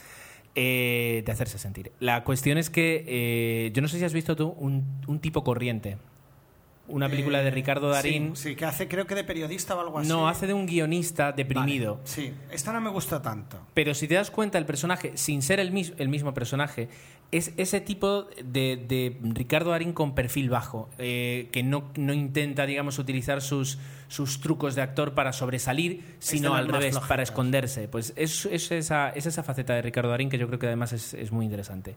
Eh, 0.56 1.24
de 1.26 1.32
hacerse 1.32 1.58
sentir. 1.58 1.92
La 2.00 2.24
cuestión 2.26 2.58
es 2.58 2.70
que 2.70 3.06
eh, 3.08 3.72
yo 3.74 3.82
no 3.82 3.88
sé 3.88 4.00
si 4.00 4.04
has 4.06 4.14
visto 4.14 4.36
tú 4.36 4.54
un, 4.58 4.84
un 5.08 5.20
tipo 5.20 5.44
corriente. 5.46 5.98
Una 6.90 7.08
película 7.08 7.40
Eh, 7.40 7.46
de 7.46 7.52
Ricardo 7.52 7.90
Darín. 7.90 8.36
Sí, 8.36 8.50
sí, 8.50 8.56
que 8.58 8.66
hace 8.66 8.90
creo 8.90 9.08
que 9.08 9.16
de 9.16 9.24
periodista 9.24 9.76
o 9.78 9.80
algo 9.80 10.00
así. 10.00 10.10
No, 10.10 10.28
hace 10.28 10.48
de 10.48 10.54
un 10.54 10.66
guionista 10.66 11.32
deprimido. 11.32 11.96
Vale, 11.96 12.08
sí, 12.08 12.34
esta 12.52 12.74
no 12.74 12.82
me 12.82 12.90
gustó 12.90 13.22
tanto. 13.22 13.60
Pero 13.74 13.94
si 13.94 14.10
te 14.10 14.16
das 14.16 14.30
cuenta, 14.30 14.58
el 14.58 14.66
personaje, 14.66 15.14
sin 15.16 15.42
ser 15.42 15.62
el, 15.62 15.72
mis- 15.72 15.94
el 15.98 16.10
mismo 16.10 16.34
personaje, 16.34 16.90
es 17.32 17.54
ese 17.56 17.80
tipo 17.80 18.28
de, 18.44 18.76
de 18.76 19.18
Ricardo 19.22 19.72
Darín 19.72 19.94
con 19.94 20.14
perfil 20.14 20.50
bajo, 20.50 20.90
eh, 20.98 21.48
que 21.52 21.64
no, 21.64 21.90
no 21.96 22.14
intenta, 22.14 22.66
digamos, 22.66 23.00
utilizar 23.00 23.42
sus, 23.42 23.80
sus 24.10 24.42
trucos 24.42 24.76
de 24.76 24.82
actor 24.82 25.14
para 25.14 25.32
sobresalir, 25.32 26.16
sino 26.20 26.56
al 26.56 26.68
revés, 26.68 27.00
para 27.00 27.24
esconderse. 27.24 27.88
Pues 27.88 28.14
es, 28.18 28.46
es 28.46 28.72
esa, 28.72 29.10
es 29.10 29.26
esa 29.26 29.44
faceta 29.44 29.74
de 29.74 29.82
Ricardo 29.82 30.10
Darín 30.10 30.30
que 30.30 30.38
yo 30.38 30.48
creo 30.48 30.60
que 30.60 30.68
además 30.68 30.92
es, 30.92 31.14
es 31.14 31.32
muy 31.32 31.46
interesante. 31.46 31.96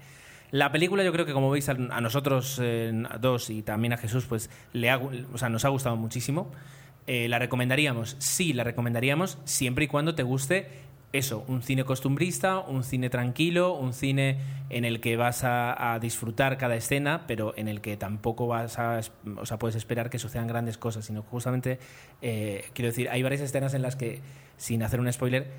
La 0.53 0.70
película 0.70 1.03
yo 1.03 1.12
creo 1.12 1.26
que 1.26 1.32
como 1.32 1.51
veis 1.51 1.68
a, 1.68 1.72
a 1.72 2.01
nosotros 2.01 2.61
eh, 2.62 2.93
dos 3.20 3.51
y 3.51 3.62
también 3.62 3.93
a 3.93 3.97
Jesús 3.97 4.26
pues 4.26 4.51
le 4.72 4.89
ha 4.89 4.99
o 4.99 5.39
sea, 5.39 5.49
nos 5.49 5.64
ha 5.64 5.68
gustado 5.68 5.97
muchísimo. 5.97 6.53
Eh, 7.07 7.28
¿La 7.28 7.39
recomendaríamos? 7.39 8.16
Sí, 8.18 8.53
la 8.53 8.64
recomendaríamos 8.64 9.39
siempre 9.45 9.87
y 9.87 9.89
cuando 9.89 10.14
te 10.14 10.22
guste 10.22 10.68
eso, 11.15 11.45
un 11.47 11.62
cine 11.62 11.85
costumbrista, 11.85 12.59
un 12.59 12.83
cine 12.83 13.09
tranquilo, 13.09 13.75
un 13.75 13.93
cine 13.93 14.39
en 14.69 14.85
el 14.85 15.01
que 15.01 15.17
vas 15.17 15.43
a, 15.45 15.97
disfrutar 16.01 16.59
cada 16.59 16.75
escena, 16.75 17.25
pero 17.29 17.55
en 17.57 17.69
el 17.69 17.81
que 17.81 17.97
tampoco 17.97 18.49
vas 18.49 18.81
a, 18.81 19.01
o 19.37 19.47
sea, 19.47 19.59
puedes 19.59 19.77
esperar 19.77 20.11
que 20.11 20.19
sucedan 20.19 20.49
grandes 20.49 20.77
cosas, 20.77 21.05
sino 21.05 21.23
justamente, 21.23 21.79
eh, 22.21 22.65
quiero 22.73 22.89
decir, 22.89 23.09
hay 23.11 23.23
varias 23.23 23.43
escenas 23.43 23.75
en 23.75 23.83
las 23.83 23.95
que, 23.95 24.23
sin 24.57 24.83
hacer 24.83 24.99
un 24.99 25.12
spoiler, 25.12 25.53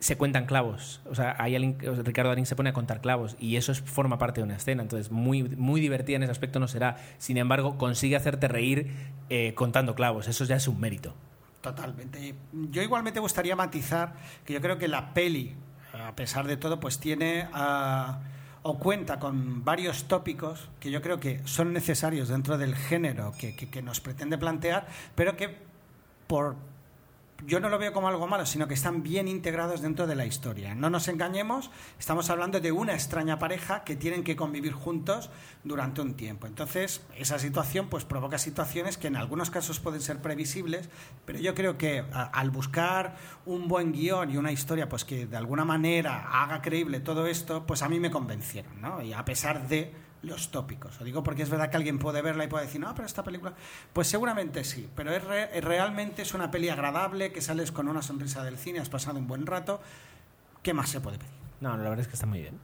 se 0.00 0.16
cuentan 0.16 0.46
clavos. 0.46 1.00
O 1.08 1.14
sea, 1.14 1.36
hay 1.38 1.54
alguien, 1.54 1.78
Ricardo 2.04 2.30
Darín 2.30 2.46
se 2.46 2.56
pone 2.56 2.70
a 2.70 2.72
contar 2.72 3.00
clavos 3.00 3.36
y 3.38 3.54
eso 3.54 3.70
es, 3.70 3.80
forma 3.82 4.18
parte 4.18 4.40
de 4.40 4.46
una 4.46 4.56
escena. 4.56 4.82
Entonces, 4.82 5.12
muy, 5.12 5.44
muy 5.44 5.80
divertida 5.80 6.16
en 6.16 6.24
ese 6.24 6.32
aspecto 6.32 6.58
no 6.58 6.66
será. 6.66 6.96
Sin 7.18 7.36
embargo, 7.36 7.78
consigue 7.78 8.16
hacerte 8.16 8.48
reír 8.48 8.90
eh, 9.28 9.54
contando 9.54 9.94
clavos. 9.94 10.26
Eso 10.26 10.44
ya 10.44 10.56
es 10.56 10.66
un 10.66 10.80
mérito. 10.80 11.14
Totalmente. 11.60 12.34
Yo 12.52 12.82
igualmente 12.82 13.20
gustaría 13.20 13.54
matizar 13.54 14.14
que 14.46 14.52
yo 14.54 14.60
creo 14.60 14.78
que 14.78 14.88
la 14.88 15.12
peli, 15.12 15.54
a 15.92 16.14
pesar 16.16 16.46
de 16.46 16.56
todo, 16.56 16.80
pues 16.80 16.98
tiene 16.98 17.48
ah, 17.52 18.20
o 18.62 18.78
cuenta 18.78 19.18
con 19.18 19.62
varios 19.64 20.04
tópicos 20.04 20.68
que 20.80 20.90
yo 20.90 21.02
creo 21.02 21.20
que 21.20 21.40
son 21.44 21.72
necesarios 21.72 22.28
dentro 22.28 22.56
del 22.56 22.74
género 22.74 23.32
que, 23.38 23.54
que- 23.56 23.68
que 23.68 23.82
nos 23.82 24.00
pretende 24.00 24.38
plantear, 24.38 24.86
pero 25.14 25.36
que 25.36 25.58
por 26.26 26.56
yo 27.46 27.60
no 27.60 27.68
lo 27.68 27.78
veo 27.78 27.92
como 27.92 28.08
algo 28.08 28.26
malo, 28.26 28.46
sino 28.46 28.68
que 28.68 28.74
están 28.74 29.02
bien 29.02 29.28
integrados 29.28 29.80
dentro 29.80 30.06
de 30.06 30.14
la 30.14 30.26
historia. 30.26 30.74
No 30.74 30.90
nos 30.90 31.08
engañemos, 31.08 31.70
estamos 31.98 32.30
hablando 32.30 32.60
de 32.60 32.72
una 32.72 32.94
extraña 32.94 33.38
pareja 33.38 33.84
que 33.84 33.96
tienen 33.96 34.24
que 34.24 34.36
convivir 34.36 34.72
juntos 34.72 35.30
durante 35.64 36.00
un 36.00 36.14
tiempo. 36.14 36.46
Entonces, 36.46 37.02
esa 37.16 37.38
situación 37.38 37.88
pues 37.88 38.04
provoca 38.04 38.38
situaciones 38.38 38.98
que 38.98 39.08
en 39.08 39.16
algunos 39.16 39.50
casos 39.50 39.80
pueden 39.80 40.00
ser 40.00 40.20
previsibles, 40.20 40.88
pero 41.24 41.38
yo 41.38 41.54
creo 41.54 41.78
que 41.78 42.04
al 42.12 42.50
buscar 42.50 43.16
un 43.46 43.68
buen 43.68 43.92
guion 43.92 44.30
y 44.30 44.36
una 44.36 44.52
historia 44.52 44.88
pues 44.88 45.04
que 45.04 45.26
de 45.26 45.36
alguna 45.36 45.64
manera 45.64 46.42
haga 46.42 46.62
creíble 46.62 47.00
todo 47.00 47.26
esto, 47.26 47.66
pues 47.66 47.82
a 47.82 47.88
mí 47.88 48.00
me 48.00 48.10
convencieron, 48.10 48.80
¿no? 48.80 49.02
Y 49.02 49.12
a 49.12 49.24
pesar 49.24 49.68
de 49.68 50.09
los 50.22 50.50
tópicos. 50.50 50.98
Lo 50.98 51.04
digo 51.06 51.22
porque 51.22 51.42
es 51.42 51.50
verdad 51.50 51.70
que 51.70 51.76
alguien 51.76 51.98
puede 51.98 52.20
verla 52.22 52.44
y 52.44 52.48
puede 52.48 52.66
decir, 52.66 52.80
no, 52.80 52.94
pero 52.94 53.06
esta 53.06 53.22
película. 53.22 53.54
Pues 53.92 54.06
seguramente 54.08 54.64
sí, 54.64 54.88
pero 54.94 55.12
es 55.12 55.24
re- 55.24 55.60
realmente 55.60 56.22
es 56.22 56.34
una 56.34 56.50
peli 56.50 56.68
agradable, 56.68 57.32
que 57.32 57.40
sales 57.40 57.72
con 57.72 57.88
una 57.88 58.02
sonrisa 58.02 58.44
del 58.44 58.58
cine, 58.58 58.80
has 58.80 58.88
pasado 58.90 59.18
un 59.18 59.26
buen 59.26 59.46
rato. 59.46 59.80
¿Qué 60.62 60.74
más 60.74 60.90
se 60.90 61.00
puede 61.00 61.18
pedir? 61.18 61.32
No, 61.60 61.70
la 61.76 61.82
verdad 61.84 62.00
es 62.00 62.08
que 62.08 62.14
está 62.14 62.26
muy 62.26 62.40
bien. 62.40 62.58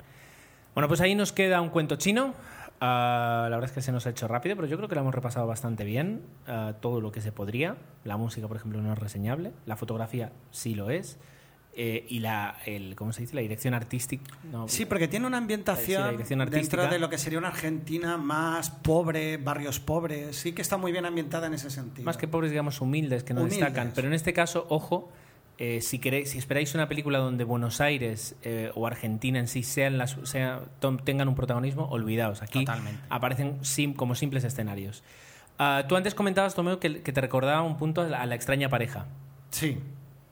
Bueno, 0.74 0.88
pues 0.88 1.00
ahí 1.00 1.14
nos 1.14 1.32
queda 1.32 1.61
un 1.61 1.70
cuento 1.70 1.96
chino. 1.96 2.34
Ah, 2.78 3.46
la 3.50 3.57
verdad 3.57 3.70
es 3.70 3.72
que 3.74 3.80
se 3.80 3.90
nos 3.90 4.07
ha 4.07 4.11
hecho 4.11 4.28
rápido, 4.28 4.54
pero 4.54 4.68
yo 4.68 4.76
creo 4.76 4.86
que 4.88 4.94
lo 4.94 5.00
hemos 5.00 5.14
repasado 5.14 5.46
bastante 5.46 5.84
bien. 5.84 6.22
ah, 6.46 6.74
todo 6.80 7.00
lo 7.00 7.11
que 7.12 7.22
se 7.22 7.32
podría. 7.32 7.76
La 8.04 8.18
música, 8.18 8.46
por 8.48 8.59
ejemplo, 8.59 8.82
no 8.82 8.92
es 8.92 8.98
reseñable. 8.98 9.52
La 9.64 9.76
fotografía 9.76 10.32
sí 10.50 10.74
lo 10.74 10.90
es. 10.90 11.18
Eh, 11.79 12.07
y 12.09 12.20
la, 12.20 12.57
el, 12.64 12.97
¿cómo 12.97 13.12
se 13.12 13.20
dice? 13.20 13.35
La 13.35 13.43
dirección 13.43 13.74
artística. 13.74 14.24
no, 14.51 14.66
Sí, 14.66 14.87
porque 14.87 15.09
tiene 15.09 15.27
una 15.27 15.37
Sí, 15.37 15.43
ambientación 15.43 16.05
artística. 16.41 16.47
dentro 16.49 16.87
de 16.89 16.99
lo 16.99 17.11
que 17.11 17.18
sería 17.18 17.39
una 17.39 17.49
Argentina 17.49 18.16
más 18.16 18.70
pobre, 18.70 19.37
barrios 19.37 19.79
pobres. 19.79 20.37
Sí 20.37 20.53
que 20.53 20.62
está 20.62 20.79
muy 20.79 20.91
bien 20.91 21.05
ambientada 21.05 21.49
en 21.49 21.53
ese 21.55 21.68
sentido. 21.70 22.07
Más 22.07 22.16
que 22.16 22.29
pobres, 22.29 22.51
digamos, 22.51 22.81
humildes, 22.81 23.24
que 23.24 23.35
no 23.35 23.43
Humildes. 23.43 23.61
destacan. 23.61 23.93
Pero 23.95 24.09
en 24.09 24.14
este 24.14 24.33
caso, 24.33 24.66
ojo, 24.70 25.12
eh, 25.59 25.83
si, 25.83 25.99
queréis, 25.99 26.31
si 26.31 26.39
esperáis 26.39 26.74
una 26.74 26.89
película 26.89 27.18
donde 27.18 27.45
Buenos 27.45 27.83
Aires 27.83 28.37
eh, 28.43 28.70
o 28.74 28.87
Argentina 28.87 29.39
en 29.39 29.47
sí 29.47 29.62
sean 29.62 29.99
las, 29.99 30.16
sea- 30.24 30.62
tengan 31.05 31.29
un 31.29 31.35
protagonismo, 31.35 31.85
olvidaos. 31.91 32.41
Aquí 32.41 32.61
Totalmente. 32.64 33.03
aparecen 33.11 33.59
sim- 33.62 33.93
como 33.93 34.14
simples 34.14 34.45
escenarios. 34.45 35.03
Ah, 35.59 35.85
tú 35.89 35.97
antes 35.97 36.14
comentabas, 36.14 36.55
Tomeo, 36.55 36.81
que, 36.81 37.03
que 37.03 37.12
te 37.12 37.20
recordaba 37.20 37.61
un 37.62 37.77
punto 37.77 38.01
a 38.01 38.05
la, 38.07 38.22
a 38.22 38.27
la 38.27 38.35
extraña 38.35 38.70
pareja. 38.70 39.07
Sí, 39.51 39.79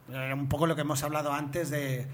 un 0.09 0.49
poco 0.49 0.67
lo 0.67 0.75
que 0.75 0.83
hemos 0.83 1.03
hablado 1.03 1.33
antes 1.33 1.71
de, 1.71 2.07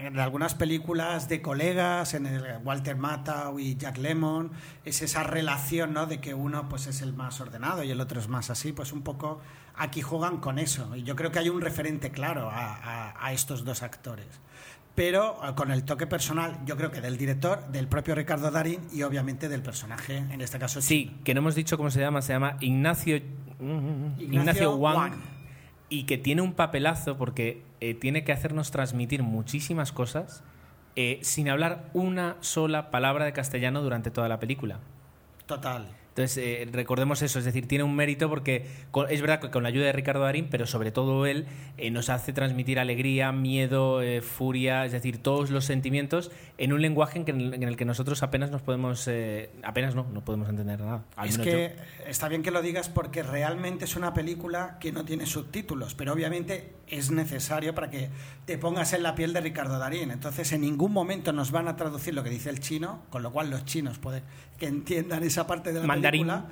en 0.00 0.18
algunas 0.18 0.54
películas 0.54 1.28
de 1.28 1.40
colegas, 1.40 2.14
en 2.14 2.26
el 2.26 2.42
Walter 2.64 2.96
Matthau 2.96 3.58
y 3.58 3.76
Jack 3.76 3.96
Lemmon, 3.98 4.50
es 4.84 5.00
esa 5.02 5.22
relación 5.22 5.92
¿no? 5.94 6.06
de 6.06 6.20
que 6.20 6.34
uno 6.34 6.68
pues 6.68 6.86
es 6.86 7.00
el 7.02 7.14
más 7.14 7.40
ordenado 7.40 7.82
y 7.84 7.90
el 7.90 8.00
otro 8.00 8.20
es 8.20 8.28
más 8.28 8.50
así, 8.50 8.72
pues 8.72 8.92
un 8.92 9.02
poco 9.02 9.40
aquí 9.76 10.02
juegan 10.02 10.38
con 10.38 10.58
eso. 10.58 10.94
Y 10.96 11.02
yo 11.04 11.16
creo 11.16 11.32
que 11.32 11.38
hay 11.38 11.48
un 11.48 11.60
referente 11.60 12.10
claro 12.10 12.50
a, 12.50 12.74
a- 12.76 13.26
a 13.26 13.32
estos 13.32 13.64
dos 13.64 13.82
actores. 13.82 14.26
Pero 14.94 15.38
eh, 15.48 15.54
con 15.54 15.70
el 15.70 15.84
toque 15.84 16.06
personal, 16.08 16.58
yo 16.66 16.76
creo 16.76 16.90
que 16.90 17.00
del 17.00 17.16
director, 17.16 17.68
del 17.68 17.86
propio 17.86 18.16
Ricardo 18.16 18.50
Darín 18.50 18.80
y 18.92 19.02
obviamente 19.04 19.48
del 19.48 19.62
personaje, 19.62 20.16
en 20.18 20.40
este 20.40 20.58
caso 20.58 20.82
Sí, 20.82 21.16
que 21.24 21.32
no 21.34 21.38
hemos 21.40 21.54
dicho 21.54 21.76
cómo 21.76 21.90
se 21.90 22.00
llama, 22.00 22.20
se 22.20 22.32
llama 22.32 22.56
Ignacio, 22.60 23.16
Ignacio 23.16 24.14
Ignacio 24.18 24.76
Wang, 24.76 24.96
Wang. 24.96 25.12
Y 25.88 26.04
que 26.04 26.18
tiene 26.18 26.42
un 26.42 26.52
papelazo 26.52 27.16
porque 27.16 27.62
eh, 27.80 27.94
tiene 27.94 28.24
que 28.24 28.32
hacernos 28.32 28.70
transmitir 28.70 29.22
muchísimas 29.22 29.92
cosas 29.92 30.42
eh, 30.96 31.18
sin 31.22 31.48
hablar 31.48 31.88
una 31.94 32.36
sola 32.40 32.90
palabra 32.90 33.24
de 33.24 33.32
castellano 33.32 33.82
durante 33.82 34.10
toda 34.10 34.28
la 34.28 34.38
película. 34.38 34.80
total. 35.46 35.97
Entonces, 36.18 36.42
eh, 36.44 36.68
recordemos 36.72 37.22
eso, 37.22 37.38
es 37.38 37.44
decir, 37.44 37.68
tiene 37.68 37.84
un 37.84 37.94
mérito 37.94 38.28
porque 38.28 38.66
es 39.08 39.20
verdad 39.20 39.38
que 39.40 39.50
con 39.50 39.62
la 39.62 39.68
ayuda 39.68 39.86
de 39.86 39.92
Ricardo 39.92 40.22
Darín, 40.24 40.48
pero 40.50 40.66
sobre 40.66 40.90
todo 40.90 41.26
él 41.26 41.46
eh, 41.76 41.92
nos 41.92 42.08
hace 42.10 42.32
transmitir 42.32 42.80
alegría, 42.80 43.30
miedo, 43.30 44.02
eh, 44.02 44.20
furia, 44.20 44.84
es 44.84 44.90
decir, 44.90 45.18
todos 45.22 45.50
los 45.50 45.64
sentimientos 45.64 46.32
en 46.58 46.72
un 46.72 46.82
lenguaje 46.82 47.20
en, 47.20 47.24
que- 47.24 47.30
en 47.30 47.62
el 47.62 47.76
que 47.76 47.84
nosotros 47.84 48.24
apenas 48.24 48.50
nos 48.50 48.62
podemos, 48.62 49.06
eh, 49.06 49.50
apenas 49.62 49.94
no, 49.94 50.08
no 50.12 50.24
podemos 50.24 50.48
entender 50.48 50.80
nada. 50.80 51.04
Es 51.28 51.38
que 51.44 51.76
está 52.10 52.28
bien 52.28 52.42
que 52.42 52.50
lo 52.50 52.62
digas 52.62 52.88
porque 52.88 53.22
realmente 53.22 53.84
es 53.84 53.94
una 53.94 54.12
película 54.12 54.78
que 54.80 54.90
no 54.90 55.04
tiene 55.04 55.24
subtítulos, 55.24 55.94
pero 55.94 56.12
obviamente 56.14 56.72
es 56.90 57.10
necesario 57.10 57.74
para 57.74 57.90
que 57.90 58.10
te 58.44 58.58
pongas 58.58 58.92
en 58.92 59.02
la 59.02 59.14
piel 59.14 59.32
de 59.32 59.40
Ricardo 59.40 59.78
Darín. 59.78 60.10
Entonces, 60.10 60.52
en 60.52 60.62
ningún 60.62 60.92
momento 60.92 61.32
nos 61.32 61.50
van 61.50 61.68
a 61.68 61.76
traducir 61.76 62.14
lo 62.14 62.22
que 62.22 62.30
dice 62.30 62.50
el 62.50 62.60
chino, 62.60 63.02
con 63.10 63.22
lo 63.22 63.30
cual 63.32 63.50
los 63.50 63.64
chinos 63.64 63.98
pueden 63.98 64.22
que 64.58 64.66
entiendan 64.66 65.22
esa 65.22 65.46
parte 65.46 65.72
de 65.72 65.80
la 65.80 65.86
Mandarín. 65.86 66.26
película. 66.26 66.46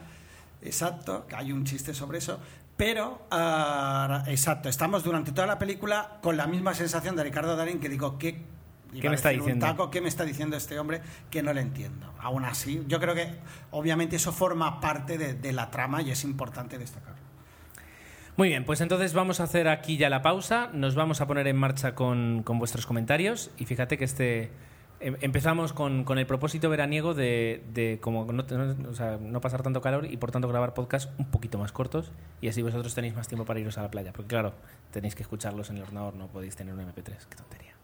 Exacto, 0.63 1.27
que 1.29 1.37
hay 1.37 1.53
un 1.53 1.65
chiste 1.65 1.95
sobre 1.95 2.19
eso. 2.19 2.41
Pero, 2.77 3.27
ah, 3.31 4.25
exacto, 4.27 4.69
estamos 4.69 5.03
durante 5.03 5.33
toda 5.33 5.47
la 5.47 5.59
película 5.59 6.19
con 6.23 6.37
la 6.37 6.47
misma 6.47 6.75
sensación 6.75 7.17
de 7.17 7.25
Ricardo 7.25 7.57
Darín 7.57 7.81
que 7.81 7.89
digo, 7.89 8.19
¿qué, 8.19 8.43
¿Qué 9.01 9.09
me 9.09 9.17
está 9.17 9.31
diciendo? 9.31 9.67
taco, 9.67 9.91
¿Qué 9.91 10.01
me 10.01 10.09
está 10.09 10.25
diciendo 10.25 10.57
este 10.57 10.79
hombre 10.79 11.01
que 11.31 11.43
no 11.43 11.53
le 11.53 11.63
entiendo? 11.63 12.13
Aún 12.21 12.45
así, 12.45 12.85
yo 12.87 13.01
creo 13.01 13.15
que 13.15 13.35
obviamente 13.71 14.17
eso 14.17 14.33
forma 14.33 14.81
parte 14.81 15.17
de, 15.19 15.35
de 15.35 15.53
la 15.53 15.71
trama 15.71 16.03
y 16.03 16.11
es 16.11 16.25
importante 16.25 16.79
destacarlo. 16.79 17.26
Muy 18.37 18.49
bien, 18.49 18.65
pues 18.65 18.83
entonces 18.83 19.15
vamos 19.15 19.41
a 19.41 19.45
hacer 19.45 19.67
aquí 19.67 19.97
ya 19.97 20.11
la 20.11 20.21
pausa, 20.21 20.69
nos 20.75 20.95
vamos 20.95 21.21
a 21.23 21.27
poner 21.27 21.47
en 21.47 21.57
marcha 21.57 21.95
con, 21.95 22.43
con 22.43 22.59
vuestros 22.59 22.85
comentarios. 22.87 23.51
Y 23.57 23.65
fíjate 23.65 23.97
que 23.97 24.05
este 24.05 24.51
em- 25.01 25.17
empezamos 25.23 25.73
con, 25.73 26.05
con 26.05 26.19
el 26.19 26.27
propósito 26.27 26.69
veraniego 26.69 27.15
de, 27.15 27.63
de 27.73 27.99
como 28.01 28.31
no, 28.31 28.43
no- 28.43 28.91
o 28.91 28.95
sea, 28.95 29.17
no 29.19 29.41
pasar 29.41 29.63
tanto 29.63 29.81
calor 29.81 30.05
y 30.05 30.19
por 30.19 30.33
tanto 30.33 30.49
grabar 30.49 30.75
podcasts 30.75 31.11
un 31.19 31.31
poquito 31.31 31.57
más 31.57 31.73
cortos. 31.73 32.13
Y 32.43 32.49
así 32.49 32.61
vosotros 32.61 32.95
tenéis 32.95 33.15
más 33.15 33.27
tiempo 33.27 33.47
para 33.47 33.59
iros 33.59 33.79
a 33.79 33.83
la 33.83 33.91
playa, 33.91 34.13
porque 34.13 34.29
claro, 34.29 34.53
tenéis 34.91 35.15
que 35.15 35.23
escucharlos 35.23 35.71
en 35.71 35.77
el 35.79 35.85
ordenador, 35.85 36.15
no 36.15 36.27
podéis 36.29 36.57
tener 36.57 36.75
un 36.75 36.81
MP3, 36.81 37.17
qué 37.31 37.37
tontería. 37.37 37.76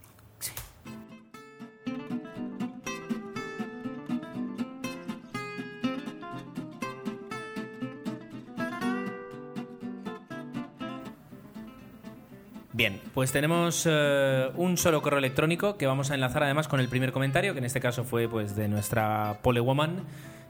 Bien, 12.74 13.00
pues 13.12 13.32
tenemos 13.32 13.86
eh, 13.90 14.48
un 14.56 14.78
solo 14.78 15.02
correo 15.02 15.18
electrónico 15.18 15.76
que 15.76 15.86
vamos 15.86 16.10
a 16.10 16.14
enlazar 16.14 16.42
además 16.42 16.68
con 16.68 16.80
el 16.80 16.88
primer 16.88 17.12
comentario, 17.12 17.52
que 17.52 17.58
en 17.58 17.66
este 17.66 17.80
caso 17.80 18.04
fue 18.04 18.28
pues 18.28 18.56
de 18.56 18.66
nuestra 18.68 19.40
polewoman 19.42 20.04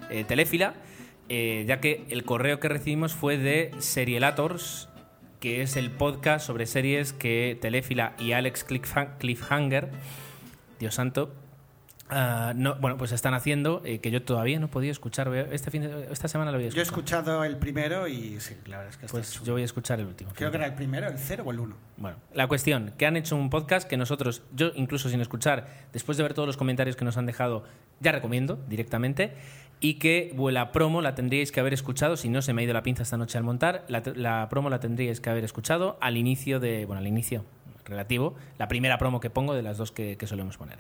eh, 0.09 0.23
Teléfila, 0.23 0.75
eh, 1.29 1.65
ya 1.67 1.81
que 1.81 2.05
el 2.11 2.25
correo 2.25 2.61
que 2.61 2.69
recibimos 2.69 3.13
fue 3.15 3.39
de 3.39 3.73
Serielators, 3.79 4.89
que 5.41 5.63
es 5.63 5.77
el 5.77 5.91
podcast 5.91 6.47
sobre 6.47 6.67
series 6.67 7.13
que 7.13 7.59
Teléfila 7.61 8.15
y 8.21 8.33
Alex 8.33 8.65
Cliffha- 8.69 9.19
Cliffhanger, 9.19 9.91
Dios 10.79 10.95
santo, 10.95 11.35
ah, 12.13 12.53
no, 12.55 12.75
bueno, 12.77 12.97
pues 12.97 13.13
están 13.13 13.35
haciendo, 13.35 13.83
eh, 13.85 13.99
que 14.01 14.11
yo 14.11 14.23
todavía 14.23 14.59
no 14.61 14.67
he 14.67 14.69
podido 14.69 14.93
escuchar. 14.93 15.33
Este 15.51 15.71
fin 15.71 15.83
de- 15.83 16.09
esta 16.13 16.29
semana 16.29 16.53
lo 16.53 16.59
voy 16.59 16.67
a 16.67 16.71
Yo 16.71 16.81
he 16.81 16.83
escuchado 16.83 17.43
el 17.45 17.57
primero 17.57 18.07
y 18.09 18.39
sí, 18.41 18.57
la 18.67 18.79
verdad 18.79 18.93
es 18.93 18.97
que 18.99 19.07
Pues 19.07 19.43
yo 19.43 19.53
voy 19.55 19.63
a 19.63 19.65
escuchar 19.65 19.99
el 20.01 20.07
último. 20.07 20.31
Creo 20.35 20.51
que 20.51 20.57
era 20.59 20.67
el 20.67 20.75
primero, 20.75 21.09
el 21.09 21.19
cero 21.19 21.45
o 21.47 21.51
el 21.51 21.61
uno. 21.61 21.77
Bueno, 21.97 22.17
la 22.35 22.47
cuestión, 22.47 22.93
que 22.99 23.07
han 23.07 23.17
hecho 23.17 23.35
un 23.37 23.51
podcast 23.51 23.89
que 23.89 23.97
nosotros, 23.97 24.43
yo 24.55 24.71
incluso 24.75 25.09
sin 25.09 25.21
escuchar, 25.21 25.67
después 25.93 26.17
de 26.19 26.23
ver 26.23 26.35
todos 26.35 26.47
los 26.47 26.57
comentarios 26.57 26.97
que 26.97 27.05
nos 27.05 27.17
han 27.17 27.27
dejado, 27.27 27.65
ya 28.01 28.13
recomiendo 28.13 28.59
directamente, 28.69 29.33
y 29.81 29.95
que 29.95 30.33
la 30.51 30.71
promo 30.71 31.03
la 31.03 31.15
tendríais 31.17 31.51
que 31.51 31.59
haber 31.61 31.73
escuchado, 31.75 32.17
si 32.17 32.29
no 32.29 32.41
se 32.43 32.53
me 32.53 32.63
ha 32.63 32.65
ido 32.65 32.73
la 32.75 32.83
pinza 32.85 33.03
esta 33.03 33.17
noche 33.17 33.37
al 33.39 33.45
montar, 33.45 33.85
la, 33.89 34.03
la 34.15 34.49
promo 34.49 34.71
la 34.71 34.79
tendríais 34.79 35.21
que 35.21 35.29
haber 35.31 35.43
escuchado 35.45 35.99
al 36.01 36.17
inicio 36.17 36.61
de, 36.61 36.85
bueno, 36.87 37.01
al 37.01 37.07
inicio 37.09 37.45
relativo, 37.85 38.37
la 38.59 38.69
primera 38.69 38.97
promo 38.97 39.19
que 39.19 39.29
pongo 39.29 39.55
de 39.55 39.63
las 39.63 39.79
dos 39.79 39.91
que, 39.91 40.17
que 40.17 40.27
solemos 40.29 40.57
poner. 40.57 40.79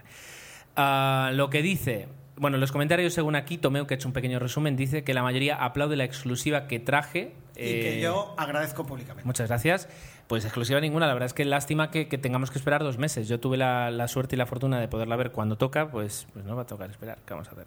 Ah, 0.76 1.30
lo 1.34 1.50
que 1.50 1.62
dice, 1.62 2.08
bueno, 2.36 2.58
los 2.58 2.72
comentarios 2.72 3.12
según 3.14 3.36
aquí, 3.36 3.58
Tomeo, 3.58 3.86
que 3.86 3.94
ha 3.94 3.96
hecho 3.96 4.08
un 4.08 4.14
pequeño 4.14 4.38
resumen, 4.38 4.76
dice 4.76 5.04
que 5.04 5.14
la 5.14 5.22
mayoría 5.22 5.56
aplaude 5.56 5.96
la 5.96 6.04
exclusiva 6.04 6.66
que 6.66 6.78
traje. 6.80 7.34
Y 7.54 7.60
que 7.60 7.98
eh, 7.98 8.00
yo 8.00 8.34
agradezco 8.38 8.86
públicamente. 8.86 9.26
Muchas 9.26 9.48
gracias. 9.48 9.88
Pues 10.26 10.44
exclusiva 10.44 10.80
ninguna, 10.80 11.06
la 11.06 11.12
verdad 11.12 11.26
es 11.26 11.34
que 11.34 11.44
lástima 11.44 11.90
que, 11.90 12.08
que 12.08 12.16
tengamos 12.18 12.50
que 12.50 12.58
esperar 12.58 12.82
dos 12.82 12.98
meses. 12.98 13.28
Yo 13.28 13.38
tuve 13.38 13.56
la, 13.56 13.90
la 13.90 14.08
suerte 14.08 14.36
y 14.36 14.38
la 14.38 14.46
fortuna 14.46 14.80
de 14.80 14.88
poderla 14.88 15.16
ver 15.16 15.30
cuando 15.30 15.56
toca, 15.56 15.90
pues, 15.90 16.26
pues 16.32 16.44
no 16.44 16.56
va 16.56 16.62
a 16.62 16.66
tocar 16.66 16.90
esperar. 16.90 17.18
¿Qué 17.26 17.34
vamos 17.34 17.48
a 17.48 17.52
hacer? 17.52 17.66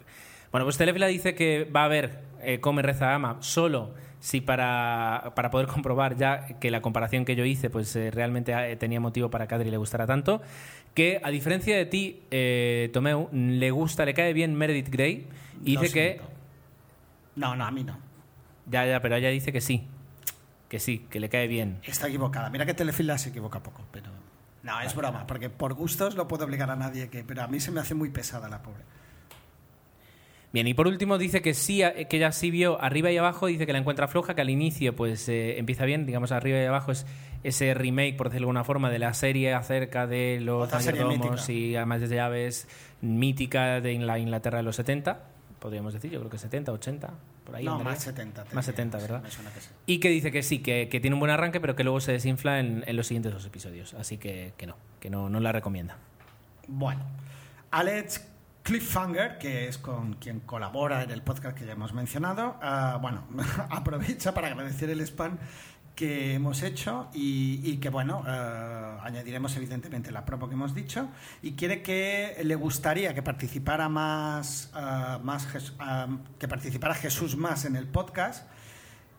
Bueno, 0.50 0.64
pues 0.64 0.76
Telefila 0.76 1.06
dice 1.06 1.34
que 1.34 1.64
va 1.64 1.82
a 1.82 1.84
haber 1.84 2.20
eh, 2.40 2.60
Come, 2.60 2.82
Reza, 2.82 3.14
Ama 3.14 3.36
solo 3.40 3.90
si 4.20 4.40
para, 4.40 5.32
para 5.36 5.50
poder 5.50 5.66
comprobar 5.66 6.16
ya 6.16 6.58
que 6.58 6.70
la 6.70 6.80
comparación 6.80 7.24
que 7.24 7.36
yo 7.36 7.44
hice 7.44 7.70
pues 7.70 7.94
eh, 7.94 8.10
realmente 8.10 8.52
eh, 8.52 8.76
tenía 8.76 8.98
motivo 8.98 9.30
para 9.30 9.46
que 9.46 9.54
a 9.54 9.58
Adri 9.58 9.70
le 9.70 9.76
gustara 9.76 10.06
tanto, 10.06 10.42
que 10.94 11.20
a 11.22 11.30
diferencia 11.30 11.76
de 11.76 11.86
ti, 11.86 12.22
eh, 12.30 12.90
Tomeu, 12.92 13.28
le 13.32 13.70
gusta, 13.70 14.04
le 14.04 14.14
cae 14.14 14.32
bien 14.32 14.54
Meredith 14.54 14.88
Grey 14.88 15.26
y 15.62 15.76
dice 15.76 15.92
que... 15.92 16.14
siento. 16.14 16.24
No, 17.36 17.54
no, 17.54 17.66
a 17.66 17.70
mí 17.70 17.84
no. 17.84 17.98
Ya, 18.68 18.86
ya, 18.86 19.00
pero 19.00 19.16
ella 19.16 19.28
dice 19.28 19.52
que 19.52 19.60
sí, 19.60 19.86
que 20.68 20.80
sí, 20.80 21.06
que 21.10 21.20
le 21.20 21.28
cae 21.28 21.46
bien. 21.46 21.80
Está 21.84 22.08
equivocada. 22.08 22.50
Mira 22.50 22.66
que 22.66 22.74
Telefila 22.74 23.18
se 23.18 23.30
equivoca 23.30 23.62
poco, 23.62 23.84
pero... 23.90 24.10
No, 24.62 24.80
es 24.80 24.94
broma, 24.96 25.26
porque 25.26 25.48
por 25.48 25.74
gustos 25.74 26.16
no 26.16 26.26
puedo 26.26 26.44
obligar 26.44 26.70
a 26.70 26.76
nadie 26.76 27.08
que... 27.08 27.22
Pero 27.22 27.42
a 27.42 27.46
mí 27.46 27.60
se 27.60 27.70
me 27.70 27.80
hace 27.80 27.94
muy 27.94 28.10
pesada 28.10 28.48
la 28.48 28.62
pobre. 28.62 28.82
Bien, 30.52 30.66
y 30.66 30.74
por 30.74 30.86
último 30.86 31.18
dice 31.18 31.42
que 31.42 31.54
sí, 31.54 31.82
que 32.08 32.16
ella 32.16 32.32
sí 32.32 32.50
vio 32.50 32.80
arriba 32.80 33.10
y 33.10 33.18
abajo, 33.18 33.46
dice 33.46 33.66
que 33.66 33.72
la 33.72 33.78
encuentra 33.78 34.08
floja, 34.08 34.34
que 34.34 34.40
al 34.40 34.48
inicio 34.48 34.96
pues 34.96 35.28
eh, 35.28 35.58
empieza 35.58 35.84
bien, 35.84 36.06
digamos 36.06 36.32
arriba 36.32 36.58
y 36.58 36.64
abajo 36.64 36.92
es 36.92 37.04
ese 37.42 37.74
remake, 37.74 38.16
por 38.16 38.28
decirlo 38.28 38.46
de 38.46 38.50
alguna 38.50 38.64
forma, 38.64 38.90
de 38.90 38.98
la 38.98 39.12
serie 39.12 39.52
acerca 39.52 40.06
de 40.06 40.38
los 40.40 40.72
mayordomos 40.72 41.48
y 41.50 41.76
además 41.76 42.00
de 42.00 42.08
llaves 42.08 42.68
mítica 43.02 43.80
de 43.80 43.98
la 43.98 44.18
Inglaterra 44.18 44.56
de 44.58 44.64
los 44.64 44.76
70, 44.76 45.20
podríamos 45.58 45.92
decir, 45.92 46.10
yo 46.10 46.20
creo 46.20 46.30
que 46.30 46.38
70, 46.38 46.72
80, 46.72 47.10
por 47.46 47.56
ahí. 47.56 47.64
no, 47.64 47.82
más 47.82 48.02
70. 48.02 48.44
te 48.44 48.54
Más 48.54 48.66
diría, 48.66 48.76
70, 48.76 48.98
sí, 48.98 49.02
¿verdad? 49.02 49.22
Me 49.22 49.30
suena 49.30 49.50
que 49.52 49.60
sí. 49.60 49.68
Y 49.86 50.00
que 50.00 50.10
dice 50.10 50.30
que 50.30 50.42
sí, 50.42 50.58
que, 50.58 50.88
que 50.90 51.00
tiene 51.00 51.14
un 51.14 51.20
buen 51.20 51.30
arranque, 51.30 51.60
pero 51.60 51.74
que 51.74 51.84
luego 51.84 52.00
se 52.00 52.12
desinfla 52.12 52.60
en, 52.60 52.84
en 52.86 52.96
los 52.96 53.06
siguientes 53.06 53.32
dos 53.32 53.46
episodios. 53.46 53.94
Así 53.94 54.18
que, 54.18 54.52
que 54.58 54.66
no, 54.66 54.76
que 55.00 55.08
no, 55.08 55.30
no 55.30 55.40
la 55.40 55.52
recomienda. 55.52 55.96
Bueno, 56.68 57.02
Alex 57.70 58.26
Cliffhanger, 58.66 59.38
que 59.38 59.68
es 59.68 59.78
con 59.78 60.14
quien 60.14 60.40
colabora 60.40 61.04
en 61.04 61.12
el 61.12 61.22
podcast 61.22 61.56
que 61.56 61.64
ya 61.64 61.72
hemos 61.72 61.92
mencionado, 61.92 62.56
ah, 62.60 62.98
bueno, 63.00 63.22
aprovecha 63.70 64.34
para 64.34 64.48
agradecer 64.48 64.90
el 64.90 65.00
spam 65.02 65.38
que 65.96 66.34
hemos 66.34 66.62
hecho 66.62 67.08
y, 67.14 67.78
que, 67.78 67.88
bueno, 67.88 68.22
ah, 68.26 69.00
añadiremos 69.02 69.56
evidentemente 69.56 70.12
la 70.12 70.24
promo 70.26 70.46
que 70.46 70.54
hemos 70.54 70.74
dicho 70.74 71.08
y 71.42 71.52
quiere 71.52 71.82
que 71.82 72.38
le 72.44 72.54
gustaría 72.54 73.14
que 73.14 73.22
participara 73.22 73.88
más, 73.88 74.70
Jes- 74.74 75.72
ah, 75.80 76.06
que 76.38 76.46
participara 76.46 76.94
Jesús 76.94 77.36
más 77.36 77.64
en 77.64 77.76
el 77.76 77.88
podcast 77.88 78.46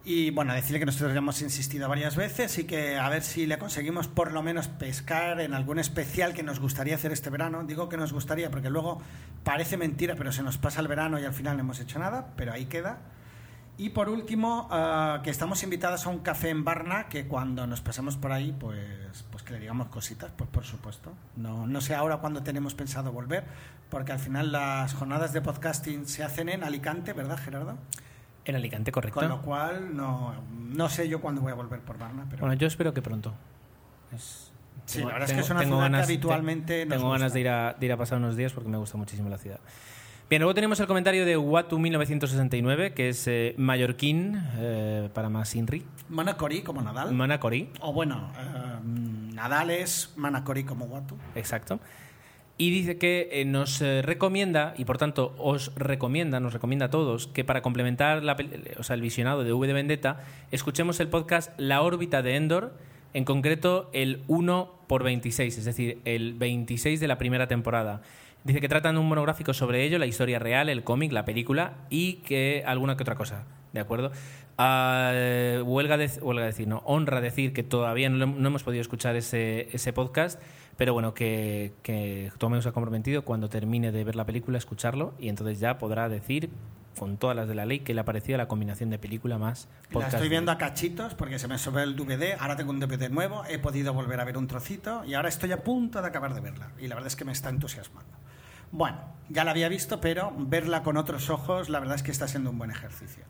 y 0.06 0.30
bueno, 0.30 0.54
decirle 0.54 0.80
que 0.80 0.86
nosotros 0.86 1.12
ya 1.12 1.18
hemos 1.18 1.42
insistido 1.42 1.90
varias 1.90 2.16
veces 2.16 2.58
y 2.60 2.64
que 2.64 2.96
a 2.98 3.10
ver 3.10 3.24
si 3.24 3.46
le 3.46 3.58
conseguimos 3.58 4.08
por 4.08 4.32
lo 4.32 4.42
menos 4.42 4.68
pescar 4.70 5.42
en 5.42 5.54
algún 5.54 5.80
especial 5.80 6.34
que 6.34 6.44
nos 6.44 6.60
gustaría 6.62 6.96
hacer 6.96 7.12
este 7.12 7.30
verano. 7.30 7.64
Digo 7.66 7.90
que 7.90 7.98
nos 7.98 8.14
gustaría 8.14 8.50
porque 8.50 8.70
luego 8.70 9.02
parece 9.44 9.76
mentira, 9.76 10.16
pero 10.16 10.32
se 10.32 10.44
nos 10.44 10.58
pasa 10.58 10.80
el 10.80 10.88
verano 10.88 11.20
y 11.20 11.26
al 11.26 11.34
final 11.34 11.58
no 11.58 11.62
hemos 11.64 11.80
hecho 11.82 12.00
nada, 12.00 12.34
pero 12.38 12.54
ahí 12.54 12.68
queda. 12.68 13.00
Y 13.80 13.90
por 13.90 14.10
último, 14.10 14.68
ah, 14.72 15.22
que 15.24 15.30
estamos 15.30 15.62
invitados 15.62 16.08
a 16.08 16.10
un 16.10 16.20
café 16.20 16.50
en 16.50 16.64
Barna, 16.64 17.08
que 17.10 17.28
cuando 17.28 17.68
nos 17.68 17.82
pasemos 17.82 18.18
por 18.18 18.32
ahí, 18.32 18.56
pues, 18.60 19.24
pues 19.32 19.44
que 19.44 19.54
le 19.54 19.60
digamos 19.60 19.88
cositas, 19.90 20.32
pues 20.36 20.50
por 20.50 20.64
supuesto. 20.64 21.14
No, 21.36 21.68
no 21.68 21.80
sé 21.82 21.94
ahora 21.94 22.18
cuándo 22.18 22.42
tenemos 22.42 22.74
pensado 22.74 23.12
volver, 23.12 23.46
porque 23.90 24.12
al 24.12 24.20
final 24.20 24.52
las 24.52 24.96
jornadas 24.96 25.32
de 25.32 25.42
podcasting 25.42 26.08
se 26.08 26.24
hacen 26.24 26.50
en 26.50 26.64
Alicante, 26.64 27.14
¿verdad, 27.14 27.38
Gerardo? 27.38 27.78
En 28.46 28.56
Alicante, 28.56 28.92
correcto. 28.92 29.20
Con 29.20 29.30
lo 29.30 29.42
cual, 29.44 29.96
no, 29.96 30.34
no 30.58 30.90
sé 30.90 31.08
yo 31.08 31.22
cuándo 31.22 31.42
voy 31.42 31.52
a 31.52 31.56
volver 31.56 31.82
por 31.82 32.00
Varna, 32.00 32.26
pero 32.30 32.42
Bueno, 32.42 32.56
yo 32.56 32.66
espero 32.66 32.94
que 32.94 33.02
pronto. 33.04 33.34
Es- 34.14 34.52
Sí, 34.86 35.00
la 35.00 35.08
verdad 35.08 35.24
es 35.30 35.34
que 35.34 35.40
es 35.42 35.50
una 35.50 35.64
ciudad 35.64 35.92
que 35.92 35.98
habitualmente 35.98 36.86
nos 36.86 36.98
Tengo 36.98 37.12
ganas 37.12 37.24
gusta. 37.26 37.34
de 37.34 37.40
ir, 37.42 37.50
a, 37.50 37.74
de 37.74 37.86
ir 37.86 37.92
a 37.92 37.98
pasar 37.98 38.20
unos 38.20 38.38
días 38.38 38.54
porque 38.54 38.70
me 38.70 38.78
gusta 38.78 38.96
muchísimo 38.98 39.28
la 39.28 39.38
ciudad. 39.38 39.60
Bien, 40.30 40.42
luego 40.42 40.54
tenemos 40.54 40.78
el 40.82 40.88
comentario 40.88 41.26
de 41.26 41.38
Watu1969, 41.38 42.94
que 42.94 43.08
es 43.08 43.26
eh, 43.30 43.56
mallorquín 43.58 44.38
eh, 44.58 45.10
para 45.14 45.30
más 45.30 45.56
Inri. 45.56 45.86
Manacori 46.10 46.64
como 46.64 46.82
Nadal. 46.82 47.14
Manacori, 47.14 47.70
o 47.80 47.94
bueno, 47.94 48.34
eh, 48.38 49.34
Nadal 49.34 49.70
es 49.70 50.12
Manacori 50.18 50.66
como 50.66 50.84
Watu. 50.84 51.16
exacto. 51.34 51.80
Y 52.58 52.72
dice 52.72 52.98
que 52.98 53.46
nos 53.48 53.80
recomienda, 53.80 54.74
y 54.78 54.84
por 54.84 54.98
tanto 54.98 55.34
os 55.38 55.74
recomienda, 55.76 56.40
nos 56.40 56.54
recomienda 56.54 56.88
a 56.88 56.90
todos, 56.90 57.28
que 57.28 57.46
para 57.46 57.62
complementar 57.62 58.24
la 58.24 58.36
o 58.78 58.84
sea, 58.84 58.96
el 58.96 59.02
visionado 59.02 59.44
de 59.44 59.54
V 59.54 59.68
de 59.68 59.74
Vendetta, 59.74 60.22
escuchemos 60.50 61.00
el 61.00 61.08
podcast 61.08 61.58
La 61.60 61.84
órbita 61.84 62.24
de 62.24 62.36
Endor, 62.36 62.74
en 63.14 63.26
concreto 63.26 63.92
el 63.94 64.24
1 64.28 64.72
por 64.88 65.04
26, 65.04 65.58
es 65.60 65.66
decir, 65.66 66.02
el 66.04 66.34
26 66.34 67.00
de 67.00 67.08
la 67.08 67.20
primera 67.20 67.48
temporada. 67.48 68.02
Dice 68.48 68.62
que 68.62 68.70
tratan 68.70 68.98
un 68.98 69.10
monográfico 69.10 69.54
sobre 69.54 69.84
ello, 69.84 70.00
la 70.00 70.06
historia 70.06 70.40
real, 70.40 70.70
el 70.70 70.86
cómic, 70.86 71.12
la 71.12 71.26
película 71.26 71.74
y 71.90 72.14
que 72.26 72.64
alguna 72.66 72.96
que 72.96 73.04
otra 73.04 73.16
cosa, 73.16 73.44
¿de 73.74 73.82
acuerdo? 73.82 74.14
Ah, 74.58 75.12
huelga, 75.66 75.98
de, 75.98 76.08
huelga 76.22 76.46
decir, 76.46 76.66
no, 76.66 76.78
honra 76.86 77.20
decir 77.20 77.52
que 77.52 77.64
todavía 77.64 78.10
no, 78.10 78.26
no 78.26 78.48
hemos 78.48 78.64
podido 78.64 78.80
escuchar 78.80 79.18
ese, 79.18 79.68
ese 79.74 79.92
podcast, 79.92 80.42
pero 80.78 80.94
bueno, 80.94 81.14
que, 81.14 81.74
que 81.84 82.32
se 82.62 82.70
ha 82.70 82.72
comprometido 82.72 83.26
cuando 83.26 83.50
termine 83.50 83.92
de 83.92 84.06
ver 84.06 84.16
la 84.16 84.26
película 84.26 84.58
escucharlo 84.58 85.14
y 85.20 85.28
entonces 85.28 85.60
ya 85.60 85.78
podrá 85.78 86.08
decir 86.08 86.50
con 86.98 87.18
todas 87.18 87.36
las 87.36 87.50
de 87.50 87.54
la 87.54 87.66
ley 87.66 87.82
que 87.82 87.94
le 87.94 88.00
ha 88.00 88.06
parecido 88.06 88.38
la 88.38 88.48
combinación 88.48 88.90
de 88.90 88.98
película 88.98 89.38
más 89.38 89.68
La 89.88 89.90
podcast. 89.90 90.14
estoy 90.14 90.30
viendo 90.30 90.54
a 90.54 90.58
cachitos 90.58 91.16
porque 91.16 91.38
se 91.38 91.50
me 91.50 91.58
subió 91.58 91.82
el 91.82 91.98
DVD, 91.98 92.38
ahora 92.40 92.56
tengo 92.56 92.72
un 92.72 92.80
DVD 92.80 93.10
nuevo, 93.10 93.44
he 93.50 93.60
podido 93.60 93.94
volver 93.94 94.22
a 94.22 94.24
ver 94.24 94.38
un 94.38 94.48
trocito 94.48 95.04
y 95.04 95.16
ahora 95.16 95.28
estoy 95.28 95.52
a 95.52 95.66
punto 95.66 96.02
de 96.02 96.08
acabar 96.08 96.34
de 96.34 96.40
verla. 96.40 96.72
Y 96.80 96.88
la 96.88 96.96
verdad 96.96 97.08
es 97.08 97.18
que 97.18 97.26
me 97.26 97.34
está 97.34 97.50
entusiasmando. 97.50 98.18
Bueno, 98.72 98.98
ya 99.30 99.44
la 99.44 99.52
había 99.52 99.70
visto, 99.70 100.02
pero 100.02 100.34
verla 100.38 100.84
con 100.84 100.98
otros 100.98 101.30
ojos, 101.30 101.70
la 101.70 101.80
verdad 101.80 101.96
es 101.96 102.04
que 102.04 102.12
está 102.12 102.28
siendo 102.28 102.50
un 102.50 102.58
buen 102.58 102.72
ejercicio. 102.72 103.24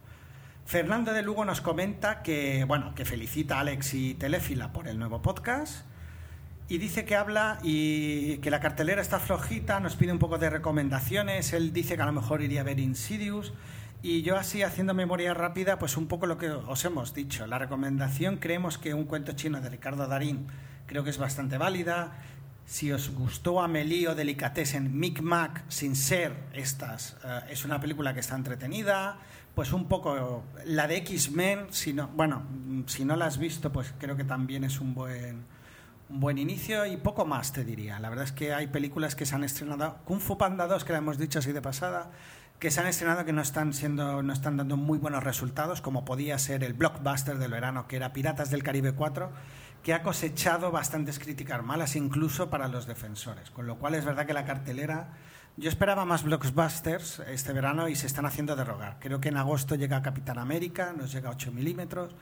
Fernando 0.65 1.13
de 1.13 1.21
Lugo 1.21 1.45
nos 1.45 1.61
comenta 1.61 2.21
que, 2.21 2.65
bueno, 2.65 2.93
que 2.93 3.05
felicita 3.05 3.57
a 3.57 3.59
Alex 3.61 3.93
y 3.93 4.13
Telefila 4.15 4.73
por 4.73 4.87
el 4.87 4.99
nuevo 4.99 5.21
podcast 5.21 5.85
y 6.67 6.77
dice 6.77 7.05
que 7.05 7.15
habla 7.15 7.59
y 7.63 8.39
que 8.39 8.51
la 8.51 8.59
cartelera 8.59 9.01
está 9.01 9.19
flojita, 9.19 9.79
nos 9.79 9.95
pide 9.95 10.11
un 10.11 10.19
poco 10.19 10.37
de 10.37 10.49
recomendaciones, 10.49 11.53
él 11.53 11.71
dice 11.71 11.95
que 11.95 12.01
a 12.01 12.05
lo 12.05 12.11
mejor 12.11 12.41
iría 12.41 12.61
a 12.61 12.63
ver 12.65 12.79
Insidious 12.79 13.53
y 14.01 14.21
yo 14.21 14.35
así 14.37 14.61
haciendo 14.61 14.93
memoria 14.93 15.33
rápida, 15.33 15.79
pues 15.79 15.97
un 15.97 16.07
poco 16.07 16.27
lo 16.27 16.37
que 16.37 16.49
os 16.49 16.85
hemos 16.85 17.13
dicho. 17.13 17.47
La 17.47 17.57
recomendación 17.57 18.37
creemos 18.37 18.77
que 18.77 18.93
un 18.93 19.05
cuento 19.05 19.31
chino 19.31 19.61
de 19.61 19.69
Ricardo 19.69 20.07
Darín 20.07 20.47
creo 20.85 21.03
que 21.03 21.09
es 21.09 21.17
bastante 21.17 21.57
válida. 21.57 22.11
Si 22.67 22.91
os 22.91 23.11
gustó 23.15 23.61
Amelie 23.61 24.09
o 24.09 24.13
Delicatessen, 24.13 24.91
Micmac, 24.99 25.63
sin 25.69 25.95
ser 25.95 26.35
estas, 26.51 27.15
eh, 27.23 27.39
es 27.49 27.63
una 27.63 27.79
película 27.79 28.13
que 28.13 28.19
está 28.19 28.35
entretenida. 28.35 29.19
Pues 29.55 29.71
un 29.71 29.87
poco 29.87 30.43
la 30.65 30.85
de 30.85 30.97
X-Men, 30.97 31.67
si 31.71 31.93
no, 31.93 32.09
bueno, 32.09 32.41
mm, 32.41 32.81
si 32.87 33.05
no 33.05 33.15
la 33.15 33.27
has 33.27 33.37
visto, 33.37 33.71
pues 33.71 33.93
creo 33.97 34.17
que 34.17 34.25
también 34.25 34.65
es 34.65 34.81
un 34.81 34.93
buen, 34.93 35.45
un 36.09 36.19
buen 36.19 36.37
inicio 36.37 36.85
y 36.85 36.97
poco 36.97 37.25
más 37.25 37.53
te 37.53 37.63
diría. 37.63 37.99
La 38.01 38.09
verdad 38.09 38.25
es 38.25 38.33
que 38.33 38.53
hay 38.53 38.67
películas 38.67 39.15
que 39.15 39.25
se 39.25 39.33
han 39.33 39.45
estrenado, 39.45 39.99
Kung 40.03 40.19
Fu 40.19 40.37
Panda 40.37 40.67
2, 40.67 40.83
que 40.83 40.91
la 40.91 40.97
hemos 40.99 41.17
dicho 41.17 41.39
así 41.39 41.53
de 41.53 41.61
pasada, 41.61 42.11
que 42.59 42.69
se 42.69 42.81
han 42.81 42.87
estrenado 42.87 43.23
que 43.23 43.31
no 43.31 43.41
están 43.41 43.73
siendo, 43.73 44.21
no 44.23 44.33
están 44.33 44.57
dando 44.57 44.75
muy 44.75 44.97
buenos 44.97 45.23
resultados, 45.23 45.79
como 45.79 46.03
podía 46.03 46.37
ser 46.37 46.65
el 46.65 46.73
blockbuster 46.73 47.37
del 47.37 47.51
verano, 47.51 47.87
que 47.87 47.95
era 47.95 48.11
Piratas 48.11 48.49
del 48.49 48.61
Caribe 48.61 48.91
4, 48.91 49.31
que 49.87 49.93
ha 49.93 50.03
cosechado 50.03 50.69
bastantes 50.69 51.17
críticas 51.17 51.63
malas, 51.63 51.95
incluso 51.95 52.49
para 52.49 52.67
los 52.67 52.87
defensores. 52.87 53.51
Con 53.51 53.67
lo 53.67 53.77
cual 53.77 53.95
es 53.95 54.03
verdad 54.03 54.25
que 54.25 54.33
la 54.33 54.43
cartelera. 54.43 55.13
Yo 55.55 55.69
esperaba 55.69 56.03
más 56.03 56.23
blockbusters 56.23 57.19
este 57.19 57.53
verano 57.53 57.87
y 57.87 57.95
se 57.95 58.05
están 58.05 58.25
haciendo 58.25 58.57
de 58.57 58.65
rogar. 58.65 58.97
Creo 58.99 59.21
que 59.21 59.29
en 59.29 59.37
agosto 59.37 59.75
llega 59.75 60.01
Capitán 60.01 60.39
América, 60.39 60.91
nos 60.91 61.13
llega 61.13 61.29
8 61.29 61.53
milímetros. 61.53 62.13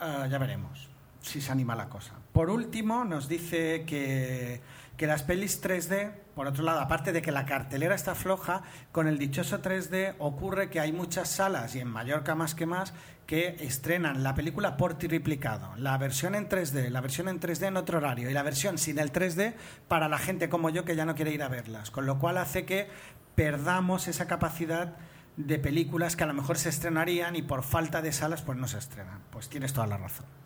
Ah, 0.00 0.26
ya 0.28 0.38
veremos 0.38 0.93
si 1.24 1.40
se 1.40 1.50
anima 1.50 1.74
la 1.74 1.88
cosa. 1.88 2.12
Por 2.32 2.50
último, 2.50 3.04
nos 3.04 3.28
dice 3.28 3.84
que, 3.86 4.60
que 4.96 5.06
las 5.06 5.22
pelis 5.22 5.62
3D, 5.62 6.12
por 6.34 6.46
otro 6.46 6.62
lado, 6.62 6.80
aparte 6.80 7.12
de 7.12 7.22
que 7.22 7.32
la 7.32 7.46
cartelera 7.46 7.94
está 7.94 8.14
floja, 8.14 8.62
con 8.92 9.08
el 9.08 9.18
dichoso 9.18 9.62
3D 9.62 10.16
ocurre 10.18 10.68
que 10.68 10.80
hay 10.80 10.92
muchas 10.92 11.30
salas, 11.30 11.74
y 11.74 11.80
en 11.80 11.88
Mallorca 11.88 12.34
más 12.34 12.54
que 12.54 12.66
más, 12.66 12.92
que 13.26 13.56
estrenan 13.60 14.22
la 14.22 14.34
película 14.34 14.76
por 14.76 14.98
triplicado. 14.98 15.74
La 15.76 15.96
versión 15.96 16.34
en 16.34 16.48
3D, 16.48 16.90
la 16.90 17.00
versión 17.00 17.28
en 17.28 17.40
3D 17.40 17.68
en 17.68 17.78
otro 17.78 17.98
horario 17.98 18.28
y 18.28 18.34
la 18.34 18.42
versión 18.42 18.76
sin 18.76 18.98
el 18.98 19.12
3D 19.12 19.54
para 19.88 20.08
la 20.08 20.18
gente 20.18 20.50
como 20.50 20.68
yo 20.68 20.84
que 20.84 20.94
ya 20.94 21.06
no 21.06 21.14
quiere 21.14 21.32
ir 21.32 21.42
a 21.42 21.48
verlas. 21.48 21.90
Con 21.90 22.04
lo 22.04 22.18
cual 22.18 22.36
hace 22.36 22.66
que 22.66 22.88
perdamos 23.34 24.08
esa 24.08 24.26
capacidad 24.26 24.96
de 25.38 25.58
películas 25.58 26.16
que 26.16 26.24
a 26.24 26.26
lo 26.26 26.34
mejor 26.34 26.58
se 26.58 26.68
estrenarían 26.68 27.34
y 27.34 27.42
por 27.42 27.62
falta 27.62 28.02
de 28.02 28.12
salas 28.12 28.42
pues 28.42 28.58
no 28.58 28.68
se 28.68 28.78
estrenan. 28.78 29.22
Pues 29.30 29.48
tienes 29.48 29.72
toda 29.72 29.86
la 29.86 29.96
razón. 29.96 30.43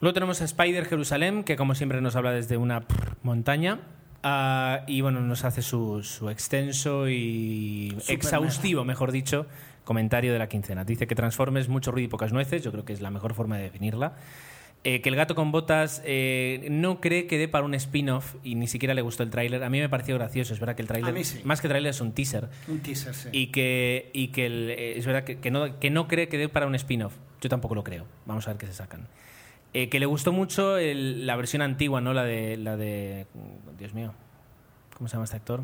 Luego 0.00 0.14
tenemos 0.14 0.40
a 0.40 0.44
Spider 0.44 0.84
Jerusalén, 0.84 1.42
que 1.44 1.56
como 1.56 1.74
siempre 1.74 2.00
nos 2.00 2.14
habla 2.16 2.32
desde 2.32 2.56
una 2.56 2.80
prr, 2.82 3.16
montaña. 3.22 3.80
ah, 4.22 4.82
y 4.86 5.00
bueno, 5.00 5.20
nos 5.20 5.44
hace 5.44 5.62
su, 5.62 6.02
su 6.02 6.28
extenso 6.30 7.08
y 7.08 7.94
Super 8.00 8.14
exhaustivo, 8.14 8.84
mejor 8.84 9.10
dicho, 9.12 9.46
comentario 9.84 10.32
de 10.32 10.38
la 10.38 10.48
quincena. 10.48 10.84
Dice 10.84 11.06
que 11.06 11.14
Transformes 11.14 11.68
mucho 11.68 11.90
ruido 11.90 12.06
y 12.06 12.08
pocas 12.10 12.32
nueces, 12.32 12.62
yo 12.62 12.70
creo 12.72 12.84
que 12.84 12.92
es 12.92 13.00
la 13.00 13.10
mejor 13.10 13.34
forma 13.34 13.56
de 13.56 13.64
definirla. 13.64 14.12
Eh, 14.84 15.00
que 15.00 15.08
el 15.08 15.16
gato 15.16 15.34
con 15.34 15.50
botas 15.50 16.00
eh, 16.04 16.68
no 16.70 17.00
cree 17.00 17.26
que 17.26 17.36
dé 17.36 17.48
para 17.48 17.64
un 17.64 17.74
spin-off 17.74 18.36
y 18.44 18.54
ni 18.54 18.68
siquiera 18.68 18.94
le 18.94 19.02
gustó 19.02 19.24
el 19.24 19.30
tráiler. 19.30 19.64
A 19.64 19.68
mí 19.70 19.80
me 19.80 19.88
pareció 19.88 20.14
gracioso, 20.14 20.54
es 20.54 20.60
verdad 20.60 20.76
que 20.76 20.82
el 20.82 20.88
tráiler, 20.88 21.24
sí. 21.24 21.40
más 21.42 21.60
que 21.60 21.66
tráiler 21.66 21.90
es 21.90 22.00
un 22.00 22.12
teaser. 22.12 22.48
Un 22.68 22.78
teaser, 22.78 23.12
sí. 23.12 23.28
Y 23.32 23.48
que, 23.48 24.10
y 24.14 24.28
que 24.28 24.46
el- 24.46 24.70
eh, 24.70 24.96
es 24.98 25.04
verdad 25.04 25.24
que, 25.24 25.38
que 25.40 25.50
no, 25.50 25.80
que 25.80 25.90
no 25.90 26.06
cree 26.06 26.28
que 26.28 26.38
dé 26.38 26.48
para 26.48 26.68
un 26.68 26.76
spin-off. 26.76 27.14
Yo 27.40 27.48
tampoco 27.48 27.74
lo 27.74 27.82
creo. 27.82 28.04
Vamos 28.24 28.46
a 28.46 28.52
ver 28.52 28.58
qué 28.58 28.66
se 28.66 28.72
sacan. 28.74 29.08
Eh, 29.74 29.88
que 29.88 30.00
le 30.00 30.06
gustó 30.06 30.32
mucho 30.32 30.78
el- 30.78 31.26
la 31.26 31.36
versión 31.36 31.62
antigua, 31.62 32.00
¿no? 32.00 32.14
La 32.14 32.24
de, 32.24 32.56
la 32.56 32.76
de... 32.76 33.26
Dios 33.78 33.92
mío. 33.94 34.12
¿Cómo 34.96 35.08
se 35.08 35.12
llama 35.14 35.24
este 35.24 35.36
actor? 35.36 35.62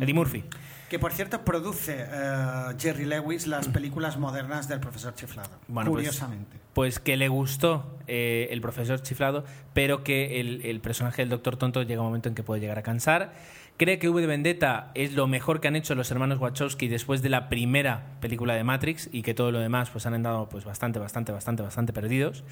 Eddie 0.00 0.14
Murphy. 0.14 0.44
Que 0.88 0.98
por 0.98 1.12
cierto 1.12 1.44
produce 1.44 1.96
eh, 1.98 2.74
Jerry 2.78 3.04
Lewis 3.04 3.46
las 3.46 3.68
películas 3.68 4.16
modernas 4.16 4.68
del 4.68 4.80
profesor 4.80 5.14
Chiflado. 5.14 5.50
Bueno, 5.68 5.90
pues- 5.90 6.00
curiosamente. 6.04 6.56
Pues 6.72 6.98
que 6.98 7.18
le 7.18 7.28
gustó 7.28 7.98
eh, 8.06 8.48
el 8.50 8.62
profesor 8.62 9.02
chiflado, 9.02 9.44
pero 9.74 10.02
que 10.02 10.40
el, 10.40 10.64
el 10.64 10.80
personaje 10.80 11.20
del 11.20 11.28
doctor 11.28 11.58
tonto 11.58 11.82
llega 11.82 12.00
un 12.00 12.06
momento 12.06 12.30
en 12.30 12.34
que 12.34 12.42
puede 12.42 12.62
llegar 12.62 12.78
a 12.78 12.82
cansar. 12.82 13.34
Cree 13.76 13.98
que 13.98 14.08
V 14.08 14.22
de 14.22 14.26
Vendetta 14.26 14.90
es 14.94 15.12
lo 15.12 15.26
mejor 15.26 15.60
que 15.60 15.68
han 15.68 15.76
hecho 15.76 15.94
los 15.94 16.10
hermanos 16.10 16.38
Wachowski 16.38 16.88
después 16.88 17.20
de 17.20 17.28
la 17.28 17.50
primera 17.50 18.16
película 18.20 18.54
de 18.54 18.64
Matrix 18.64 19.10
y 19.12 19.20
que 19.20 19.34
todo 19.34 19.50
lo 19.50 19.58
demás 19.60 19.90
pues 19.90 20.06
han 20.06 20.14
andado 20.14 20.48
pues 20.48 20.64
bastante, 20.64 20.98
bastante, 20.98 21.30
bastante, 21.32 21.62
bastante 21.62 21.92
perdidos. 21.92 22.42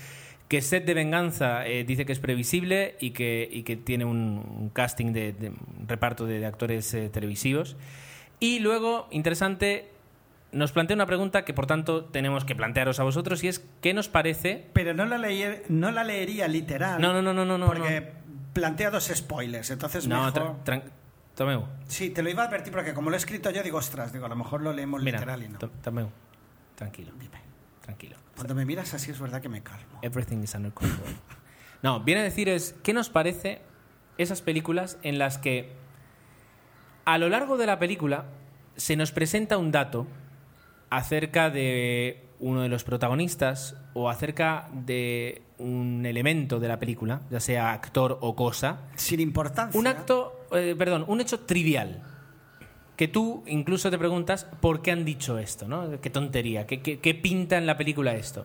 Que 0.50 0.60
Set 0.62 0.84
de 0.84 0.94
Venganza 0.94 1.64
eh, 1.64 1.84
dice 1.84 2.04
que 2.04 2.10
es 2.12 2.18
previsible 2.18 2.96
y 3.00 3.12
que, 3.12 3.48
y 3.50 3.62
que 3.62 3.76
tiene 3.76 4.04
un, 4.04 4.18
un 4.58 4.68
casting 4.70 5.12
de, 5.12 5.32
de- 5.32 5.50
un 5.50 5.86
reparto 5.86 6.26
de, 6.26 6.40
de 6.40 6.46
actores 6.46 6.92
eh, 6.92 7.08
televisivos. 7.08 7.76
Y 8.40 8.58
luego, 8.58 9.06
interesante, 9.12 9.90
nos 10.50 10.72
plantea 10.72 10.96
una 10.96 11.06
pregunta 11.06 11.44
que 11.44 11.54
por 11.54 11.66
tanto 11.68 12.04
tenemos 12.06 12.44
que 12.44 12.56
plantearos 12.56 12.98
a 12.98 13.04
vosotros 13.04 13.44
y 13.44 13.48
es 13.48 13.64
¿qué 13.80 13.94
nos 13.94 14.08
parece? 14.08 14.66
Pero 14.72 14.92
no 14.92 15.06
la, 15.06 15.18
leí- 15.18 15.62
no 15.68 15.92
la 15.92 16.02
leería 16.02 16.48
literal. 16.48 17.00
No, 17.00 17.12
no, 17.12 17.22
no, 17.22 17.32
no, 17.32 17.44
no, 17.44 17.56
no. 17.56 17.66
Porque 17.66 18.10
plantea 18.52 18.90
dos 18.90 19.04
spoilers. 19.14 19.70
Entonces 19.70 20.08
No, 20.08 20.24
mejor... 20.24 20.56
Tomeu. 21.36 21.64
Sí, 21.86 22.10
te 22.10 22.24
lo 22.24 22.28
iba 22.28 22.42
a 22.42 22.46
advertir 22.46 22.72
porque 22.72 22.92
como 22.92 23.08
lo 23.08 23.14
he 23.14 23.18
escrito 23.18 23.52
yo 23.52 23.62
digo, 23.62 23.78
ostras, 23.78 24.12
digo, 24.12 24.26
a 24.26 24.28
lo 24.28 24.34
mejor 24.36 24.62
lo 24.62 24.72
leemos 24.72 25.00
Mira, 25.00 25.18
literal 25.20 25.42
y 25.44 25.48
no. 25.48 25.58
To- 25.60 25.70
Tomeu. 25.80 26.08
Tranquilo, 26.74 27.12
Dime. 27.18 27.38
Tranquilo. 27.90 28.16
Cuando 28.36 28.54
me 28.54 28.64
miras 28.64 28.94
así 28.94 29.10
es 29.10 29.18
verdad 29.20 29.42
que 29.42 29.48
me 29.48 29.62
calmo. 29.62 29.98
Everything 30.02 30.42
is 30.42 30.54
under 30.54 30.72
control. 30.72 31.08
No, 31.82 32.00
viene 32.00 32.20
a 32.20 32.24
decir 32.24 32.50
es 32.50 32.74
¿qué 32.82 32.92
nos 32.92 33.08
parece 33.08 33.62
esas 34.18 34.42
películas 34.42 34.98
en 35.02 35.18
las 35.18 35.38
que 35.38 35.72
a 37.06 37.16
lo 37.16 37.30
largo 37.30 37.56
de 37.56 37.64
la 37.64 37.78
película 37.78 38.26
se 38.76 38.96
nos 38.96 39.12
presenta 39.12 39.56
un 39.56 39.72
dato 39.72 40.06
acerca 40.90 41.48
de 41.48 42.26
uno 42.38 42.60
de 42.60 42.68
los 42.68 42.84
protagonistas 42.84 43.76
o 43.94 44.10
acerca 44.10 44.68
de 44.74 45.40
un 45.56 46.04
elemento 46.04 46.60
de 46.60 46.68
la 46.68 46.78
película, 46.78 47.22
ya 47.30 47.40
sea 47.40 47.72
actor 47.72 48.18
o 48.20 48.36
cosa, 48.36 48.80
Sin 48.96 49.20
importancia. 49.20 49.80
un 49.80 49.86
acto, 49.86 50.46
eh, 50.52 50.74
perdón, 50.76 51.06
un 51.08 51.22
hecho 51.22 51.40
trivial. 51.40 52.02
Que 53.00 53.08
tú 53.08 53.42
incluso 53.46 53.90
te 53.90 53.96
preguntas 53.96 54.44
por 54.60 54.82
qué 54.82 54.90
han 54.90 55.06
dicho 55.06 55.38
esto, 55.38 55.66
¿no? 55.66 55.98
Qué 56.02 56.10
tontería, 56.10 56.66
qué, 56.66 56.82
qué- 56.82 56.98
qué 56.98 57.14
pinta 57.14 57.56
en 57.56 57.64
la 57.64 57.78
película 57.78 58.14
esto. 58.14 58.44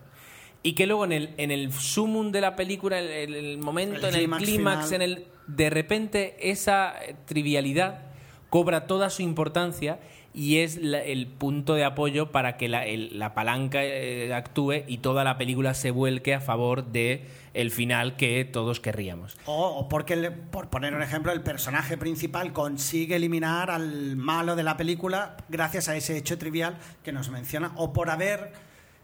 Y 0.64 0.76
que 0.76 0.88
luego 0.88 1.04
en 1.04 1.12
el, 1.12 1.34
en 1.36 1.52
el 1.52 1.74
sumum 1.74 2.32
de 2.32 2.40
la 2.40 2.56
película, 2.56 2.98
el, 3.00 3.10
el- 3.10 3.36
el 3.36 3.58
momento, 3.58 4.08
El 4.08 4.16
en 4.16 4.22
el 4.22 4.30
clímax 4.46 4.94
en 4.94 5.02
el. 5.02 5.28
De 5.48 5.70
repente 5.70 6.38
esa 6.40 6.94
trivialidad 7.26 8.04
cobra 8.50 8.88
toda 8.88 9.10
su 9.10 9.24
importancia 9.24 10.00
y 10.36 10.58
es 10.58 10.78
la- 10.78 11.02
el 11.02 11.28
punto 11.28 11.74
de 11.76 11.86
apoyo 11.86 12.32
para 12.32 12.58
que 12.58 12.68
la, 12.68 12.86
el- 12.86 13.18
la 13.18 13.34
palanca 13.34 13.84
eh, 13.84 14.34
actúe 14.34 14.84
y 14.88 14.98
toda 14.98 15.24
la 15.24 15.38
película 15.38 15.74
se 15.74 15.92
vuelque 15.92 16.34
a 16.34 16.42
favor 16.42 16.86
de 16.88 17.26
el 17.54 17.72
final 17.72 18.18
que 18.18 18.44
todos 18.44 18.80
querríamos. 18.82 19.38
O, 19.46 19.68
o 19.70 19.88
porque, 19.90 20.16
le- 20.18 20.32
por 20.32 20.70
poner 20.70 20.94
un 20.94 21.02
ejemplo, 21.02 21.32
el 21.32 21.42
personaje 21.42 21.98
principal 21.98 22.52
consigue 22.52 23.16
eliminar 23.16 23.72
al 23.72 24.18
malo 24.18 24.56
de 24.58 24.64
la 24.64 24.76
película 24.76 25.38
gracias 25.48 25.88
a 25.88 25.96
ese 25.96 26.18
hecho 26.18 26.38
trivial 26.38 26.78
que 27.04 27.14
nos 27.14 27.30
menciona, 27.30 27.72
o 27.78 27.94
por 27.94 28.10
haber 28.10 28.52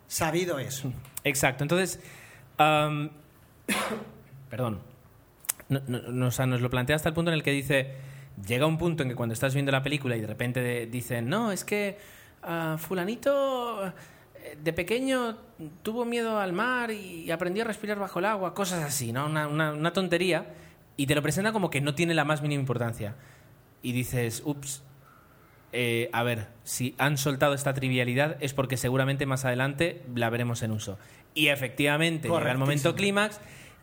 sabido 0.08 0.60
eso. 0.60 0.92
Exacto. 1.24 1.64
Entonces, 1.64 2.00
perdón. 4.50 4.80
Nos 5.70 6.38
lo 6.40 6.70
plantea 6.70 6.98
hasta 6.98 7.08
el 7.08 7.16
punto 7.16 7.32
en 7.32 7.36
el 7.36 7.44
que 7.44 7.52
dice, 7.52 7.94
llega 8.48 8.66
un 8.66 8.78
punto 8.78 9.04
en 9.04 9.10
que 9.10 9.16
cuando 9.16 9.34
estás 9.34 9.54
viendo 9.54 9.72
la 9.72 9.84
película 9.84 10.16
y 10.16 10.22
de 10.22 10.28
repente 10.28 10.62
de- 10.62 10.88
dicen, 10.88 11.30
no, 11.30 11.52
es 11.52 11.64
que 11.64 11.98
ah, 12.44 12.78
fulanito 12.80 13.88
eh, 13.88 13.92
de 14.62 14.74
pequeño 14.74 15.38
tuvo 15.84 16.06
miedo 16.06 16.40
al 16.40 16.54
mar 16.54 16.92
y 16.92 17.30
aprendió 17.32 17.64
a 17.64 17.68
respirar 17.68 18.00
bajo 18.00 18.20
el 18.20 18.26
agua, 18.26 18.54
cosas 18.54 18.84
así, 18.84 19.12
¿no? 19.12 19.26
Una, 19.26 19.48
una- 19.48 19.74
una 19.74 19.94
tontería. 19.94 20.46
Y 20.98 21.08
te 21.08 21.16
lo 21.16 21.22
presenta 21.22 21.52
como 21.52 21.70
que 21.70 21.82
no 21.82 21.96
tiene 21.96 22.14
la 22.14 22.26
más 22.26 22.42
mínima 22.42 22.60
importancia. 22.60 23.16
Y 23.82 23.92
dices, 23.94 24.44
ups, 24.46 24.84
eh, 25.74 26.10
a 26.14 26.22
ver, 26.24 26.48
si 26.64 26.94
han 26.98 27.18
soltado 27.18 27.54
esta 27.54 27.74
trivialidad 27.74 28.38
es 28.42 28.54
porque 28.54 28.78
seguramente 28.78 29.26
más 29.26 29.46
adelante 29.46 30.04
la 30.14 30.30
veremos 30.30 30.62
en 30.64 30.72
uso. 30.72 31.00
Y 31.34 31.48
efectivamente 31.48 32.28
llega 32.28 32.52
el 32.52 32.58
momento 32.58 32.94
clímax 32.96 33.40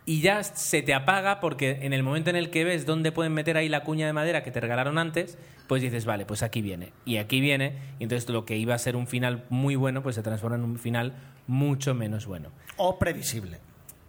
y 0.09 0.22
ya 0.22 0.42
se 0.42 0.80
te 0.80 0.94
apaga 0.94 1.38
porque 1.38 1.80
en 1.82 1.92
el 1.92 2.02
momento 2.02 2.30
en 2.30 2.36
el 2.36 2.48
que 2.48 2.64
ves 2.64 2.86
dónde 2.86 3.12
pueden 3.12 3.34
meter 3.34 3.59
ahí 3.59 3.68
la 3.68 3.84
cuña 3.84 4.06
de 4.06 4.14
madera 4.14 4.42
que 4.42 4.50
te 4.50 4.59
regalaron 4.59 4.96
antes, 4.96 5.36
pues 5.66 5.82
dices, 5.82 6.06
vale, 6.06 6.24
pues 6.24 6.42
aquí 6.42 6.62
viene. 6.62 6.94
Y 7.04 7.18
aquí 7.18 7.42
viene, 7.42 7.74
y 7.98 8.04
entonces 8.04 8.26
lo 8.30 8.46
que 8.46 8.56
iba 8.56 8.74
a 8.74 8.78
ser 8.78 8.96
un 8.96 9.06
final 9.06 9.44
muy 9.50 9.76
bueno, 9.76 10.02
pues 10.02 10.14
se 10.16 10.22
transforma 10.22 10.56
en 10.56 10.62
un 10.62 10.78
final 10.78 11.12
mucho 11.46 11.94
menos 11.94 12.24
bueno. 12.24 12.52
O 12.78 12.98
previsible. 12.98 13.59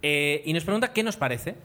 Eh, 0.01 0.41
y 0.45 0.53
nos 0.53 0.63
pregunta 0.63 0.93
qué 0.93 1.03
nos 1.03 1.17
parece. 1.17 1.55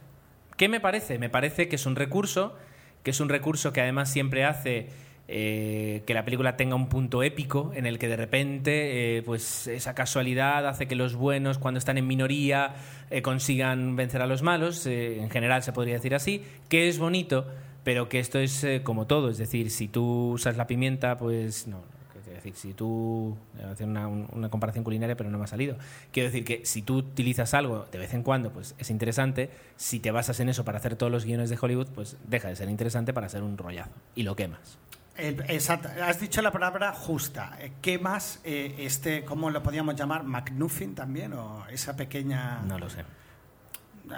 ¿Qué 0.56 0.68
me 0.68 0.80
parece? 0.80 1.20
Me 1.20 1.30
parece 1.30 1.68
que 1.68 1.76
es 1.76 1.86
un 1.86 1.94
recurso, 1.94 2.56
que 3.04 3.12
es 3.12 3.20
un 3.20 3.28
recurso 3.28 3.72
que 3.72 3.82
además 3.82 4.10
siempre 4.10 4.44
hace 4.44 4.88
eh, 5.28 6.02
que 6.06 6.14
la 6.14 6.24
película 6.24 6.56
tenga 6.56 6.74
un 6.74 6.88
punto 6.88 7.22
épico 7.22 7.72
en 7.74 7.86
el 7.86 7.98
que 7.98 8.08
de 8.08 8.16
repente, 8.16 9.18
eh, 9.18 9.22
pues 9.22 9.66
esa 9.66 9.94
casualidad 9.94 10.66
hace 10.68 10.86
que 10.86 10.94
los 10.96 11.14
buenos, 11.14 11.58
cuando 11.58 11.78
están 11.78 11.96
en 11.98 12.06
minoría, 12.06 12.74
eh, 13.10 13.22
consigan 13.22 13.96
vencer 13.96 14.20
a 14.22 14.26
los 14.26 14.42
malos. 14.42 14.86
en 14.86 15.30
general 15.30 15.62
se 15.62 15.72
podría 15.72 15.94
decir 15.94 16.14
así, 16.14 16.42
que 16.68 16.88
es 16.88 16.98
bonito, 16.98 17.46
pero 17.84 18.08
que 18.08 18.18
esto 18.18 18.38
es 18.38 18.66
como 18.82 19.06
todo. 19.06 19.28
Es 19.30 19.38
decir, 19.38 19.70
si 19.70 19.88
tú 19.88 20.32
usas 20.32 20.56
la 20.56 20.66
pimienta, 20.66 21.16
pues 21.18 21.66
no. 21.66 21.82
Quiero 22.24 22.36
decir, 22.36 22.54
si 22.54 22.72
tú. 22.74 23.36
Voy 23.54 23.62
a 23.64 23.70
hacer 23.70 23.86
una, 23.86 24.08
un- 24.08 24.26
una 24.32 24.48
comparación 24.48 24.82
culinaria, 24.84 25.14
pero 25.16 25.30
no 25.30 25.36
me 25.38 25.44
ha 25.44 25.46
salido. 25.46 25.76
Quiero 26.10 26.28
decir 26.30 26.44
que 26.44 26.64
si 26.64 26.80
tú 26.82 26.96
utilizas 26.96 27.52
algo 27.54 27.86
de 27.92 27.98
vez 27.98 28.12
en 28.14 28.22
cuando, 28.22 28.50
pues 28.50 28.74
es 28.78 28.90
interesante. 28.90 29.50
Si 29.76 30.00
te 30.00 30.10
basas 30.10 30.40
en 30.40 30.48
eso 30.48 30.64
para 30.64 30.78
hacer 30.78 30.96
todos 30.96 31.12
los 31.12 31.24
guiones 31.26 31.50
de 31.50 31.58
Hollywood, 31.60 31.88
pues 31.94 32.16
deja 32.26 32.48
de 32.48 32.56
ser 32.56 32.68
interesante 32.70 33.12
para 33.12 33.26
hacer 33.26 33.42
un 33.42 33.56
rollazo. 33.58 33.90
Y 34.14 34.22
lo 34.24 34.34
quemas. 34.36 34.78
Exacto. 35.16 35.88
Has 36.02 36.20
dicho 36.20 36.42
la 36.42 36.50
palabra 36.50 36.92
justa. 36.92 37.56
Eh, 37.60 37.72
¿Qué 37.80 37.98
más, 37.98 38.40
eh, 38.44 38.74
este, 38.78 39.24
cómo 39.24 39.50
lo 39.50 39.62
podíamos 39.62 39.94
llamar? 39.94 40.24
¿McNuffin 40.24 40.94
también? 40.94 41.32
¿O 41.34 41.66
esa 41.68 41.96
pequeña...? 41.96 42.62
No 42.66 42.78
lo 42.78 42.90
sé. 42.90 43.04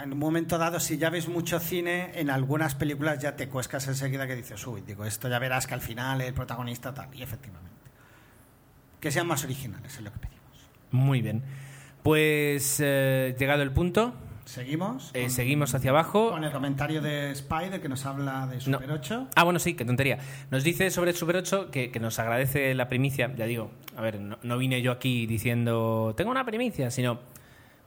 En 0.03 0.13
un 0.13 0.19
momento 0.19 0.59
dado, 0.59 0.81
si 0.81 0.99
ya 0.99 1.11
ves 1.11 1.29
mucho 1.29 1.61
cine, 1.61 2.13
en 2.15 2.31
algunas 2.31 2.75
películas 2.75 3.21
ya 3.21 3.37
te 3.37 3.49
cuescas 3.49 3.87
enseguida 3.87 4.27
que 4.27 4.35
dices, 4.35 4.67
uy, 4.67 4.81
digo, 4.81 5.05
esto 5.05 5.29
ya 5.29 5.39
verás 5.39 5.67
que 5.67 5.75
al 5.75 5.81
final 5.81 6.21
el 6.23 6.35
protagonista 6.35 6.93
tal. 6.93 7.15
Y 7.15 7.23
efectivamente. 7.23 7.71
Que 8.99 9.13
sean 9.13 9.27
más 9.27 9.45
originales, 9.45 9.95
es 9.95 10.01
lo 10.01 10.13
que 10.13 10.19
pedimos. 10.19 10.69
Muy 10.91 11.21
bien. 11.21 11.45
Pues 12.03 12.79
eh, 12.81 13.37
llegado 13.39 13.63
el 13.63 13.73
punto, 13.73 14.15
Seguimos. 14.47 15.11
eh, 15.13 15.23
con- 15.23 15.31
seguimos 15.31 15.75
hacia 15.75 15.91
abajo. 15.91 16.31
Con 16.31 16.45
el 16.45 16.53
comentario 16.53 17.03
de 17.03 17.33
Spider 17.33 17.81
que 17.83 17.89
nos 17.89 18.07
habla 18.07 18.47
de 18.47 18.57
No. 18.57 18.79
Super 18.79 18.91
8. 18.93 19.29
Ah, 19.35 19.43
bueno, 19.45 19.59
sí, 19.59 19.75
qué 19.75 19.85
tontería. 19.85 20.19
Nos 20.51 20.63
dice 20.65 20.91
sobre 20.91 21.11
el 21.11 21.17
Super 21.17 21.37
8 21.37 21.71
que, 21.71 21.91
que 21.91 21.99
nos 22.01 22.19
agradece 22.19 22.73
la 22.75 22.89
primicia. 22.89 23.35
Ya 23.37 23.45
digo, 23.47 23.71
a 23.97 24.01
ver, 24.01 24.21
no, 24.21 24.39
no 24.43 24.57
vine 24.57 24.81
yo 24.83 24.93
aquí 24.93 25.27
diciendo, 25.27 26.15
tengo 26.17 26.31
una 26.31 26.45
primicia, 26.47 26.91
sino, 26.93 27.19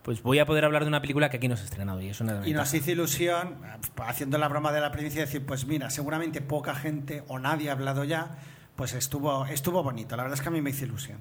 pues 0.03 0.21
voy 0.21 0.39
a 0.39 0.45
poder 0.45 0.65
hablar 0.65 0.83
de 0.83 0.89
una 0.89 0.99
película 1.01 1.29
que 1.29 1.37
aquí 1.37 1.47
nos 1.47 1.61
ha 1.61 1.63
estrenado 1.63 2.01
y 2.01 2.09
es 2.09 2.19
una 2.19 2.45
Y 2.45 2.53
nos 2.53 2.73
hizo 2.73 2.91
ilusión, 2.91 3.55
eh, 3.65 3.77
haciendo 4.05 4.37
la 4.37 4.47
broma 4.49 4.71
de 4.73 4.81
la 4.81 4.91
primicia, 4.91 5.21
decir, 5.21 5.45
pues 5.45 5.65
mira, 5.65 5.89
seguramente 5.89 6.41
poca 6.41 6.75
gente 6.75 7.23
o 7.29 7.39
nadie 7.39 7.69
ha 7.69 7.73
hablado 7.73 8.03
ya, 8.03 8.37
pues 8.75 8.93
estuvo, 8.95 9.45
estuvo 9.45 9.81
bonito. 9.81 10.17
La 10.17 10.23
verdad 10.23 10.37
es 10.37 10.41
que 10.41 10.49
a 10.49 10.51
mí 10.51 10.61
me 10.61 10.71
hizo 10.71 10.83
ilusión. 10.85 11.19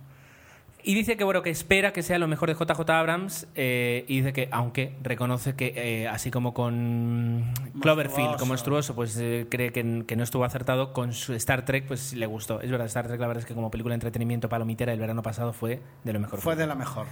Y 0.85 0.95
dice 0.95 1.17
que 1.17 1.25
bueno 1.25 1.43
que 1.43 1.51
espera 1.51 1.93
que 1.93 2.03
sea 2.03 2.19
lo 2.19 2.29
mejor 2.29 2.49
de 2.49 2.55
JJ 2.55 2.89
Abrams 2.91 3.49
eh, 3.57 4.05
y 4.07 4.19
dice 4.19 4.33
que 4.33 4.49
aunque 4.53 4.95
reconoce 5.03 5.55
que 5.57 5.73
eh, 5.75 6.09
así 6.09 6.31
como 6.31 6.55
con 6.55 7.53
Cloverfield 7.81 8.37
como 8.37 8.51
monstruoso. 8.51 8.95
pues 8.95 9.17
eh, 9.19 9.47
cree 9.51 9.73
que, 9.73 10.05
que 10.07 10.17
no 10.17 10.23
estuvo 10.23 10.45
acertado 10.45 10.93
con 10.93 11.13
su 11.13 11.35
Star 11.35 11.65
Trek 11.65 11.87
pues 11.87 12.13
le 12.15 12.27
gustó. 12.27 12.61
Es 12.61 12.71
verdad 12.71 12.87
Star 12.87 13.09
Trek 13.09 13.21
la 13.21 13.27
verdad 13.27 13.43
es 13.43 13.47
que 13.47 13.55
como 13.55 13.71
película 13.71 13.93
de 13.93 13.97
entretenimiento 13.97 14.49
palomitera 14.49 14.93
el 14.93 15.01
verano 15.01 15.23
pasado 15.23 15.53
fue 15.53 15.81
de 16.05 16.13
lo 16.13 16.21
mejor. 16.21 16.41
Fue 16.41 16.55
de 16.55 16.67
la 16.67 16.75
mejor. 16.75 17.07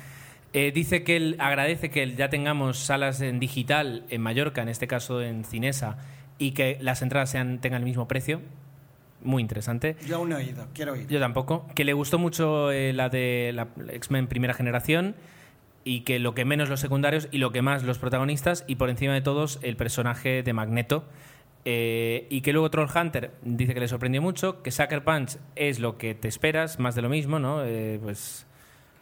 Eh, 0.52 0.72
dice 0.72 1.02
que 1.02 1.16
él 1.16 1.36
agradece 1.38 1.90
que 1.90 2.14
ya 2.14 2.30
tengamos 2.30 2.78
salas 2.78 3.20
en 3.20 3.40
digital 3.40 4.04
en 4.08 4.22
Mallorca 4.22 4.62
en 4.62 4.68
este 4.68 4.86
caso 4.86 5.20
en 5.20 5.44
Cinesa 5.44 5.98
y 6.38 6.52
que 6.52 6.78
las 6.80 7.02
entradas 7.02 7.30
sean 7.30 7.60
tengan 7.60 7.82
el 7.82 7.84
mismo 7.84 8.06
precio 8.08 8.40
muy 9.22 9.42
interesante 9.42 9.96
Yo 10.06 10.16
aún 10.16 10.28
no 10.28 10.38
he 10.38 10.44
oído, 10.44 10.66
quiero 10.74 10.92
oír. 10.92 11.06
yo 11.08 11.18
tampoco. 11.20 11.66
Que 11.74 11.84
le 11.84 11.92
gustó 11.92 12.18
mucho 12.18 12.70
eh, 12.70 12.92
la 12.92 13.08
de 13.08 13.52
la 13.54 13.68
X-Men 13.92 14.26
primera 14.26 14.54
generación. 14.54 15.14
y 15.84 16.00
que 16.00 16.18
lo 16.18 16.34
que 16.34 16.44
menos 16.44 16.68
los 16.68 16.80
secundarios 16.80 17.28
y 17.30 17.38
lo 17.38 17.52
que 17.52 17.62
más 17.62 17.84
los 17.84 17.98
protagonistas 17.98 18.64
y 18.66 18.74
por 18.74 18.90
encima 18.90 19.14
de 19.14 19.20
todos 19.20 19.60
el 19.62 19.76
personaje 19.76 20.42
de 20.42 20.52
Magneto. 20.52 21.04
Eh, 21.64 22.26
y 22.30 22.42
que 22.42 22.52
luego 22.52 22.70
Trollhunter 22.70 23.32
dice 23.42 23.74
que 23.74 23.80
le 23.80 23.88
sorprendió 23.88 24.22
mucho, 24.22 24.62
que 24.62 24.70
Sucker 24.70 25.02
Punch 25.02 25.38
es 25.56 25.80
lo 25.80 25.98
que 25.98 26.14
te 26.14 26.28
esperas, 26.28 26.78
más 26.78 26.94
de 26.94 27.02
lo 27.02 27.08
mismo, 27.08 27.40
¿no? 27.40 27.64
Eh, 27.64 27.98
pues 28.02 28.46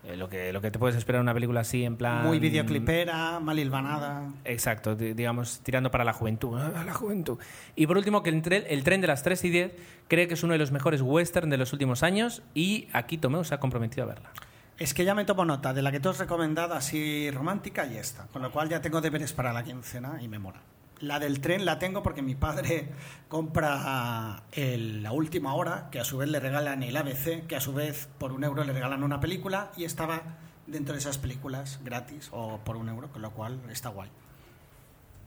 eh, 0.07 0.17
lo, 0.17 0.29
que, 0.29 0.53
lo 0.53 0.61
que 0.61 0.71
te 0.71 0.79
puedes 0.79 0.97
esperar 0.97 1.21
en 1.21 1.23
una 1.23 1.35
película 1.35 1.61
así, 1.61 1.85
en 1.85 1.97
plan... 1.97 2.25
Muy 2.25 2.39
videoclipera, 2.39 3.41
mal 3.41 3.59
hilvanada. 3.59 4.31
Exacto, 4.45 4.95
di- 4.95 5.15
digamos, 5.15 5.61
tirando 5.61 5.91
para 5.91 6.05
la 6.05 6.13
juventud. 6.13 6.59
ah, 6.59 6.83
La 6.85 6.93
juventud. 6.95 7.39
Y 7.77 7.87
por 7.87 7.97
último, 7.97 8.23
que 8.23 8.31
el 8.31 8.43
tren, 8.43 8.65
el 8.69 8.85
tren 8.85 9.01
de 9.01 9.07
las 9.07 9.23
3 9.23 9.45
y 9.45 9.51
10 9.51 9.73
cree 10.09 10.29
que 10.29 10.35
es 10.35 10.43
uno 10.43 10.53
de 10.53 10.59
los 10.59 10.73
mejores 10.73 11.01
western 11.03 11.49
de 11.51 11.57
los 11.57 11.73
últimos 11.73 12.03
años 12.03 12.43
y 12.55 12.89
aquí 12.93 13.19
Tomeu 13.19 13.45
se 13.45 13.55
ha 13.55 13.61
comprometido 13.61 14.05
a 14.05 14.07
verla. 14.07 14.31
Es 14.79 14.93
que 14.93 15.05
ya 15.05 15.15
me 15.15 15.25
tomo 15.25 15.45
nota 15.45 15.73
de 15.73 15.83
la 15.83 15.93
que 15.93 16.01
tú 16.01 16.09
has 16.09 16.19
recomendado 16.19 16.75
así 16.75 17.31
romántica 17.31 17.87
y 17.87 17.97
esta, 17.97 18.27
con 18.33 18.43
lo 18.43 18.51
cual 18.51 18.69
ya 18.69 18.83
tengo 18.83 19.01
deberes 19.01 19.33
para 19.33 19.53
la 19.53 19.63
quincena 19.63 20.19
y 20.21 20.27
me 20.29 20.39
mola. 20.41 20.61
La 21.01 21.19
del 21.19 21.41
tren 21.41 21.65
la 21.65 21.79
tengo 21.79 22.03
porque 22.03 22.23
mi 22.23 22.35
padre 22.35 22.89
compra 23.29 24.45
el- 24.53 25.03
la 25.03 25.13
última 25.13 25.55
hora, 25.55 25.89
que 25.91 26.01
a 26.01 26.05
su 26.05 26.19
vez 26.19 26.29
le 26.29 26.41
regalan 26.41 26.83
el 26.83 26.97
ABC, 26.97 27.47
que 27.47 27.57
a 27.57 27.61
su 27.61 27.73
vez 27.75 28.09
por 28.19 28.33
un 28.33 28.45
euro 28.45 28.65
le 28.65 28.73
regalan 28.73 29.03
una 29.03 29.21
película 29.21 29.71
y 29.77 29.85
estaba 29.85 30.23
dentro 30.67 30.95
de 30.95 31.01
esas 31.01 31.19
películas 31.19 31.81
gratis 31.85 32.29
o 32.33 32.59
por 32.59 32.77
un 32.77 32.89
euro, 32.89 33.09
con 33.13 33.21
lo 33.23 33.33
cual 33.33 33.61
está 33.71 33.91
guay. 33.91 34.09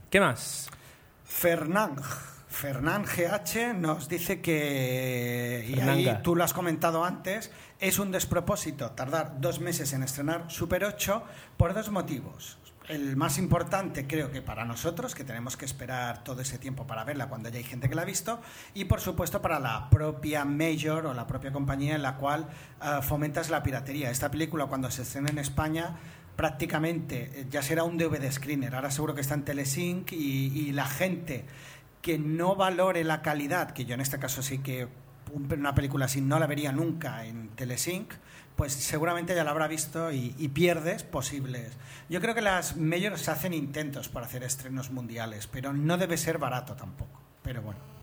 ¿Qué 0.10 0.20
más? 0.20 0.70
Fernán, 1.26 1.98
Fernán 2.48 3.04
GH 3.04 3.74
nos 3.76 4.08
dice 4.08 4.40
que, 4.42 5.66
y 5.68 5.80
ahí 5.82 6.06
tú 6.24 6.36
lo 6.36 6.44
has 6.46 6.54
comentado 6.54 7.04
antes, 7.04 7.52
es 7.80 8.00
un 8.00 8.12
despropósito 8.12 8.92
tardar 8.92 9.40
dos 9.42 9.60
meses 9.60 9.92
en 9.94 10.02
estrenar 10.04 10.50
Super 10.50 10.86
8 10.86 11.24
por 11.58 11.74
dos 11.74 11.92
motivos. 11.92 12.58
El 12.88 13.18
más 13.18 13.38
importante 13.38 14.08
creo 14.08 14.32
que 14.32 14.42
para 14.42 14.64
nosotros, 14.64 15.14
que 15.14 15.26
tenemos 15.26 15.58
que 15.58 15.66
esperar 15.66 16.24
todo 16.24 16.42
ese 16.42 16.58
tiempo 16.58 16.88
para 16.88 17.04
verla 17.04 17.28
cuando 17.28 17.50
ya 17.50 17.58
hay 17.58 17.66
gente 17.66 17.90
que 17.90 17.96
la 17.96 18.04
ha 18.04 18.06
visto, 18.06 18.40
y 18.74 18.86
por 18.86 19.02
supuesto 19.02 19.42
para 19.42 19.60
la 19.60 19.90
propia 19.90 20.46
Major 20.46 21.06
o 21.06 21.14
la 21.14 21.28
propia 21.28 21.52
compañía 21.52 21.96
en 21.96 22.02
la 22.02 22.16
cual 22.16 22.48
ah, 22.80 23.02
fomentas 23.02 23.50
la 23.50 23.62
piratería. 23.62 24.10
Esta 24.10 24.32
película 24.32 24.68
cuando 24.68 24.90
se 24.90 25.02
estrene 25.02 25.32
en 25.32 25.38
España 25.40 25.98
prácticamente 26.38 27.42
eh, 27.42 27.48
ya 27.50 27.62
será 27.62 27.84
un 27.84 27.98
DVD 27.98 28.32
screener. 28.32 28.74
Ahora 28.74 28.90
seguro 28.90 29.14
que 29.14 29.22
está 29.22 29.34
en 29.34 29.44
Telesync 29.44 30.14
y, 30.14 30.48
y 30.58 30.72
la 30.72 30.86
gente 30.88 31.44
que 32.02 32.18
no 32.18 32.56
valore 32.56 33.04
la 33.04 33.22
calidad, 33.22 33.72
que 33.72 33.84
yo 33.84 33.96
en 33.96 34.02
este 34.02 34.18
caso 34.18 34.42
sí 34.42 34.60
que 34.60 34.88
un- 35.34 35.52
una 35.52 35.76
película 35.76 36.06
así 36.06 36.22
no 36.22 36.40
la 36.40 36.48
vería 36.48 36.72
nunca 36.72 37.26
en 37.26 37.50
Telesync, 37.50 38.14
pues 38.58 38.74
seguramente 38.74 39.34
ya 39.34 39.46
la 39.46 39.52
habrá 39.52 39.68
visto 39.68 40.12
y, 40.12 40.36
y 40.38 40.50
pierdes 40.50 41.04
posibles. 41.04 41.72
Yo 42.10 42.20
creo 42.20 42.36
que 42.36 42.42
las 42.42 42.76
majors 42.76 43.30
hacen 43.30 43.54
intentos 43.54 44.10
por 44.10 44.24
hacer 44.24 44.44
estrenos 44.44 44.92
mundiales, 44.92 45.48
pero 45.48 45.72
no 45.72 45.98
debe 45.98 46.18
ser 46.18 46.40
barato 46.40 46.76
tampoco. 46.76 47.22
Pero 47.44 47.62
bueno. 47.62 47.97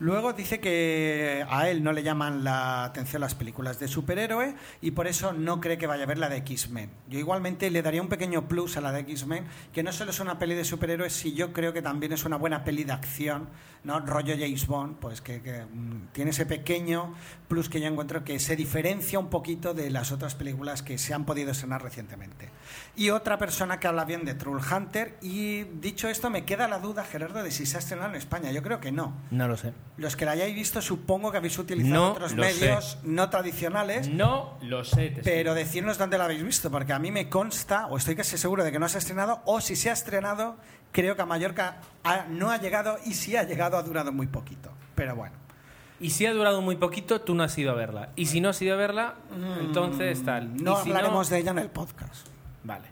Luego 0.00 0.32
dice 0.32 0.60
que 0.60 1.44
a 1.50 1.68
él 1.68 1.82
no 1.82 1.92
le 1.92 2.04
llaman 2.04 2.44
la 2.44 2.84
atención 2.84 3.20
las 3.20 3.34
películas 3.34 3.80
de 3.80 3.88
superhéroe 3.88 4.54
y 4.80 4.92
por 4.92 5.08
eso 5.08 5.32
no 5.32 5.60
cree 5.60 5.76
que 5.76 5.88
vaya 5.88 6.04
a 6.04 6.06
ver 6.06 6.18
la 6.18 6.28
de 6.28 6.36
X-Men. 6.36 6.90
Yo 7.08 7.18
igualmente 7.18 7.68
le 7.68 7.82
daría 7.82 8.00
un 8.00 8.08
pequeño 8.08 8.46
plus 8.46 8.76
a 8.76 8.80
la 8.80 8.92
de 8.92 9.00
X-Men, 9.00 9.46
que 9.72 9.82
no 9.82 9.92
solo 9.92 10.12
es 10.12 10.20
una 10.20 10.38
peli 10.38 10.54
de 10.54 10.64
superhéroes, 10.64 11.12
si 11.12 11.34
yo 11.34 11.52
creo 11.52 11.72
que 11.72 11.82
también 11.82 12.12
es 12.12 12.24
una 12.24 12.36
buena 12.36 12.62
peli 12.62 12.84
de 12.84 12.92
acción, 12.92 13.48
¿no? 13.82 13.98
Rollo 13.98 14.34
James 14.38 14.68
Bond, 14.68 14.98
pues 15.00 15.20
que, 15.20 15.42
que, 15.42 15.64
mm, 15.64 16.12
tiene 16.12 16.30
ese 16.30 16.46
pequeño 16.46 17.14
plus 17.48 17.68
que 17.68 17.80
yo 17.80 17.88
encuentro 17.88 18.22
que 18.22 18.38
se 18.38 18.54
diferencia 18.54 19.18
un 19.18 19.30
poquito 19.30 19.74
de 19.74 19.90
las 19.90 20.12
otras 20.12 20.36
películas 20.36 20.82
que 20.82 20.98
se 20.98 21.12
han 21.12 21.24
podido 21.24 21.50
estrenar 21.50 21.82
recientemente. 21.82 22.50
Y 22.94 23.10
otra 23.10 23.36
persona 23.36 23.80
que 23.80 23.88
habla 23.88 24.04
bien 24.04 24.24
de 24.24 24.34
Troll 24.34 24.60
Hunter 24.60 25.18
y 25.22 25.64
dicho 25.64 26.08
esto 26.08 26.30
me 26.30 26.44
queda 26.44 26.68
la 26.68 26.78
duda, 26.78 27.04
Gerardo, 27.04 27.42
de 27.42 27.50
si 27.50 27.66
se 27.66 27.76
ha 27.76 27.80
estrenado 27.80 28.10
en 28.10 28.16
España. 28.16 28.52
Yo 28.52 28.62
creo 28.62 28.78
que 28.78 28.92
no. 28.92 29.12
No 29.32 29.48
lo 29.48 29.56
sé. 29.56 29.72
Los 29.96 30.14
que 30.14 30.24
la 30.24 30.32
hayáis 30.32 30.54
visto, 30.54 30.80
supongo 30.80 31.32
que 31.32 31.38
habéis 31.38 31.58
utilizado 31.58 31.94
No 31.94 32.10
otros 32.12 32.34
medios 32.34 32.98
no 33.02 33.28
tradicionales, 33.30 34.08
No 34.08 34.56
lo 34.62 34.84
sé. 34.84 35.10
te 35.10 35.22
pero 35.22 35.54
decirnos 35.54 35.98
dónde 35.98 36.18
la 36.18 36.24
habéis 36.26 36.44
visto, 36.44 36.70
porque 36.70 36.92
a 36.92 36.98
mí 37.00 37.10
me 37.10 37.28
consta, 37.28 37.86
o 37.88 37.96
estoy 37.96 38.14
casi 38.14 38.38
seguro 38.38 38.62
de 38.62 38.70
que 38.70 38.78
no 38.78 38.88
se 38.88 38.98
ha 38.98 39.00
estrenado, 39.00 39.40
o 39.44 39.60
si 39.60 39.74
se 39.74 39.90
ha 39.90 39.92
estrenado, 39.94 40.56
creo 40.92 41.16
que 41.16 41.22
a 41.22 41.26
Mallorca 41.26 41.78
ha- 42.04 42.26
no 42.28 42.50
ha 42.50 42.58
llegado, 42.58 42.98
y 43.04 43.14
si 43.14 43.34
ha 43.36 43.42
llegado, 43.42 43.76
ha 43.76 43.82
durado 43.82 44.12
muy 44.12 44.28
poquito. 44.28 44.70
Pero 44.94 45.16
bueno. 45.16 45.34
Y 46.00 46.10
si 46.10 46.26
ha 46.26 46.32
durado 46.32 46.62
muy 46.62 46.76
poquito, 46.76 47.20
tú 47.22 47.34
no 47.34 47.42
has 47.42 47.58
ido 47.58 47.72
a 47.72 47.74
verla. 47.74 48.10
Y 48.14 48.26
si 48.26 48.40
no 48.40 48.50
has 48.50 48.62
ido 48.62 48.74
a 48.74 48.76
verla, 48.76 49.14
entonces 49.60 50.22
tal. 50.24 50.48
Mm, 50.50 50.62
No 50.62 50.76
si 50.82 50.90
hablaremos 50.90 51.28
de 51.28 51.38
ella 51.38 51.50
en 51.50 51.58
el 51.58 51.70
podcast. 51.70 52.28
Vale. 52.62 52.86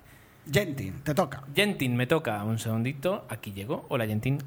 Gentin, 0.50 1.00
te 1.02 1.14
toca. 1.14 1.42
Gentin, 1.54 1.94
me 1.96 2.06
toca 2.08 2.42
un 2.44 2.58
segundito. 2.58 3.24
Aquí 3.28 3.52
llego. 3.52 3.86
Hola, 3.90 4.06
Gentin. 4.06 4.38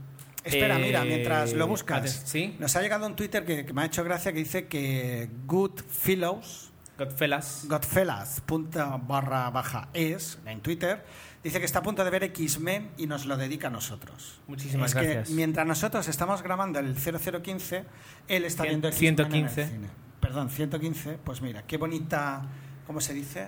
Espera, 0.43 0.79
Eh, 0.79 0.81
mira, 0.83 1.03
mientras 1.03 1.53
lo 1.53 1.67
buscas. 1.67 2.23
¿Sí? 2.25 2.55
Nos 2.59 2.75
ha 2.75 2.81
llegado 2.81 3.05
un 3.05 3.15
Twitter 3.15 3.43
que, 3.45 3.65
que 3.65 3.73
me 3.73 3.81
ha 3.81 3.85
hecho 3.85 4.03
gracia 4.03 4.31
que 4.31 4.39
dice 4.39 4.67
que 4.67 5.29
Goodfellows, 5.45 6.71
Godfellas. 6.97 7.65
Godfellas, 7.69 8.41
punta 8.45 8.97
barra 8.97 9.49
baja 9.49 9.87
es, 9.93 10.37
en 10.45 10.59
Twitter, 10.61 11.03
dice 11.43 11.59
que 11.59 11.65
está 11.65 11.79
a 11.79 11.83
punto 11.83 12.03
de 12.03 12.09
ver 12.09 12.23
X-Men 12.25 12.89
y 12.97 13.07
nos 13.07 13.25
lo 13.25 13.37
dedica 13.37 13.67
a 13.67 13.71
nosotros. 13.71 14.41
Muchísimas 14.47 14.91
es 14.91 14.95
gracias. 14.95 15.27
que 15.29 15.33
mientras 15.35 15.65
nosotros 15.65 16.07
estamos 16.09 16.41
grabando 16.41 16.79
el 16.79 16.95
0015, 16.95 17.85
él 18.27 18.43
está 18.45 18.63
Cien- 18.63 18.67
viendo 18.69 18.87
X-Men 18.89 19.07
en 19.07 19.19
el 19.19 19.49
115. 19.49 19.67
cine. 19.67 19.87
Perdón, 20.19 20.49
115, 20.49 21.19
pues 21.23 21.41
mira, 21.41 21.63
qué 21.65 21.77
bonita, 21.77 22.41
¿cómo 22.85 22.99
se 22.99 23.13
dice? 23.13 23.47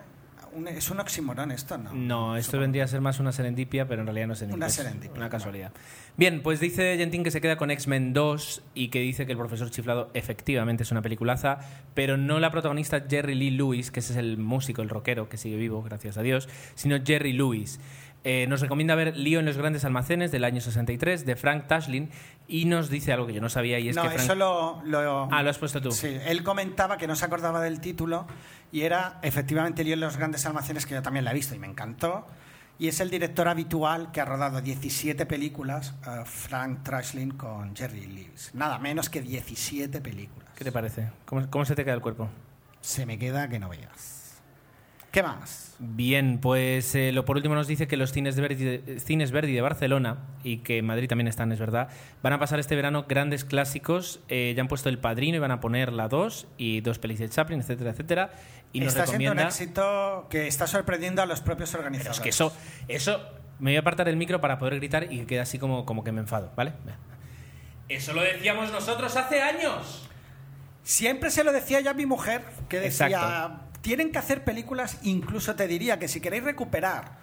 Un- 0.54 0.68
es 0.68 0.89
un 0.91 0.99
oxímoron 0.99 1.52
esto, 1.52 1.78
¿no? 1.78 1.93
No, 1.93 2.36
esto 2.36 2.47
Supongo. 2.52 2.62
vendría 2.62 2.84
a 2.84 2.88
ser 2.88 2.99
más 3.02 3.20
una 3.20 3.32
serendipia, 3.32 3.88
pero 3.88 4.02
en 4.02 4.08
realidad 4.08 4.28
no 4.28 4.34
es 4.34 4.39
serendipia. 4.39 4.66
Una 4.66 4.70
serendipia, 4.70 5.18
Una 5.18 5.30
casualidad. 5.30 5.72
Bien, 6.18 6.41
pues 6.43 6.60
dice 6.60 6.97
Gentin 6.97 7.24
que 7.24 7.32
se 7.32 7.39
queda 7.41 7.56
con 7.58 7.72
X-Men 7.72 8.14
2 8.14 8.62
y 8.74 8.89
que 8.89 8.99
dice 8.99 9.26
que 9.26 9.32
El 9.32 9.38
Profesor 9.38 9.72
Chiflado 9.72 10.10
efectivamente 10.14 10.84
es 10.84 10.91
una 10.91 11.02
peliculaza, 11.02 11.60
pero 11.93 12.18
no 12.18 12.39
la 12.39 12.52
protagonista 12.52 13.06
Jerry 13.10 13.36
Lee 13.36 13.52
Lewis, 13.52 13.91
que 13.91 14.02
ese 14.02 14.14
es 14.14 14.20
el 14.20 14.38
músico, 14.38 14.82
el 14.82 14.89
rockero 14.89 15.30
que 15.30 15.38
sigue 15.38 15.56
vivo, 15.56 15.82
gracias 15.84 16.18
a 16.18 16.22
Dios, 16.22 16.49
sino 16.76 16.97
Jerry 17.04 17.32
Lewis. 17.34 17.80
Eh, 18.24 18.45
nos 18.47 18.61
recomienda 18.61 18.93
ver 18.93 19.17
Lío 19.17 19.39
en 19.39 19.45
los 19.45 19.57
grandes 19.57 19.84
almacenes 19.84 20.32
del 20.32 20.43
año 20.43 20.61
63 20.61 21.26
de 21.26 21.36
Frank 21.36 21.65
Tashlin 21.67 22.11
y 22.47 22.65
nos 22.65 22.89
dice 22.91 23.11
algo 23.13 23.26
que 23.26 23.34
yo 23.34 23.41
no 23.41 23.49
sabía 23.49 23.80
y 23.80 23.89
es 23.89 23.95
no, 23.95 24.03
que 24.03 24.09
Frank... 24.09 24.22
eso 24.22 24.36
lo, 24.36 24.82
lo- 24.86 25.28
Ah, 25.32 25.41
lo 25.41 25.49
has 25.49 25.57
puesto 25.57 25.82
tú. 25.82 25.91
Sí, 25.91 26.17
él 26.28 26.43
comentaba 26.43 26.97
que 26.97 27.07
no 27.07 27.15
se 27.15 27.26
acordaba 27.26 27.61
del 27.61 27.80
título 27.82 28.28
y 28.72 28.82
era 28.82 29.17
efectivamente 29.24 29.84
Lío 29.84 29.95
en 29.95 30.01
los 30.01 30.17
grandes 30.17 30.45
almacenes, 30.45 30.86
que 30.86 30.93
yo 30.93 31.01
también 31.01 31.26
la 31.26 31.32
he 31.32 31.34
visto 31.34 31.55
y 31.55 31.59
me 31.59 31.65
encantó. 31.67 32.28
Y 32.78 32.88
es 32.88 32.99
el 32.99 33.09
director 33.09 33.47
habitual 33.47 34.11
que 34.11 34.22
ha 34.22 34.26
rodado 34.26 34.61
17 34.61 35.26
películas, 35.28 35.93
eh, 36.07 36.22
Frank 36.26 36.84
Trashlin 36.84 37.32
con 37.32 37.76
Jerry 37.76 38.05
Lewis. 38.07 38.51
Nada 38.53 38.78
menos 38.80 39.09
que 39.09 39.22
17 39.22 39.99
películas. 40.01 40.49
¿Qué 40.55 40.63
te 40.63 40.72
parece? 40.72 41.09
¿Cómo, 41.26 41.47
cómo 41.49 41.65
se 41.65 41.76
te 41.76 41.84
queda 41.84 41.93
el 41.95 42.01
cuerpo? 42.01 42.30
Se 42.82 43.05
me 43.05 43.17
queda 43.19 43.47
que 43.49 43.59
no 43.59 43.69
veas. 43.69 44.20
¿Qué 45.12 45.22
más? 45.24 45.76
Bien, 45.80 46.39
pues 46.39 46.95
eh, 46.95 47.12
lo 47.12 47.26
por 47.26 47.36
último 47.36 47.53
nos 47.53 47.68
dice 47.68 47.86
que 47.88 47.97
los 47.97 48.14
cines 48.14 48.39
Verdi, 48.39 48.99
cines 48.99 49.32
Verdi 49.32 49.53
de 49.53 49.59
Barcelona 49.62 50.20
y 50.43 50.59
que 50.59 50.78
en 50.78 50.86
Madrid 50.86 51.09
también 51.09 51.28
están, 51.28 51.51
es 51.51 51.59
verdad, 51.59 51.89
van 52.24 52.32
a 52.34 52.39
pasar 52.39 52.59
este 52.62 52.76
verano 52.78 53.05
grandes 53.09 53.43
clásicos. 53.43 54.22
eh, 54.30 54.53
ya 54.55 54.62
han 54.62 54.70
puesto 54.70 54.88
El 54.88 54.99
Padrino 54.99 55.36
y 55.36 55.39
van 55.39 55.51
a 55.51 55.59
poner 55.59 55.91
La 55.91 56.07
2 56.07 56.47
y 56.57 56.80
dos 56.82 56.97
pelis 56.99 57.20
de 57.20 57.28
Chaplin, 57.28 57.59
etcétera, 57.59 57.91
etcétera. 57.91 58.32
Y 58.72 58.80
nos 58.80 58.89
está 58.89 59.05
siendo 59.05 59.32
un 59.32 59.38
recomienda... 59.38 59.49
éxito 59.49 60.28
que 60.30 60.47
está 60.47 60.66
sorprendiendo 60.66 61.22
a 61.22 61.26
los 61.26 61.41
propios 61.41 61.72
Pero 61.72 61.84
organizadores. 61.84 62.18
es 62.18 62.24
que 62.24 62.30
eso, 62.30 62.53
eso... 62.88 63.20
Me 63.59 63.72
voy 63.72 63.76
a 63.78 63.82
apartar 63.82 64.07
el 64.07 64.16
micro 64.16 64.39
para 64.39 64.57
poder 64.59 64.76
gritar 64.78 65.12
y 65.12 65.20
que 65.20 65.26
quede 65.28 65.39
así 65.41 65.59
como, 65.59 65.86
como 65.86 66.03
que 66.05 66.12
me 66.14 66.22
enfado, 66.22 66.51
¿vale? 66.55 66.74
Eso 67.89 68.14
lo 68.14 68.22
decíamos 68.22 68.72
nosotros 68.72 69.16
hace 69.18 69.41
años. 69.41 70.07
Siempre 70.84 71.30
se 71.30 71.43
lo 71.43 71.51
decía 71.51 71.82
ya 71.82 71.91
a 71.91 71.93
mi 71.93 72.05
mujer, 72.05 72.43
que 72.70 72.80
decía, 72.80 73.07
Exacto. 73.07 73.70
Tienen 73.82 74.12
que 74.12 74.20
hacer 74.20 74.44
películas, 74.44 75.00
incluso 75.04 75.56
te 75.56 75.68
diría 75.68 76.00
que 76.00 76.08
si 76.08 76.22
queréis 76.22 76.44
recuperar 76.44 77.20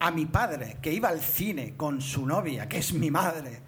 a 0.00 0.10
mi 0.10 0.26
padre, 0.26 0.78
que 0.80 0.92
iba 0.92 1.08
al 1.08 1.20
cine 1.20 1.74
con 1.76 2.00
su 2.00 2.26
novia, 2.26 2.68
que 2.68 2.78
es 2.78 2.92
mi 2.92 3.10
madre, 3.10 3.60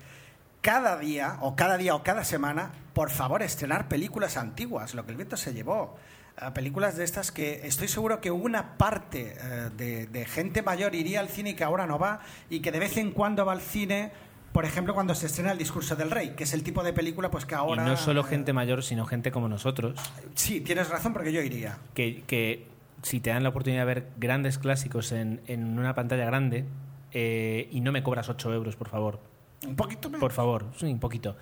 cada 0.61 0.99
día, 0.99 1.39
o 1.41 1.57
cada 1.57 1.77
día 1.77 1.95
o 1.95 2.03
cada 2.03 2.25
semana, 2.25 2.71
por 2.93 3.11
favor, 3.11 3.43
estrenar 3.43 3.89
películas 3.89 4.37
antiguas, 4.37 4.95
lo 4.95 5.05
que 5.05 5.13
el 5.13 5.17
viento 5.17 5.37
se 5.37 5.53
llevó. 5.53 5.97
Eh, 6.41 6.51
películas 6.53 6.97
de 6.97 7.05
estas 7.05 7.33
que 7.33 7.67
estoy 7.67 7.89
seguro 7.89 8.21
que 8.21 8.31
una 8.31 8.77
parte 8.77 9.37
eh, 9.41 9.71
de, 9.77 10.07
de 10.07 10.25
gente 10.27 10.63
mayor 10.63 10.95
iría 10.95 11.21
al 11.21 11.29
cine 11.29 11.51
y 11.51 11.55
que 11.55 11.65
ahora 11.65 11.87
no 11.87 11.99
va, 11.99 12.21
y 12.49 12.61
que 12.61 12.73
de 12.73 12.79
vez 12.79 12.97
en 12.97 13.13
cuando 13.13 13.45
va 13.45 13.53
al 13.53 13.61
cine, 13.61 14.13
por 14.53 14.65
ejemplo, 14.65 14.95
cuando 14.95 15.15
se 15.15 15.27
estrena 15.27 15.53
El 15.53 15.59
discurso 15.59 15.97
del 15.97 16.11
rey, 16.11 16.31
que 16.37 16.45
es 16.45 16.53
el 16.55 16.63
tipo 16.63 16.83
de 16.83 16.93
película 16.93 17.31
pues 17.31 17.45
que 17.47 17.55
ahora... 17.55 17.83
y 17.83 17.87
no 17.87 17.97
solo 17.97 18.23
eh, 18.23 18.25
gente 18.25 18.53
mayor, 18.53 18.83
sino 18.83 19.05
gente 19.07 19.31
como 19.31 19.49
nosotros, 19.49 19.99
Sí, 20.35 20.61
tienes 20.61 20.89
razón 20.89 21.13
porque 21.13 21.33
yo 21.33 21.41
iría. 21.41 21.79
que, 21.95 22.23
que 22.27 22.67
si 23.03 23.21
te 23.21 23.31
dan 23.31 23.43
la 23.43 23.49
oportunidad 23.51 23.83
de 23.87 23.95
ver 23.95 24.09
grandes 24.19 24.59
clásicos 24.59 25.13
en, 25.13 25.41
en 25.47 25.79
una 25.79 25.95
pantalla 25.95 26.25
grande 26.25 26.65
eh, 27.13 27.69
y 27.71 27.81
no 27.81 27.93
me 27.93 28.03
cobras 28.03 28.29
8 28.29 28.53
euros, 28.53 28.77
por 28.77 28.89
favor, 28.89 29.21
Un 29.67 29.77
poquito 29.77 30.09
menos. 30.09 30.21
por 30.21 30.33
favor, 30.33 30.67
sí, 30.77 30.87
un 30.87 31.01
poquito, 31.01 31.37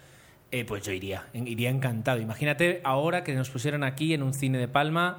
eh, 0.51 0.65
pues 0.65 0.83
yo 0.85 0.93
iría, 0.93 1.27
iría 1.35 1.71
encantado. 1.71 2.21
Imagínate 2.21 2.81
ahora 2.85 3.25
que 3.25 3.35
nos 3.35 3.51
pusieron 3.51 3.85
aquí 3.85 4.15
en 4.15 4.23
un 4.23 4.33
cine 4.35 4.59
de 4.59 4.69
Palma 4.69 5.19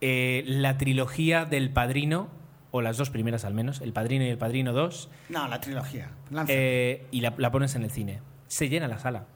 eh, 0.00 0.42
la 0.46 0.76
trilogía 0.76 1.44
del 1.46 1.70
Padrino 1.70 2.28
o 2.76 2.82
las 2.82 2.96
dos 2.96 3.10
primeras 3.10 3.44
al 3.44 3.54
menos, 3.54 3.80
El 3.80 3.92
Padrino 3.92 4.24
y 4.24 4.28
El 4.28 4.38
Padrino 4.38 4.72
2, 4.72 5.10
No, 5.28 5.48
la 5.48 5.60
trilogía. 5.60 6.10
Eh, 6.48 7.06
y 7.10 7.20
la, 7.20 7.34
la 7.36 7.50
pones 7.50 7.74
en 7.74 7.82
el 7.82 7.90
cine. 7.90 8.20
Se 8.46 8.68
llena 8.68 8.88
la 8.88 8.98
sala. 8.98 9.26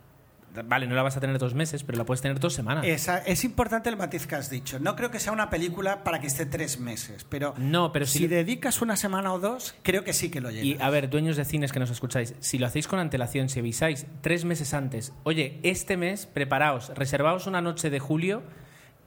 Vale, 0.64 0.88
no 0.88 0.97
la 0.97 1.03
vas 1.03 1.16
a 1.16 1.20
tener 1.20 1.38
dos 1.38 1.55
meses, 1.55 1.84
pero 1.84 1.97
la 1.97 2.05
puedes 2.05 2.22
tener 2.22 2.41
dos 2.41 2.55
semanas. 2.55 2.84
Esa- 2.84 3.18
es 3.18 3.45
importante 3.45 3.88
el 3.88 3.97
matiz 3.97 4.26
que 4.26 4.34
has 4.34 4.51
dicho. 4.51 4.80
No 4.80 4.97
creo 4.97 5.12
que 5.12 5.20
sea 5.20 5.30
una 5.32 5.49
película 5.49 6.03
para 6.03 6.20
que 6.20 6.26
esté 6.26 6.45
tres 6.45 6.80
meses, 6.80 7.24
pero, 7.28 7.55
No, 7.57 7.93
pero 7.93 8.05
si 8.05 8.18
si- 8.18 8.26
dedicas 8.26 8.82
una 8.82 8.97
semana 8.97 9.32
o 9.32 9.38
dos, 9.38 9.76
creo 9.84 10.03
que 10.03 10.12
sí 10.12 10.28
que 10.28 10.41
lo 10.41 10.51
Y 10.51 10.55
llenas. 10.74 10.82
a 10.82 10.91
ver, 10.91 11.09
dueños 11.09 11.36
de 11.36 11.45
cines 11.45 11.70
que 11.70 11.78
nos 11.78 11.91
escucháis, 11.91 12.34
si 12.41 12.59
lo 12.59 12.66
hacéis 12.66 12.88
con 12.88 12.99
antelación, 12.99 13.49
si 13.49 13.61
avisáis 13.61 14.07
tres 14.22 14.45
meses 14.45 14.74
antes, 14.74 15.12
oye, 15.22 15.61
este 15.62 15.97
mes 15.97 16.26
preparaos, 16.26 16.88
reservaos 16.97 17.47
una 17.47 17.61
noche 17.61 17.88
de 17.88 18.01
julio 18.01 18.43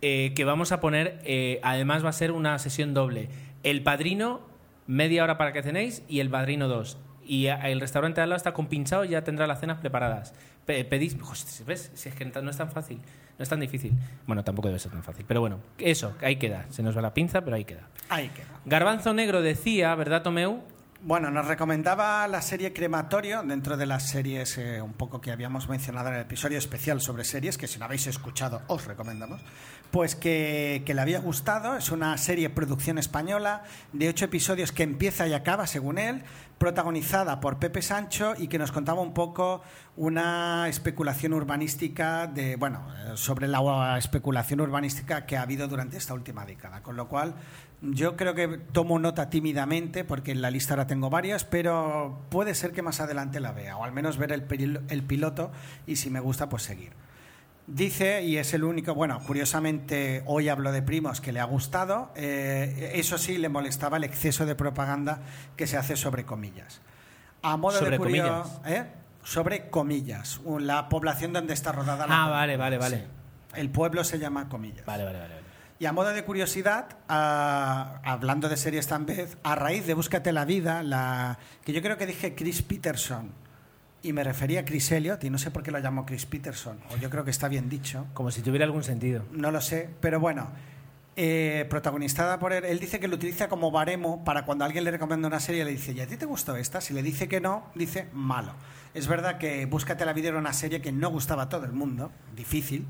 eh, 0.01 0.31
que 0.35 0.45
vamos 0.45 0.71
a 0.71 0.79
poner, 0.79 1.19
eh, 1.25 1.59
además 1.63 2.05
va 2.05 2.09
a 2.09 2.13
ser 2.13 2.31
una 2.31 2.57
sesión 2.59 2.93
doble. 2.93 3.27
El 3.63 3.81
Padrino, 3.83 4.41
media 4.87 5.23
hora 5.23 5.37
para 5.37 5.53
que 5.53 5.63
cenéis, 5.63 6.03
y 6.07 6.19
El 6.19 6.29
Padrino 6.29 6.67
2. 6.67 6.97
Y 7.25 7.47
el 7.47 7.79
restaurante 7.79 8.19
de 8.19 8.23
al 8.23 8.29
lado 8.29 8.37
está 8.37 8.53
compinchado 8.53 9.05
y 9.05 9.09
ya 9.09 9.23
tendrá 9.23 9.47
las 9.47 9.59
cenas 9.61 9.77
preparadas. 9.79 10.33
Pe- 10.65 10.83
pedís, 10.85 11.15
Hostia, 11.21 11.65
¿ves? 11.65 11.91
Si 11.93 12.09
es 12.09 12.15
que 12.15 12.25
no 12.25 12.49
es 12.49 12.57
tan 12.57 12.69
fácil, 12.69 12.97
no 13.37 13.43
es 13.43 13.47
tan 13.49 13.61
difícil. 13.61 13.93
Bueno, 14.27 14.43
tampoco 14.43 14.67
debe 14.67 14.79
ser 14.79 14.91
tan 14.91 15.03
fácil, 15.03 15.23
pero 15.27 15.39
bueno, 15.39 15.59
eso, 15.77 16.15
ahí 16.21 16.35
queda. 16.35 16.65
Se 16.69 16.83
nos 16.83 16.97
va 16.97 17.01
la 17.01 17.13
pinza, 17.13 17.41
pero 17.41 17.55
ahí 17.55 17.63
queda. 17.63 17.87
Ahí 18.09 18.27
queda. 18.29 18.47
Garbanzo 18.65 19.13
Negro 19.13 19.41
decía, 19.41 19.95
¿verdad, 19.95 20.21
Tomeu? 20.21 20.61
Bueno, 21.05 21.31
nos 21.31 21.47
recomendaba 21.47 22.25
la 22.29 22.41
serie 22.41 22.71
Crematorio, 22.71 23.43
dentro 23.43 23.75
de 23.75 23.85
las 23.85 24.07
series 24.09 24.57
eh, 24.57 24.81
un 24.81 24.93
poco 24.93 25.19
que 25.19 25.31
habíamos 25.31 25.67
mencionado 25.67 26.07
en 26.09 26.15
el 26.15 26.21
episodio 26.21 26.57
especial 26.57 27.01
sobre 27.01 27.25
series, 27.25 27.57
que 27.57 27.67
si 27.67 27.77
no 27.79 27.85
habéis 27.85 28.07
escuchado 28.07 28.61
os 28.67 28.85
recomendamos, 28.85 29.41
pues 29.93 30.15
que, 30.15 30.83
le 30.87 30.99
había 30.99 31.19
gustado. 31.19 31.77
Es 31.77 31.91
una 31.91 32.17
serie 32.17 32.49
producción 32.49 32.97
española 32.97 33.61
de 33.91 34.09
ocho 34.09 34.25
episodios 34.25 34.71
que 34.71 34.81
empieza 34.81 35.27
y 35.27 35.33
acaba, 35.33 35.67
según 35.67 35.99
él, 35.99 36.23
protagonizada 36.57 37.39
por 37.39 37.59
Pepe 37.59 37.83
Sancho 37.83 38.33
y 38.35 38.47
que 38.47 38.57
nos 38.57 38.71
contaba 38.71 39.03
un 39.03 39.13
poco 39.13 39.61
una 39.95 40.67
especulación 40.67 41.33
urbanística 41.33 42.25
de, 42.25 42.55
bueno, 42.55 42.87
eh, 43.05 43.11
sobre 43.17 43.47
la 43.47 43.95
especulación 43.99 44.61
urbanística 44.61 45.27
que 45.27 45.37
ha 45.37 45.43
habido 45.43 45.67
durante 45.67 45.97
esta 45.97 46.15
última 46.15 46.43
década. 46.43 46.81
Con 46.81 46.95
lo 46.95 47.07
cual, 47.07 47.35
yo 47.83 48.17
creo 48.17 48.33
que 48.33 48.47
tomo 48.47 48.97
nota 48.97 49.29
tímidamente, 49.29 50.03
porque 50.03 50.31
en 50.31 50.41
la 50.41 50.49
lista 50.49 50.73
ahora 50.73 50.87
tengo 50.87 51.11
varias, 51.11 51.45
pero 51.45 52.19
puede 52.29 52.55
ser 52.55 52.71
que 52.71 52.81
más 52.81 52.99
adelante 52.99 53.39
la 53.39 53.51
vea, 53.51 53.77
o 53.77 53.83
al 53.83 53.91
menos 53.91 54.17
ver 54.17 54.31
el, 54.31 54.81
el 54.89 55.03
piloto 55.03 55.51
y 55.85 55.97
si 55.97 56.09
me 56.09 56.19
gusta, 56.19 56.49
pues 56.49 56.63
seguir. 56.63 56.93
Dice, 57.65 58.23
y 58.23 58.37
es 58.37 58.53
el 58.53 58.65
único, 58.65 58.93
bueno, 58.93 59.19
curiosamente 59.25 60.21
hoy 60.25 60.49
hablo 60.49 60.73
de 60.73 60.81
primos 60.81 61.21
que 61.21 61.31
le 61.31 61.39
ha 61.39 61.45
gustado, 61.45 62.11
eh, 62.15 62.91
eso 62.95 63.17
sí 63.17 63.37
le 63.37 63.47
molestaba 63.47 63.95
el 63.97 64.03
exceso 64.03 64.45
de 64.45 64.53
propaganda 64.53 65.21
que 65.55 65.65
se 65.65 65.77
hace 65.77 65.95
sobre 65.95 66.25
comillas. 66.25 66.81
A 67.41 67.55
modo 67.55 67.79
¿Sobre 67.79 67.91
de 67.91 67.97
curio- 67.99 68.23
comillas? 68.27 68.61
¿eh? 68.65 68.85
Sobre 69.23 69.69
comillas, 69.69 70.41
la 70.59 70.89
población 70.89 71.31
donde 71.31 71.53
está 71.53 71.71
rodada 71.71 72.05
la 72.05 72.25
Ah, 72.25 72.29
vale, 72.29 72.57
vale, 72.57 72.77
vale. 72.77 72.97
Sí. 72.97 73.03
El 73.61 73.69
pueblo 73.69 74.03
se 74.03 74.19
llama 74.19 74.49
comillas. 74.49 74.85
Vale, 74.85 75.05
vale, 75.05 75.19
vale. 75.19 75.33
vale. 75.35 75.43
Y 75.79 75.85
a 75.85 75.93
modo 75.93 76.09
de 76.09 76.23
curiosidad, 76.23 76.97
hablando 77.07 78.49
de 78.49 78.57
series 78.57 78.87
tan 78.87 79.05
vez, 79.05 79.37
a 79.43 79.55
raíz 79.55 79.85
de 79.85 79.93
Búscate 79.93 80.31
la 80.33 80.43
vida, 80.45 80.83
la, 80.83 81.39
que 81.63 81.71
yo 81.73 81.81
creo 81.81 81.97
que 81.97 82.05
dije 82.05 82.35
Chris 82.35 82.61
Peterson, 82.61 83.31
y 84.03 84.13
me 84.13 84.23
refería 84.23 84.59
a 84.59 84.65
Chris 84.65 84.91
Elliott, 84.91 85.23
y 85.23 85.29
no 85.29 85.37
sé 85.37 85.49
por 85.49 85.63
qué 85.63 85.71
lo 85.71 85.79
llamo 85.79 86.05
Chris 86.05 86.25
Peterson, 86.25 86.77
o 86.91 86.97
yo 86.97 87.09
creo 87.09 87.23
que 87.23 87.31
está 87.31 87.47
bien 87.47 87.69
dicho, 87.69 88.05
Como 88.13 88.29
si 88.31 88.41
tuviera 88.41 88.65
algún 88.65 88.83
sentido. 88.83 89.23
no 89.31 89.49
lo 89.49 89.61
sé, 89.61 89.89
pero 90.01 90.19
bueno, 90.19 90.49
eh, 91.15 91.65
protagonizada 91.69 92.37
por 92.37 92.53
él, 92.53 92.65
él 92.65 92.79
dice 92.79 92.99
que 92.99 93.07
lo 93.07 93.15
utiliza 93.15 93.47
como 93.47 93.71
baremo 93.71 94.23
para 94.23 94.45
cuando 94.45 94.65
alguien 94.65 94.83
le 94.83 94.91
recomienda 94.91 95.27
una 95.27 95.39
serie, 95.39 95.63
le 95.63 95.71
dice, 95.71 95.93
¿y 95.93 96.01
a 96.01 96.07
ti 96.07 96.17
te 96.17 96.25
gustó 96.25 96.55
esta? 96.55 96.81
Si 96.81 96.93
le 96.93 97.01
dice 97.01 97.27
que 97.27 97.39
no, 97.39 97.69
dice 97.75 98.07
malo. 98.13 98.53
Es 98.93 99.07
verdad 99.07 99.37
que 99.37 99.65
Búscate 99.65 100.05
la 100.05 100.13
vida 100.13 100.29
era 100.29 100.37
una 100.37 100.53
serie 100.53 100.81
que 100.81 100.91
no 100.91 101.09
gustaba 101.09 101.43
a 101.43 101.49
todo 101.49 101.65
el 101.65 101.71
mundo, 101.71 102.11
difícil, 102.35 102.85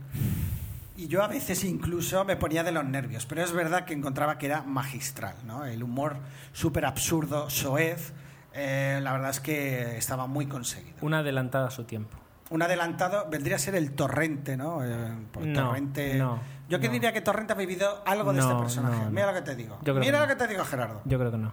y 0.95 1.07
yo 1.07 1.23
a 1.23 1.27
veces 1.27 1.63
incluso 1.63 2.23
me 2.23 2.35
ponía 2.35 2.63
de 2.63 2.71
los 2.71 2.85
nervios, 2.85 3.25
pero 3.25 3.43
es 3.43 3.51
verdad 3.51 3.85
que 3.85 3.93
encontraba 3.93 4.37
que 4.37 4.45
era 4.45 4.61
magistral, 4.61 5.35
¿no? 5.45 5.65
El 5.65 5.81
humor 5.83 6.17
súper 6.53 6.85
absurdo, 6.85 7.49
soez, 7.49 8.13
eh, 8.53 8.99
la 9.01 9.11
verdad 9.13 9.29
es 9.31 9.39
que 9.39 9.97
estaba 9.97 10.27
muy 10.27 10.45
conseguido. 10.47 10.95
Una 11.01 11.19
adelantada 11.19 11.67
a 11.67 11.71
su 11.71 11.83
tiempo. 11.83 12.17
Un 12.49 12.61
adelantado 12.61 13.27
vendría 13.29 13.55
a 13.55 13.59
ser 13.59 13.73
el 13.75 13.93
Torrente, 13.93 14.57
¿no? 14.57 14.83
Eh, 14.83 15.09
No, 15.41 15.63
Torrente. 15.69 16.15
no, 16.15 16.39
Yo 16.69 16.79
que 16.79 16.87
no. 16.87 16.93
diría 16.93 17.11
que 17.13 17.21
Torrente 17.21 17.53
ha 17.53 17.55
vivido 17.55 18.03
algo 18.05 18.31
de 18.33 18.39
este 18.41 18.53
personaje. 18.55 19.05
Mira 19.09 19.27
lo 19.27 19.33
que 19.33 19.41
te 19.41 19.55
digo. 19.55 19.77
Yo 19.81 19.93
creo 19.93 19.99
Mira 20.05 20.19
que 20.19 20.21
lo 20.23 20.27
que 20.27 20.35
te 20.35 20.47
digo, 20.47 20.63
Gerardo. 20.65 21.01
Yo 21.05 21.17
creo 21.17 21.31
que 21.31 21.37
no. 21.37 21.51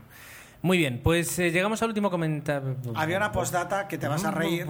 Muy 0.62 0.76
bien, 0.76 1.01
pues 1.03 1.38
eh, 1.38 1.51
llegamos 1.53 1.80
al 1.82 1.88
último 1.88 2.11
comentario. 2.11 2.76
Había 2.94 3.16
una 3.16 3.32
postdata 3.32 3.88
que 3.88 3.96
te 3.96 4.09
vas 4.09 4.24
a 4.26 4.30
reír. 4.30 4.66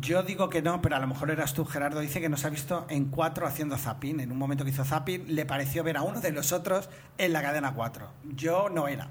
Yo 0.00 0.22
digo 0.22 0.48
que 0.48 0.62
no, 0.62 0.80
pero 0.80 0.96
a 0.96 0.98
lo 0.98 1.06
mejor 1.06 1.30
eras 1.30 1.52
tú, 1.52 1.64
Gerardo. 1.66 2.00
Dice 2.00 2.20
que 2.22 2.28
nos 2.30 2.44
ha 2.46 2.48
visto 2.50 2.86
en 2.88 3.06
cuatro 3.06 3.46
haciendo 3.46 3.76
zapping. 3.76 4.20
En 4.20 4.32
un 4.32 4.38
momento 4.38 4.64
que 4.64 4.70
hizo 4.70 4.84
zapping, 4.84 5.24
le 5.34 5.44
pareció 5.44 5.84
ver 5.84 5.98
a 5.98 6.02
uno 6.02 6.20
de 6.20 6.32
los 6.32 6.52
otros 6.52 6.88
en 7.18 7.32
la 7.34 7.42
cadena 7.42 7.74
4. 7.74 8.08
Yo 8.34 8.68
no 8.70 8.88
era. 8.88 9.08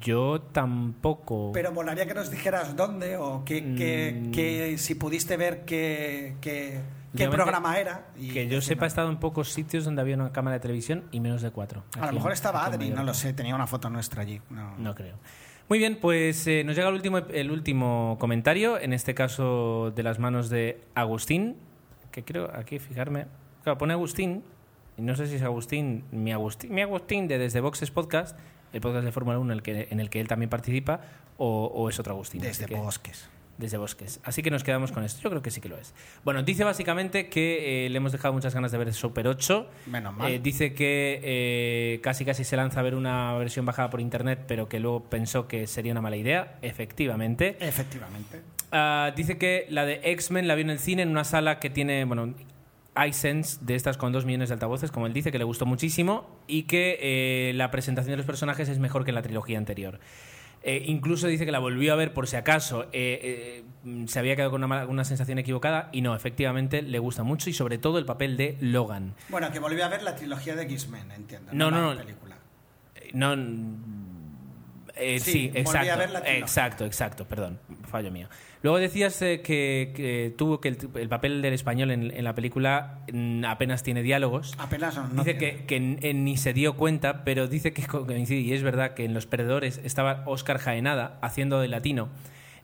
Yo 0.00 0.40
tampoco. 0.40 1.50
Pero 1.52 1.72
molaría 1.72 2.06
que 2.06 2.14
nos 2.14 2.30
dijeras 2.30 2.76
dónde 2.76 3.16
o 3.16 3.44
qué, 3.44 3.60
Mm. 3.62 4.30
qué- 4.32 4.74
si 4.78 4.94
pudiste 4.94 5.36
ver 5.36 5.64
qué, 5.64 6.36
qué, 6.40 6.80
programa 7.30 7.78
era. 7.78 8.06
y 8.16 8.30
que 8.32 8.48
yo 8.48 8.60
sepa, 8.60 8.84
he 8.84 8.88
estado 8.88 9.08
en 9.10 9.18
pocos 9.18 9.52
sitios 9.52 9.84
donde 9.84 10.00
había 10.02 10.14
una 10.16 10.32
cámara 10.32 10.54
de 10.54 10.60
televisión 10.60 11.04
y 11.10 11.20
menos 11.20 11.42
de 11.42 11.50
cuatro. 11.50 11.84
A 12.00 12.06
lo 12.06 12.12
mejor 12.12 12.32
estaba 12.32 12.64
Adri, 12.64 12.90
no 12.90 13.02
lo 13.02 13.14
sé, 13.14 13.32
tenía 13.32 13.54
una 13.54 13.66
foto 13.66 13.90
nuestra 13.90 14.22
allí. 14.22 14.40
No. 14.50 14.76
No 14.78 14.94
creo. 14.94 15.16
Muy 15.68 15.78
bien, 15.78 15.98
pues 16.00 16.46
eh, 16.46 16.62
nos 16.64 16.76
llega 16.76 16.88
el 16.88 16.94
último, 16.94 17.18
el 17.18 17.50
último 17.50 18.16
comentario, 18.20 18.78
en 18.78 18.92
este 18.92 19.14
caso 19.14 19.92
de 19.96 20.02
las 20.02 20.18
manos 20.18 20.50
de 20.50 20.80
Agustín, 20.94 21.56
que 22.12 22.22
creo 22.24 22.50
aquí 22.54 22.78
fijarme. 22.78 23.26
Claro, 23.62 23.78
pone 23.78 23.94
Agustín, 23.94 24.44
y 24.98 25.02
no 25.02 25.16
sé 25.16 25.26
si 25.26 25.36
es 25.36 25.42
Agustín, 25.42 26.04
mi 26.12 26.32
Agustín, 26.32 26.72
mi 26.74 26.82
Agustín 26.82 27.28
de 27.28 27.38
Desde 27.38 27.60
Boxes 27.60 27.90
Podcast, 27.90 28.38
el 28.74 28.80
podcast 28.82 29.04
de 29.06 29.12
Fórmula 29.12 29.38
1 29.38 29.50
en 29.52 29.56
el, 29.56 29.62
que, 29.62 29.88
en 29.90 30.00
el 30.00 30.10
que 30.10 30.20
él 30.20 30.28
también 30.28 30.50
participa, 30.50 31.00
o, 31.38 31.64
o 31.74 31.88
es 31.88 31.98
otro 31.98 32.12
Agustín. 32.12 32.42
Desde 32.42 32.66
que- 32.66 32.74
Bosques. 32.74 33.30
Desde 33.56 33.76
Bosques. 33.78 34.18
Así 34.24 34.42
que 34.42 34.50
nos 34.50 34.64
quedamos 34.64 34.90
con 34.90 35.04
esto. 35.04 35.22
Yo 35.22 35.30
creo 35.30 35.40
que 35.40 35.52
sí 35.52 35.60
que 35.60 35.68
lo 35.68 35.76
es. 35.78 35.94
Bueno, 36.24 36.42
dice 36.42 36.64
básicamente 36.64 37.28
que 37.28 37.86
eh, 37.86 37.88
le 37.88 37.96
hemos 37.98 38.10
dejado 38.10 38.34
muchas 38.34 38.52
ganas 38.52 38.72
de 38.72 38.78
ver 38.78 38.92
Super 38.92 39.28
8. 39.28 39.68
Menos 39.86 40.12
mal. 40.12 40.28
Eh, 40.32 40.40
dice 40.40 40.74
que 40.74 41.20
eh, 41.22 42.00
casi 42.02 42.24
casi 42.24 42.42
se 42.42 42.56
lanza 42.56 42.80
a 42.80 42.82
ver 42.82 42.96
una 42.96 43.32
versión 43.34 43.64
bajada 43.64 43.90
por 43.90 44.00
internet, 44.00 44.40
pero 44.48 44.68
que 44.68 44.80
luego 44.80 45.04
pensó 45.04 45.46
que 45.46 45.68
sería 45.68 45.92
una 45.92 46.00
mala 46.00 46.16
idea. 46.16 46.58
Efectivamente. 46.62 47.56
Efectivamente. 47.60 48.42
Ah, 48.72 49.12
dice 49.14 49.38
que 49.38 49.66
la 49.70 49.84
de 49.86 50.00
X-Men 50.02 50.48
la 50.48 50.56
vio 50.56 50.64
en 50.64 50.70
el 50.70 50.80
cine 50.80 51.02
en 51.02 51.10
una 51.10 51.22
sala 51.22 51.60
que 51.60 51.70
tiene, 51.70 52.04
bueno, 52.06 52.34
iSense 53.08 53.58
de 53.60 53.74
estas 53.74 53.96
con 53.96 54.12
dos 54.12 54.24
millones 54.24 54.48
de 54.48 54.54
altavoces, 54.54 54.90
como 54.90 55.06
él 55.06 55.12
dice, 55.12 55.32
que 55.32 55.38
le 55.38 55.44
gustó 55.44 55.66
muchísimo 55.66 56.38
y 56.46 56.64
que 56.64 56.98
eh, 57.00 57.52
la 57.54 57.70
presentación 57.70 58.12
de 58.12 58.16
los 58.18 58.26
personajes 58.26 58.68
es 58.68 58.78
mejor 58.78 59.04
que 59.04 59.10
en 59.10 59.16
la 59.16 59.22
trilogía 59.22 59.58
anterior. 59.58 59.98
Eh, 60.66 60.82
incluso 60.86 61.26
dice 61.26 61.44
que 61.44 61.52
la 61.52 61.58
volvió 61.58 61.92
a 61.92 61.96
ver 61.96 62.14
por 62.14 62.26
si 62.26 62.36
acaso 62.36 62.86
eh, 62.92 63.62
se 64.06 64.18
había 64.18 64.34
quedado 64.34 64.50
con 64.50 64.64
una, 64.64 65.04
sensación 65.04 65.38
equivocada 65.38 65.90
y 65.92 66.00
no, 66.00 66.16
efectivamente 66.16 66.80
le 66.80 66.98
gusta 66.98 67.22
mucho 67.22 67.50
y 67.50 67.52
sobre 67.52 67.76
todo 67.76 67.98
el 67.98 68.06
papel 68.06 68.38
de 68.38 68.56
Logan. 68.60 69.14
Bueno, 69.28 69.52
que 69.52 69.58
volvió 69.58 69.84
a 69.84 69.88
ver 69.88 70.02
la 70.02 70.16
trilogía 70.16 70.56
de 70.56 70.62
X-Men, 70.62 71.10
entiendo. 71.10 71.52
No, 71.52 71.70
no, 71.70 71.88
la 71.88 71.94
no. 71.94 72.00
película. 72.00 72.36
Eh, 72.94 73.10
No. 73.12 73.34
eh, 74.96 75.18
Sí, 75.20 75.32
sí, 75.32 75.48
volví 75.48 75.58
a 75.58 75.60
exacto. 75.60 75.98
ver 75.98 76.10
la 76.10 76.20
trilogía. 76.22 76.38
exacto, 76.38 76.84
exacto, 76.86 77.24
perdón, 77.26 77.58
fallo 77.90 78.10
mío. 78.10 78.28
Luego 78.64 78.78
decías 78.78 79.22
eh, 79.22 79.42
que, 79.42 79.92
que 79.94 80.34
tuvo 80.36 80.58
que 80.60 80.68
el, 80.68 80.78
el 80.96 81.08
papel 81.08 81.40
del 81.42 81.52
español 81.52 81.92
en, 81.92 82.10
en 82.10 82.24
la 82.24 82.34
película 82.34 83.00
mm, 83.12 83.44
apenas 83.44 83.82
tiene 83.84 84.02
diálogos. 84.02 84.54
Apenas 84.58 84.96
no. 84.96 85.06
dice 85.22 85.34
tiene. 85.34 85.56
que, 85.58 85.64
que 85.66 85.76
n- 85.76 86.14
ni 86.14 86.36
se 86.36 86.52
dio 86.54 86.74
cuenta, 86.76 87.24
pero 87.24 87.46
dice 87.46 87.72
que 87.74 87.86
co- 87.86 88.06
coincide, 88.06 88.40
y 88.40 88.52
es 88.54 88.62
verdad 88.62 88.94
que 88.94 89.04
en 89.04 89.14
Los 89.14 89.26
Perdedores 89.26 89.80
estaba 89.84 90.22
Oscar 90.26 90.58
Jaenada 90.58 91.18
haciendo 91.20 91.60
de 91.60 91.68
latino 91.68 92.08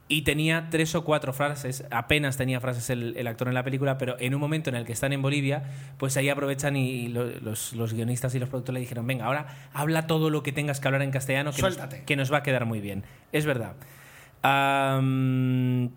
y 0.09 0.23
tenía 0.23 0.69
tres 0.71 0.95
o 0.97 1.05
cuatro 1.05 1.33
frases, 1.33 1.85
apenas 1.93 2.37
tenía 2.37 2.59
frases 2.61 2.91
el, 2.91 3.15
el 3.17 3.27
actor 3.29 3.47
en 3.47 3.55
la 3.55 3.63
película, 3.63 3.97
pero 3.97 4.17
en 4.19 4.35
un 4.35 4.41
momento 4.41 4.69
en 4.71 4.75
el 4.77 4.85
que 4.85 4.93
están 4.93 5.13
en 5.13 5.23
Bolivia, 5.23 5.65
pues 5.99 6.17
ahí 6.17 6.29
aprovechan 6.31 6.77
y, 6.77 7.09
lo- 7.09 7.27
los, 7.41 7.75
los 7.75 7.93
guionistas 7.93 8.35
y 8.35 8.39
los 8.41 8.49
productores 8.49 8.75
le 8.75 8.81
dijeron, 8.81 9.07
venga, 9.07 9.27
ahora 9.27 9.69
habla 9.75 10.07
todo 10.09 10.31
lo 10.31 10.43
que 10.43 10.51
tengas 10.51 10.81
que 10.81 10.89
hablar 10.89 11.03
en 11.03 11.11
castellano, 11.13 11.53
que, 11.53 11.61
nos, 11.63 11.75
Suéltate. 11.75 12.05
que 12.05 12.17
nos 12.17 12.33
va 12.33 12.39
a 12.39 12.43
quedar 12.43 12.65
muy 12.65 12.81
bien. 12.81 13.05
Es 13.33 13.45
verdad. 13.45 13.77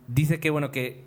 Dice 0.08 0.40
que, 0.40 0.50
bueno, 0.50 0.72
que 0.72 1.04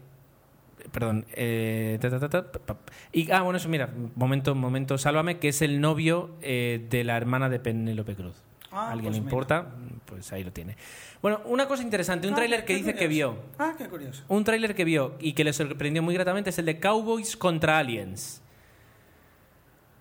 perdón. 0.92 1.26
eh, 1.34 1.98
ta, 2.00 2.08
ta, 2.10 2.20
ta, 2.20 2.28
ta, 2.28 2.52
pa, 2.52 2.58
pa. 2.60 2.76
y, 3.12 3.30
ah, 3.30 3.42
bueno, 3.42 3.58
eso, 3.58 3.68
mira, 3.68 3.90
momento, 4.14 4.54
momento, 4.54 4.96
sálvame, 4.98 5.38
que 5.38 5.48
es 5.48 5.60
el 5.62 5.80
novio 5.80 6.30
eh, 6.42 6.86
de 6.88 7.04
la 7.04 7.16
hermana 7.16 7.48
de 7.48 7.58
Penélope 7.58 8.14
Cruz. 8.14 8.36
Ah, 8.70 8.88
¿A 8.88 8.92
¿Alguien 8.92 9.12
pues 9.12 9.16
le 9.18 9.24
importa? 9.24 9.66
Pues 10.06 10.32
ahí 10.32 10.44
lo 10.44 10.52
tiene. 10.52 10.76
Bueno, 11.22 11.40
una 11.46 11.66
cosa 11.66 11.82
interesante, 11.82 12.26
un 12.28 12.34
Ah, 12.34 12.36
tráiler 12.36 12.64
que 12.64 12.74
dice 12.74 12.94
que 12.94 13.08
vio. 13.08 13.36
Ah, 13.58 13.74
qué 13.76 13.88
curioso. 13.88 14.22
Un 14.28 14.44
tráiler 14.44 14.74
que 14.74 14.84
vio 14.84 15.14
y 15.18 15.32
que 15.32 15.44
le 15.44 15.52
sorprendió 15.52 16.02
muy 16.02 16.14
gratamente 16.14 16.50
es 16.50 16.58
el 16.58 16.66
de 16.66 16.78
Cowboys 16.78 17.36
contra 17.36 17.78
Aliens. 17.78 18.42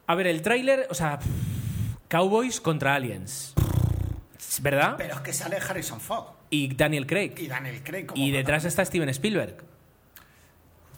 A 0.08 0.16
ver, 0.16 0.28
el 0.28 0.42
tráiler, 0.42 0.88
o 0.90 0.94
sea, 0.94 1.20
pff, 1.20 1.28
Cowboys 2.10 2.60
contra 2.62 2.96
Aliens. 2.96 3.54
¿Verdad? 4.62 4.96
Pero 4.98 5.16
es 5.16 5.20
que 5.22 5.34
sale 5.34 5.58
Harrison 5.58 6.00
Ford 6.02 6.26
Y 6.50 6.74
Daniel 6.76 7.06
Craig. 7.08 7.34
y 7.38 7.48
Daniel 7.48 7.82
Craig 7.84 8.06
como 8.06 8.22
Y 8.24 8.32
detrás 8.32 8.66
está 8.66 8.84
Steven 8.86 9.10
Spielberg. 9.10 9.58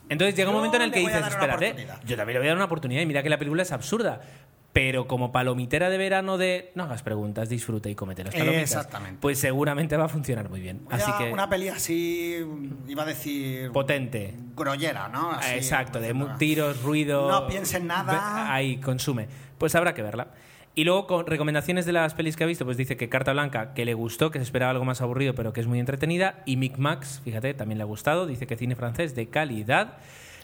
Entonces 0.10 0.36
llega 0.36 0.50
un 0.50 0.56
momento 0.56 0.78
en 0.78 0.84
el 0.84 0.92
que 0.92 1.00
dices, 1.00 1.26
espérate, 1.28 1.66
oportunidad". 1.66 2.00
yo 2.06 2.16
también 2.16 2.34
le 2.36 2.40
voy 2.40 2.48
a 2.48 2.50
dar 2.52 2.56
una 2.58 2.66
oportunidad 2.66 3.02
y 3.02 3.06
mira 3.06 3.24
que 3.24 3.30
la 3.30 3.38
película 3.38 3.64
es 3.64 3.72
absurda. 3.72 4.22
Pero 4.74 5.08
como 5.08 5.32
palomitera 5.32 5.90
de 5.90 5.98
verano 5.98 6.38
de 6.38 6.72
no 6.76 6.84
hagas 6.84 7.02
preguntas, 7.02 7.50
disfruta 7.50 7.90
y 7.90 7.96
comete 7.96 8.24
las 8.24 8.34
palomitas. 8.36 8.62
Exactamente. 8.62 9.18
Pues 9.20 9.40
seguramente 9.40 9.98
va 9.98 10.06
a 10.06 10.10
funcionar 10.10 10.50
muy 10.50 10.60
bien. 10.60 10.82
Así 10.92 11.10
Una- 11.10 11.18
que 11.18 11.32
Una 11.34 11.50
peli 11.50 11.70
así, 11.70 12.46
iba 12.88 13.02
a 13.02 13.06
decir... 13.08 13.72
potente. 13.72 14.36
Grollera, 14.56 15.08
¿no? 15.08 15.32
Así, 15.32 15.56
Exacto, 15.56 16.00
de 16.00 16.10
diciendo, 16.10 16.32
mu- 16.34 16.38
tiros, 16.38 16.84
ruido. 16.84 17.28
No 17.28 17.48
piense 17.48 17.78
en 17.78 17.88
nada. 17.88 18.54
Ahí, 18.54 18.78
consume. 18.78 19.28
Pues 19.58 19.74
habrá 19.74 19.96
que 19.96 20.04
verla. 20.04 20.28
Y 20.78 20.84
luego, 20.84 21.08
con 21.08 21.26
recomendaciones 21.26 21.88
de 21.88 21.92
las 21.92 22.14
pelis 22.14 22.36
que 22.38 22.44
ha 22.44 22.48
visto, 22.48 22.64
pues 22.64 22.78
dice 22.78 22.98
que 22.98 23.10
Carta 23.10 23.34
Blanca, 23.34 23.74
que 23.74 23.84
le 23.84 23.96
gustó, 23.96 24.30
que 24.30 24.38
se 24.38 24.44
esperaba 24.44 24.70
algo 24.70 24.86
más 24.86 25.02
aburrido, 25.02 25.34
pero 25.34 25.52
que 25.52 25.60
es 25.60 25.66
muy 25.66 25.80
entretenida. 25.80 26.44
Y 26.46 26.56
Mick 26.56 26.78
Max, 26.78 27.20
fíjate, 27.26 27.56
también 27.56 27.80
le 27.80 27.82
ha 27.82 27.86
gustado. 27.88 28.28
Dice 28.28 28.46
que 28.46 28.56
cine 28.58 28.76
francés 28.76 29.16
de 29.16 29.28
calidad. 29.28 29.98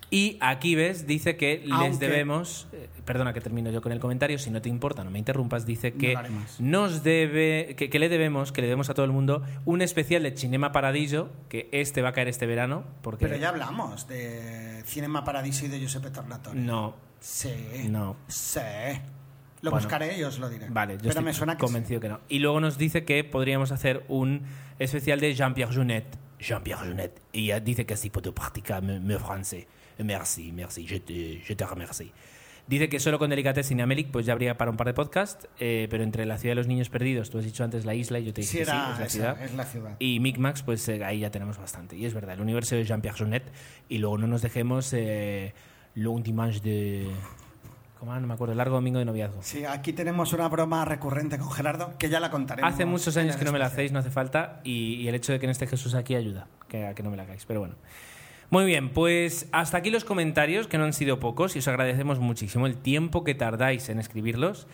Y 0.09 0.38
aquí 0.41 0.73
ves, 0.73 1.05
dice 1.05 1.38
que 1.38 1.63
les 1.81 1.99
debemos. 1.99 2.67
eh, 2.73 2.89
perdona 3.05 3.31
que 3.31 3.41
termino 3.41 3.69
yo 3.69 3.79
con 3.84 3.91
el 3.91 3.99
comentario, 3.99 4.39
si 4.39 4.49
no 4.49 4.59
te 4.59 4.69
importa, 4.69 5.03
no 5.03 5.11
me 5.11 5.19
interrumpas. 5.19 5.67
Dice 5.67 5.93
que 5.93 6.17
nos 6.57 7.03
debe. 7.03 7.75
Que, 7.77 7.91
que 7.91 7.99
le 7.99 8.09
debemos, 8.09 8.51
que 8.51 8.61
le 8.61 8.67
debemos 8.67 8.89
a 8.89 8.95
todo 8.95 9.05
el 9.05 9.11
mundo, 9.11 9.43
un 9.65 9.84
especial 9.84 10.23
de 10.23 10.36
Cinema 10.36 10.71
Paradiso, 10.71 11.29
que 11.47 11.69
este 11.71 12.01
va 12.01 12.09
a 12.09 12.13
caer 12.13 12.27
este 12.27 12.47
verano. 12.47 12.86
Porque 13.03 13.27
Pero 13.27 13.38
ya 13.39 13.49
hablamos 13.49 14.07
de 14.07 14.81
Cinema 14.88 15.23
Paradiso 15.23 15.65
y 15.65 15.67
de 15.67 15.79
Giuseppe 15.79 16.09
Tornatore. 16.09 16.59
No, 16.59 16.95
Sí. 17.19 17.53
no. 17.88 18.15
Sí. 18.27 18.59
Lo 19.64 19.72
Bueno. 19.72 19.86
buscaré 19.86 20.18
y 20.20 20.24
os 20.24 20.38
lo 20.39 20.49
diré. 20.49 20.68
Vale, 20.70 20.93
yo 20.93 20.99
Pero 20.99 21.09
estoy 21.09 21.24
me 21.26 21.34
suena 21.34 21.55
que 21.55 21.61
convencido 21.61 21.99
que 21.99 22.09
no. 22.09 22.20
Y 22.30 22.38
luego 22.39 22.59
nos 22.59 22.78
dice 22.78 23.03
que 23.05 23.24
podríamos 23.24 23.72
hacer 23.72 24.03
un 24.09 24.43
especial 24.78 25.20
de 25.20 25.34
Jean-Pierre 25.34 25.74
Jeunet. 25.74 26.05
Jean-Pierre 26.39 26.82
Jeunet. 26.84 27.22
Y 27.32 27.47
ya 27.47 27.59
dice 27.59 27.86
que 27.86 27.97
sí 27.97 28.09
puedo 28.11 28.36
practicar 28.36 28.84
mi, 28.84 29.16
francés. 29.16 29.66
Merci, 29.97 30.51
merci, 30.51 30.86
je 30.86 30.99
te, 30.99 31.41
je 31.41 31.55
te 31.55 31.66
remercie. 31.66 32.11
Dice 32.66 32.88
que 32.88 32.99
solo 32.99 33.20
con 33.20 33.30
Delicatessen 33.30 33.80
y 33.80 33.82
Amelik 33.82 34.09
pues 34.09 34.26
ya 34.26 34.32
habría 34.34 34.57
para 34.57 34.72
un 34.72 34.78
par 34.78 34.88
de 34.88 34.93
podcasts, 34.93 35.49
eh, 35.59 35.88
pero 35.89 36.03
entre 36.03 36.26
la 36.26 36.38
ciudad 36.38 36.51
de 36.51 36.55
los 36.55 36.68
niños 36.68 36.89
perdidos, 36.89 37.30
tú 37.30 37.38
has 37.38 37.43
dicho 37.43 37.61
antes 37.64 37.84
la 37.84 37.93
isla 37.93 38.20
y 38.20 38.26
yo 38.26 38.34
te 38.34 38.41
Sí, 38.43 38.59
dije 38.59 38.66
que 38.66 38.72
sí, 38.72 38.78
es 38.78 38.78
la 38.99 39.05
esa, 39.05 39.09
ciudad. 39.09 39.41
es 39.43 39.53
la 39.53 39.64
ciudad. 39.66 39.95
Y 39.99 40.20
Micmax, 40.22 40.64
pues 40.64 40.88
eh, 40.88 41.03
ahí 41.03 41.20
ya 41.20 41.30
tenemos 41.30 41.57
bastante. 41.57 41.97
Y 41.97 42.05
es 42.05 42.14
verdad, 42.14 42.36
el 42.36 42.41
universo 42.41 42.76
de 42.76 42.86
Jean-Pierre 42.86 43.18
Jeunet. 43.18 43.43
Y 43.89 43.97
luego 43.99 44.18
no 44.18 44.28
nos 44.28 44.41
dejemos 44.41 44.91
eh, 44.93 45.53
Long 45.95 46.24
Dimanche 46.24 46.59
de... 46.61 47.07
¿Cómo? 48.03 48.19
No 48.19 48.27
me 48.27 48.33
acuerdo, 48.33 48.53
Largo 48.53 48.75
Domingo 48.75 48.99
de 48.99 49.05
Noviazgo. 49.05 49.41
Sí, 49.43 49.63
aquí 49.63 49.93
tenemos 49.93 50.33
una 50.33 50.49
broma 50.49 50.83
recurrente 50.83 51.37
con 51.37 51.49
Gerardo, 51.51 51.93
que 51.97 52.09
ya 52.09 52.19
la 52.19 52.29
contaremos. 52.29 52.69
Hace 52.73 52.85
muchos 52.85 53.15
años 53.15 53.37
que 53.37 53.45
no 53.45 53.53
me 53.53 53.59
la 53.59 53.67
hacéis, 53.67 53.93
no 53.93 53.99
hace 53.99 54.11
falta, 54.11 54.59
y, 54.65 54.95
y 54.95 55.07
el 55.07 55.15
hecho 55.15 55.31
de 55.31 55.39
que 55.39 55.47
no 55.47 55.51
esté 55.51 55.67
Jesús 55.67 55.95
aquí 55.95 56.13
ayuda 56.15 56.47
que, 56.67 56.85
a 56.85 56.95
que 56.95 57.01
no 57.01 57.09
me 57.09 57.15
la 57.15 57.23
hagáis. 57.23 57.45
Pero 57.45 57.61
bueno. 57.61 57.75
Muy 58.49 58.65
bien, 58.65 58.89
pues 58.89 59.47
hasta 59.53 59.77
aquí 59.77 59.89
los 59.89 60.03
comentarios, 60.03 60.67
que 60.67 60.77
no 60.77 60.83
han 60.83 60.91
sido 60.91 61.19
pocos, 61.21 61.55
y 61.55 61.59
os 61.59 61.67
agradecemos 61.69 62.19
muchísimo 62.19 62.67
el 62.67 62.75
tiempo 62.75 63.23
que 63.23 63.35
tardáis 63.35 63.87
en 63.87 63.99
escribirlos. 63.99 64.67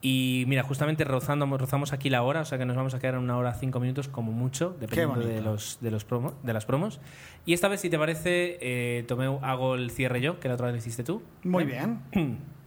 Y 0.00 0.44
mira, 0.46 0.62
justamente 0.62 1.02
rozando, 1.02 1.44
rozamos 1.58 1.92
aquí 1.92 2.08
la 2.10 2.22
hora, 2.22 2.42
o 2.42 2.44
sea 2.44 2.56
que 2.58 2.64
nos 2.64 2.76
vamos 2.76 2.94
a 2.94 3.00
quedar 3.00 3.14
en 3.14 3.20
una 3.22 3.36
hora 3.36 3.54
cinco 3.54 3.80
minutos 3.80 4.06
como 4.06 4.30
mucho, 4.30 4.76
dependiendo 4.78 5.18
de, 5.26 5.40
los, 5.42 5.78
de, 5.80 5.90
los 5.90 6.06
promo- 6.08 6.34
de 6.44 6.52
las 6.52 6.64
promos. 6.64 7.00
Y 7.44 7.52
esta 7.54 7.66
vez, 7.66 7.80
si 7.80 7.90
te 7.90 7.98
parece, 7.98 8.58
eh, 8.60 9.02
Tomeu, 9.08 9.40
hago 9.42 9.74
el 9.74 9.90
cierre 9.90 10.20
yo, 10.20 10.38
que 10.38 10.46
la 10.46 10.54
otra 10.54 10.66
vez 10.66 10.74
lo 10.74 10.78
hiciste 10.78 11.02
tú. 11.02 11.20
Muy 11.42 11.64
¿Eh? 11.64 11.66
bien. 11.66 12.38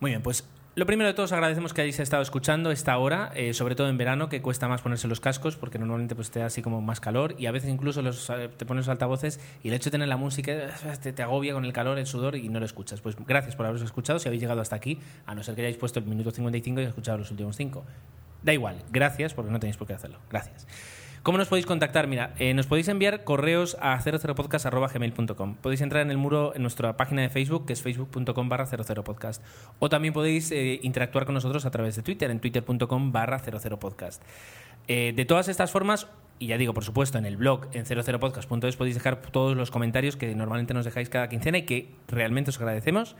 Muy 0.00 0.10
bien, 0.10 0.22
pues 0.22 0.44
lo 0.76 0.84
primero 0.84 1.08
de 1.08 1.14
todo 1.14 1.24
os 1.24 1.32
agradecemos 1.32 1.72
que 1.72 1.80
hayáis 1.80 1.98
estado 2.00 2.22
escuchando 2.22 2.70
esta 2.70 2.98
hora, 2.98 3.32
eh, 3.34 3.54
sobre 3.54 3.74
todo 3.74 3.88
en 3.88 3.96
verano, 3.96 4.28
que 4.28 4.42
cuesta 4.42 4.68
más 4.68 4.82
ponerse 4.82 5.08
los 5.08 5.20
cascos 5.20 5.56
porque 5.56 5.78
normalmente 5.78 6.14
pues 6.14 6.30
te 6.30 6.40
da 6.40 6.46
así 6.46 6.60
como 6.60 6.82
más 6.82 7.00
calor 7.00 7.34
y 7.38 7.46
a 7.46 7.50
veces 7.50 7.70
incluso 7.70 8.02
los, 8.02 8.28
eh, 8.28 8.50
te 8.54 8.66
pones 8.66 8.84
los 8.84 8.90
altavoces 8.90 9.40
y 9.62 9.68
el 9.68 9.74
hecho 9.74 9.86
de 9.86 9.92
tener 9.92 10.08
la 10.08 10.18
música 10.18 10.52
eh, 10.52 10.68
te, 11.02 11.14
te 11.14 11.22
agobia 11.22 11.54
con 11.54 11.64
el 11.64 11.72
calor, 11.72 11.98
el 11.98 12.04
sudor 12.04 12.36
y 12.36 12.50
no 12.50 12.60
lo 12.60 12.66
escuchas. 12.66 13.00
Pues 13.00 13.16
gracias 13.26 13.56
por 13.56 13.64
haberos 13.64 13.80
escuchado 13.80 14.18
si 14.18 14.28
habéis 14.28 14.42
llegado 14.42 14.60
hasta 14.60 14.76
aquí, 14.76 15.00
a 15.24 15.34
no 15.34 15.42
ser 15.42 15.54
que 15.54 15.62
hayáis 15.62 15.78
puesto 15.78 15.98
el 15.98 16.04
minuto 16.04 16.30
55 16.30 16.82
y 16.82 16.84
escuchado 16.84 17.16
los 17.16 17.30
últimos 17.30 17.56
5. 17.56 17.82
Da 18.42 18.52
igual, 18.52 18.76
gracias 18.90 19.32
porque 19.32 19.50
no 19.50 19.58
tenéis 19.58 19.78
por 19.78 19.86
qué 19.86 19.94
hacerlo. 19.94 20.18
Gracias. 20.28 20.66
¿Cómo 21.26 21.38
nos 21.38 21.48
podéis 21.48 21.66
contactar? 21.66 22.06
Mira, 22.06 22.34
eh, 22.38 22.54
nos 22.54 22.68
podéis 22.68 22.86
enviar 22.86 23.24
correos 23.24 23.76
a 23.80 23.98
00podcast.gmail.com. 24.00 25.56
Podéis 25.56 25.80
entrar 25.80 26.02
en 26.02 26.12
el 26.12 26.18
muro 26.18 26.54
en 26.54 26.62
nuestra 26.62 26.96
página 26.96 27.22
de 27.22 27.30
Facebook, 27.30 27.66
que 27.66 27.72
es 27.72 27.82
facebook.com 27.82 28.48
barra 28.48 28.64
00podcast. 28.64 29.42
O 29.80 29.88
también 29.88 30.14
podéis 30.14 30.52
eh, 30.52 30.78
interactuar 30.84 31.24
con 31.26 31.34
nosotros 31.34 31.66
a 31.66 31.72
través 31.72 31.96
de 31.96 32.02
Twitter, 32.02 32.30
en 32.30 32.38
twitter.com 32.38 33.10
barra 33.10 33.40
00podcast. 33.40 34.22
Eh, 34.86 35.14
de 35.16 35.24
todas 35.24 35.48
estas 35.48 35.72
formas, 35.72 36.06
y 36.38 36.46
ya 36.46 36.58
digo, 36.58 36.72
por 36.74 36.84
supuesto, 36.84 37.18
en 37.18 37.26
el 37.26 37.36
blog, 37.36 37.70
en 37.72 37.86
00podcast.es, 37.86 38.76
podéis 38.76 38.94
dejar 38.94 39.20
todos 39.20 39.56
los 39.56 39.72
comentarios 39.72 40.14
que 40.14 40.32
normalmente 40.32 40.74
nos 40.74 40.84
dejáis 40.84 41.08
cada 41.08 41.28
quincena 41.28 41.58
y 41.58 41.62
que 41.62 41.90
realmente 42.06 42.50
os 42.50 42.58
agradecemos. 42.58 43.16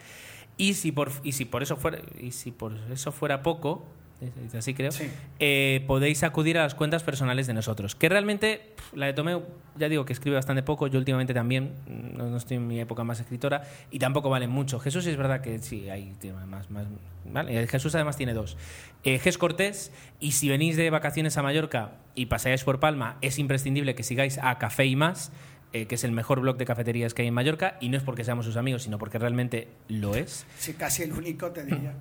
Y 0.56 0.74
si 0.74 0.92
por, 0.92 1.10
y 1.24 1.32
si 1.32 1.44
por, 1.44 1.64
eso, 1.64 1.76
fuera, 1.76 1.98
y 2.20 2.30
si 2.30 2.52
por 2.52 2.72
eso 2.88 3.10
fuera 3.10 3.42
poco, 3.42 3.84
así 4.56 4.74
creo, 4.74 4.90
Sí. 4.92 5.10
eh, 5.38 5.84
podéis 5.86 6.22
acudir 6.22 6.56
a 6.58 6.62
las 6.62 6.74
cuentas 6.74 7.02
personales 7.02 7.46
de 7.46 7.54
nosotros. 7.54 7.94
Que 7.94 8.08
realmente, 8.08 8.72
pf, 8.76 8.96
la 8.96 9.06
de 9.06 9.12
Tomeu, 9.12 9.42
ya 9.76 9.88
digo 9.88 10.04
que 10.04 10.12
escribe 10.12 10.36
bastante 10.36 10.62
poco, 10.62 10.86
yo 10.86 10.98
últimamente 10.98 11.34
también, 11.34 11.72
no, 11.86 12.28
no 12.30 12.36
estoy 12.36 12.56
en 12.56 12.66
mi 12.66 12.80
época 12.80 13.04
más 13.04 13.20
escritora, 13.20 13.64
y 13.90 13.98
tampoco 13.98 14.30
valen 14.30 14.50
mucho. 14.50 14.78
Jesús 14.78 15.06
es 15.06 15.16
verdad 15.16 15.40
que 15.42 15.58
sí, 15.58 15.88
hay 15.90 16.14
más... 16.48 16.70
más 16.70 16.86
¿vale? 17.30 17.62
Eh, 17.62 17.66
Jesús 17.66 17.94
además 17.94 18.16
tiene 18.16 18.32
dos. 18.34 18.56
Eh, 19.04 19.18
Ges 19.18 19.36
Cortés, 19.36 19.92
y 20.20 20.32
si 20.32 20.48
venís 20.48 20.76
de 20.76 20.88
vacaciones 20.90 21.36
a 21.36 21.42
Mallorca 21.42 21.92
y 22.14 22.26
paseáis 22.26 22.64
por 22.64 22.80
Palma, 22.80 23.18
es 23.20 23.38
imprescindible 23.38 23.94
que 23.94 24.02
sigáis 24.02 24.38
a 24.38 24.56
Café 24.58 24.86
y 24.86 24.96
Más, 24.96 25.32
eh, 25.72 25.86
que 25.86 25.96
es 25.96 26.04
el 26.04 26.12
mejor 26.12 26.40
blog 26.40 26.56
de 26.56 26.64
cafeterías 26.64 27.12
que 27.12 27.22
hay 27.22 27.28
en 27.28 27.34
Mallorca, 27.34 27.76
y 27.80 27.90
no 27.90 27.96
es 27.98 28.02
porque 28.02 28.24
seamos 28.24 28.46
sus 28.46 28.56
amigos, 28.56 28.84
sino 28.84 28.96
porque 28.96 29.18
realmente 29.18 29.68
lo 29.88 30.14
es. 30.14 30.46
Sí, 30.58 30.72
casi 30.72 31.02
el 31.02 31.12
único, 31.12 31.50
te 31.50 31.64
diría. 31.64 31.92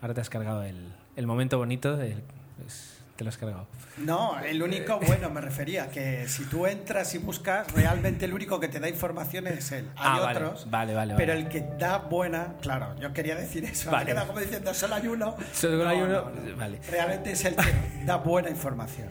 Ahora 0.00 0.14
te 0.14 0.20
has 0.20 0.30
cargado 0.30 0.62
el, 0.62 0.76
el 1.16 1.26
momento 1.26 1.58
bonito, 1.58 1.96
del- 1.96 2.22
es- 2.66 2.94
te 3.16 3.24
lo 3.24 3.30
has 3.30 3.36
cargado. 3.36 3.66
No, 3.96 4.38
el 4.38 4.62
único, 4.62 5.00
bueno, 5.00 5.28
me 5.28 5.40
refería 5.40 5.90
que 5.90 6.28
si 6.28 6.44
tú 6.44 6.66
entras 6.68 7.12
y 7.16 7.18
buscas, 7.18 7.68
realmente 7.72 8.26
el 8.26 8.32
único 8.32 8.60
que 8.60 8.68
te 8.68 8.78
da 8.78 8.88
información 8.88 9.48
es 9.48 9.72
él. 9.72 9.86
Hay 9.96 10.18
Ah, 10.18 10.20
vale, 10.20 10.38
otros, 10.38 10.70
vale, 10.70 10.94
vale, 10.94 11.14
pero 11.16 11.32
el 11.32 11.48
que 11.48 11.62
da 11.80 11.98
buena, 11.98 12.54
claro, 12.62 12.94
yo 13.00 13.12
quería 13.12 13.34
decir 13.34 13.64
eso, 13.64 13.90
me 13.90 14.04
queda 14.04 14.24
como 14.24 14.38
diciendo 14.38 14.72
solo 14.72 14.94
hay 14.94 15.08
uno. 15.08 15.34
Solo 15.52 15.82
No, 15.82 15.90
hay 15.90 16.00
uno, 16.00 16.30
no, 16.30 16.30
no. 16.50 16.56
vale. 16.56 16.78
Realmente 16.88 17.32
es 17.32 17.44
el 17.44 17.56
que 17.56 18.04
da 18.04 18.18
buena 18.18 18.50
información. 18.50 19.08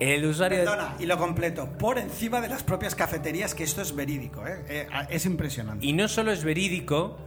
El 0.00 0.24
usuario 0.24 0.60
Perdona, 0.60 0.94
y 0.98 1.04
lo 1.04 1.18
completo, 1.18 1.68
por 1.78 1.98
encima 1.98 2.40
de 2.40 2.48
las 2.48 2.62
propias 2.62 2.94
cafeterías, 2.94 3.54
que 3.54 3.64
esto 3.64 3.82
es 3.82 3.94
verídico, 3.94 4.46
¿eh? 4.46 4.64
Eh, 4.66 4.86
es 5.10 5.26
impresionante. 5.26 5.84
Y 5.84 5.92
no 5.92 6.08
solo 6.08 6.32
es 6.32 6.42
verídico, 6.42 7.18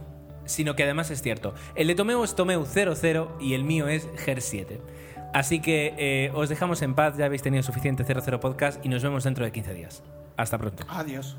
sino 0.46 0.74
que 0.74 0.84
además 0.84 1.10
es 1.10 1.22
cierto. 1.22 1.54
El 1.74 1.88
de 1.88 1.94
Tomeu 1.94 2.24
es 2.24 2.34
Tomeu 2.34 2.64
00 2.64 3.36
y 3.40 3.54
el 3.54 3.64
mío 3.64 3.88
es 3.88 4.08
GER7. 4.14 4.80
Así 5.34 5.60
que 5.60 5.94
eh, 5.98 6.30
os 6.34 6.48
dejamos 6.48 6.80
en 6.82 6.94
paz, 6.94 7.16
ya 7.16 7.26
habéis 7.26 7.42
tenido 7.42 7.62
suficiente 7.62 8.04
00 8.04 8.40
podcast 8.40 8.84
y 8.84 8.88
nos 8.88 9.02
vemos 9.02 9.24
dentro 9.24 9.44
de 9.44 9.52
15 9.52 9.74
días. 9.74 10.02
Hasta 10.36 10.58
pronto. 10.58 10.84
Adiós. 10.88 11.36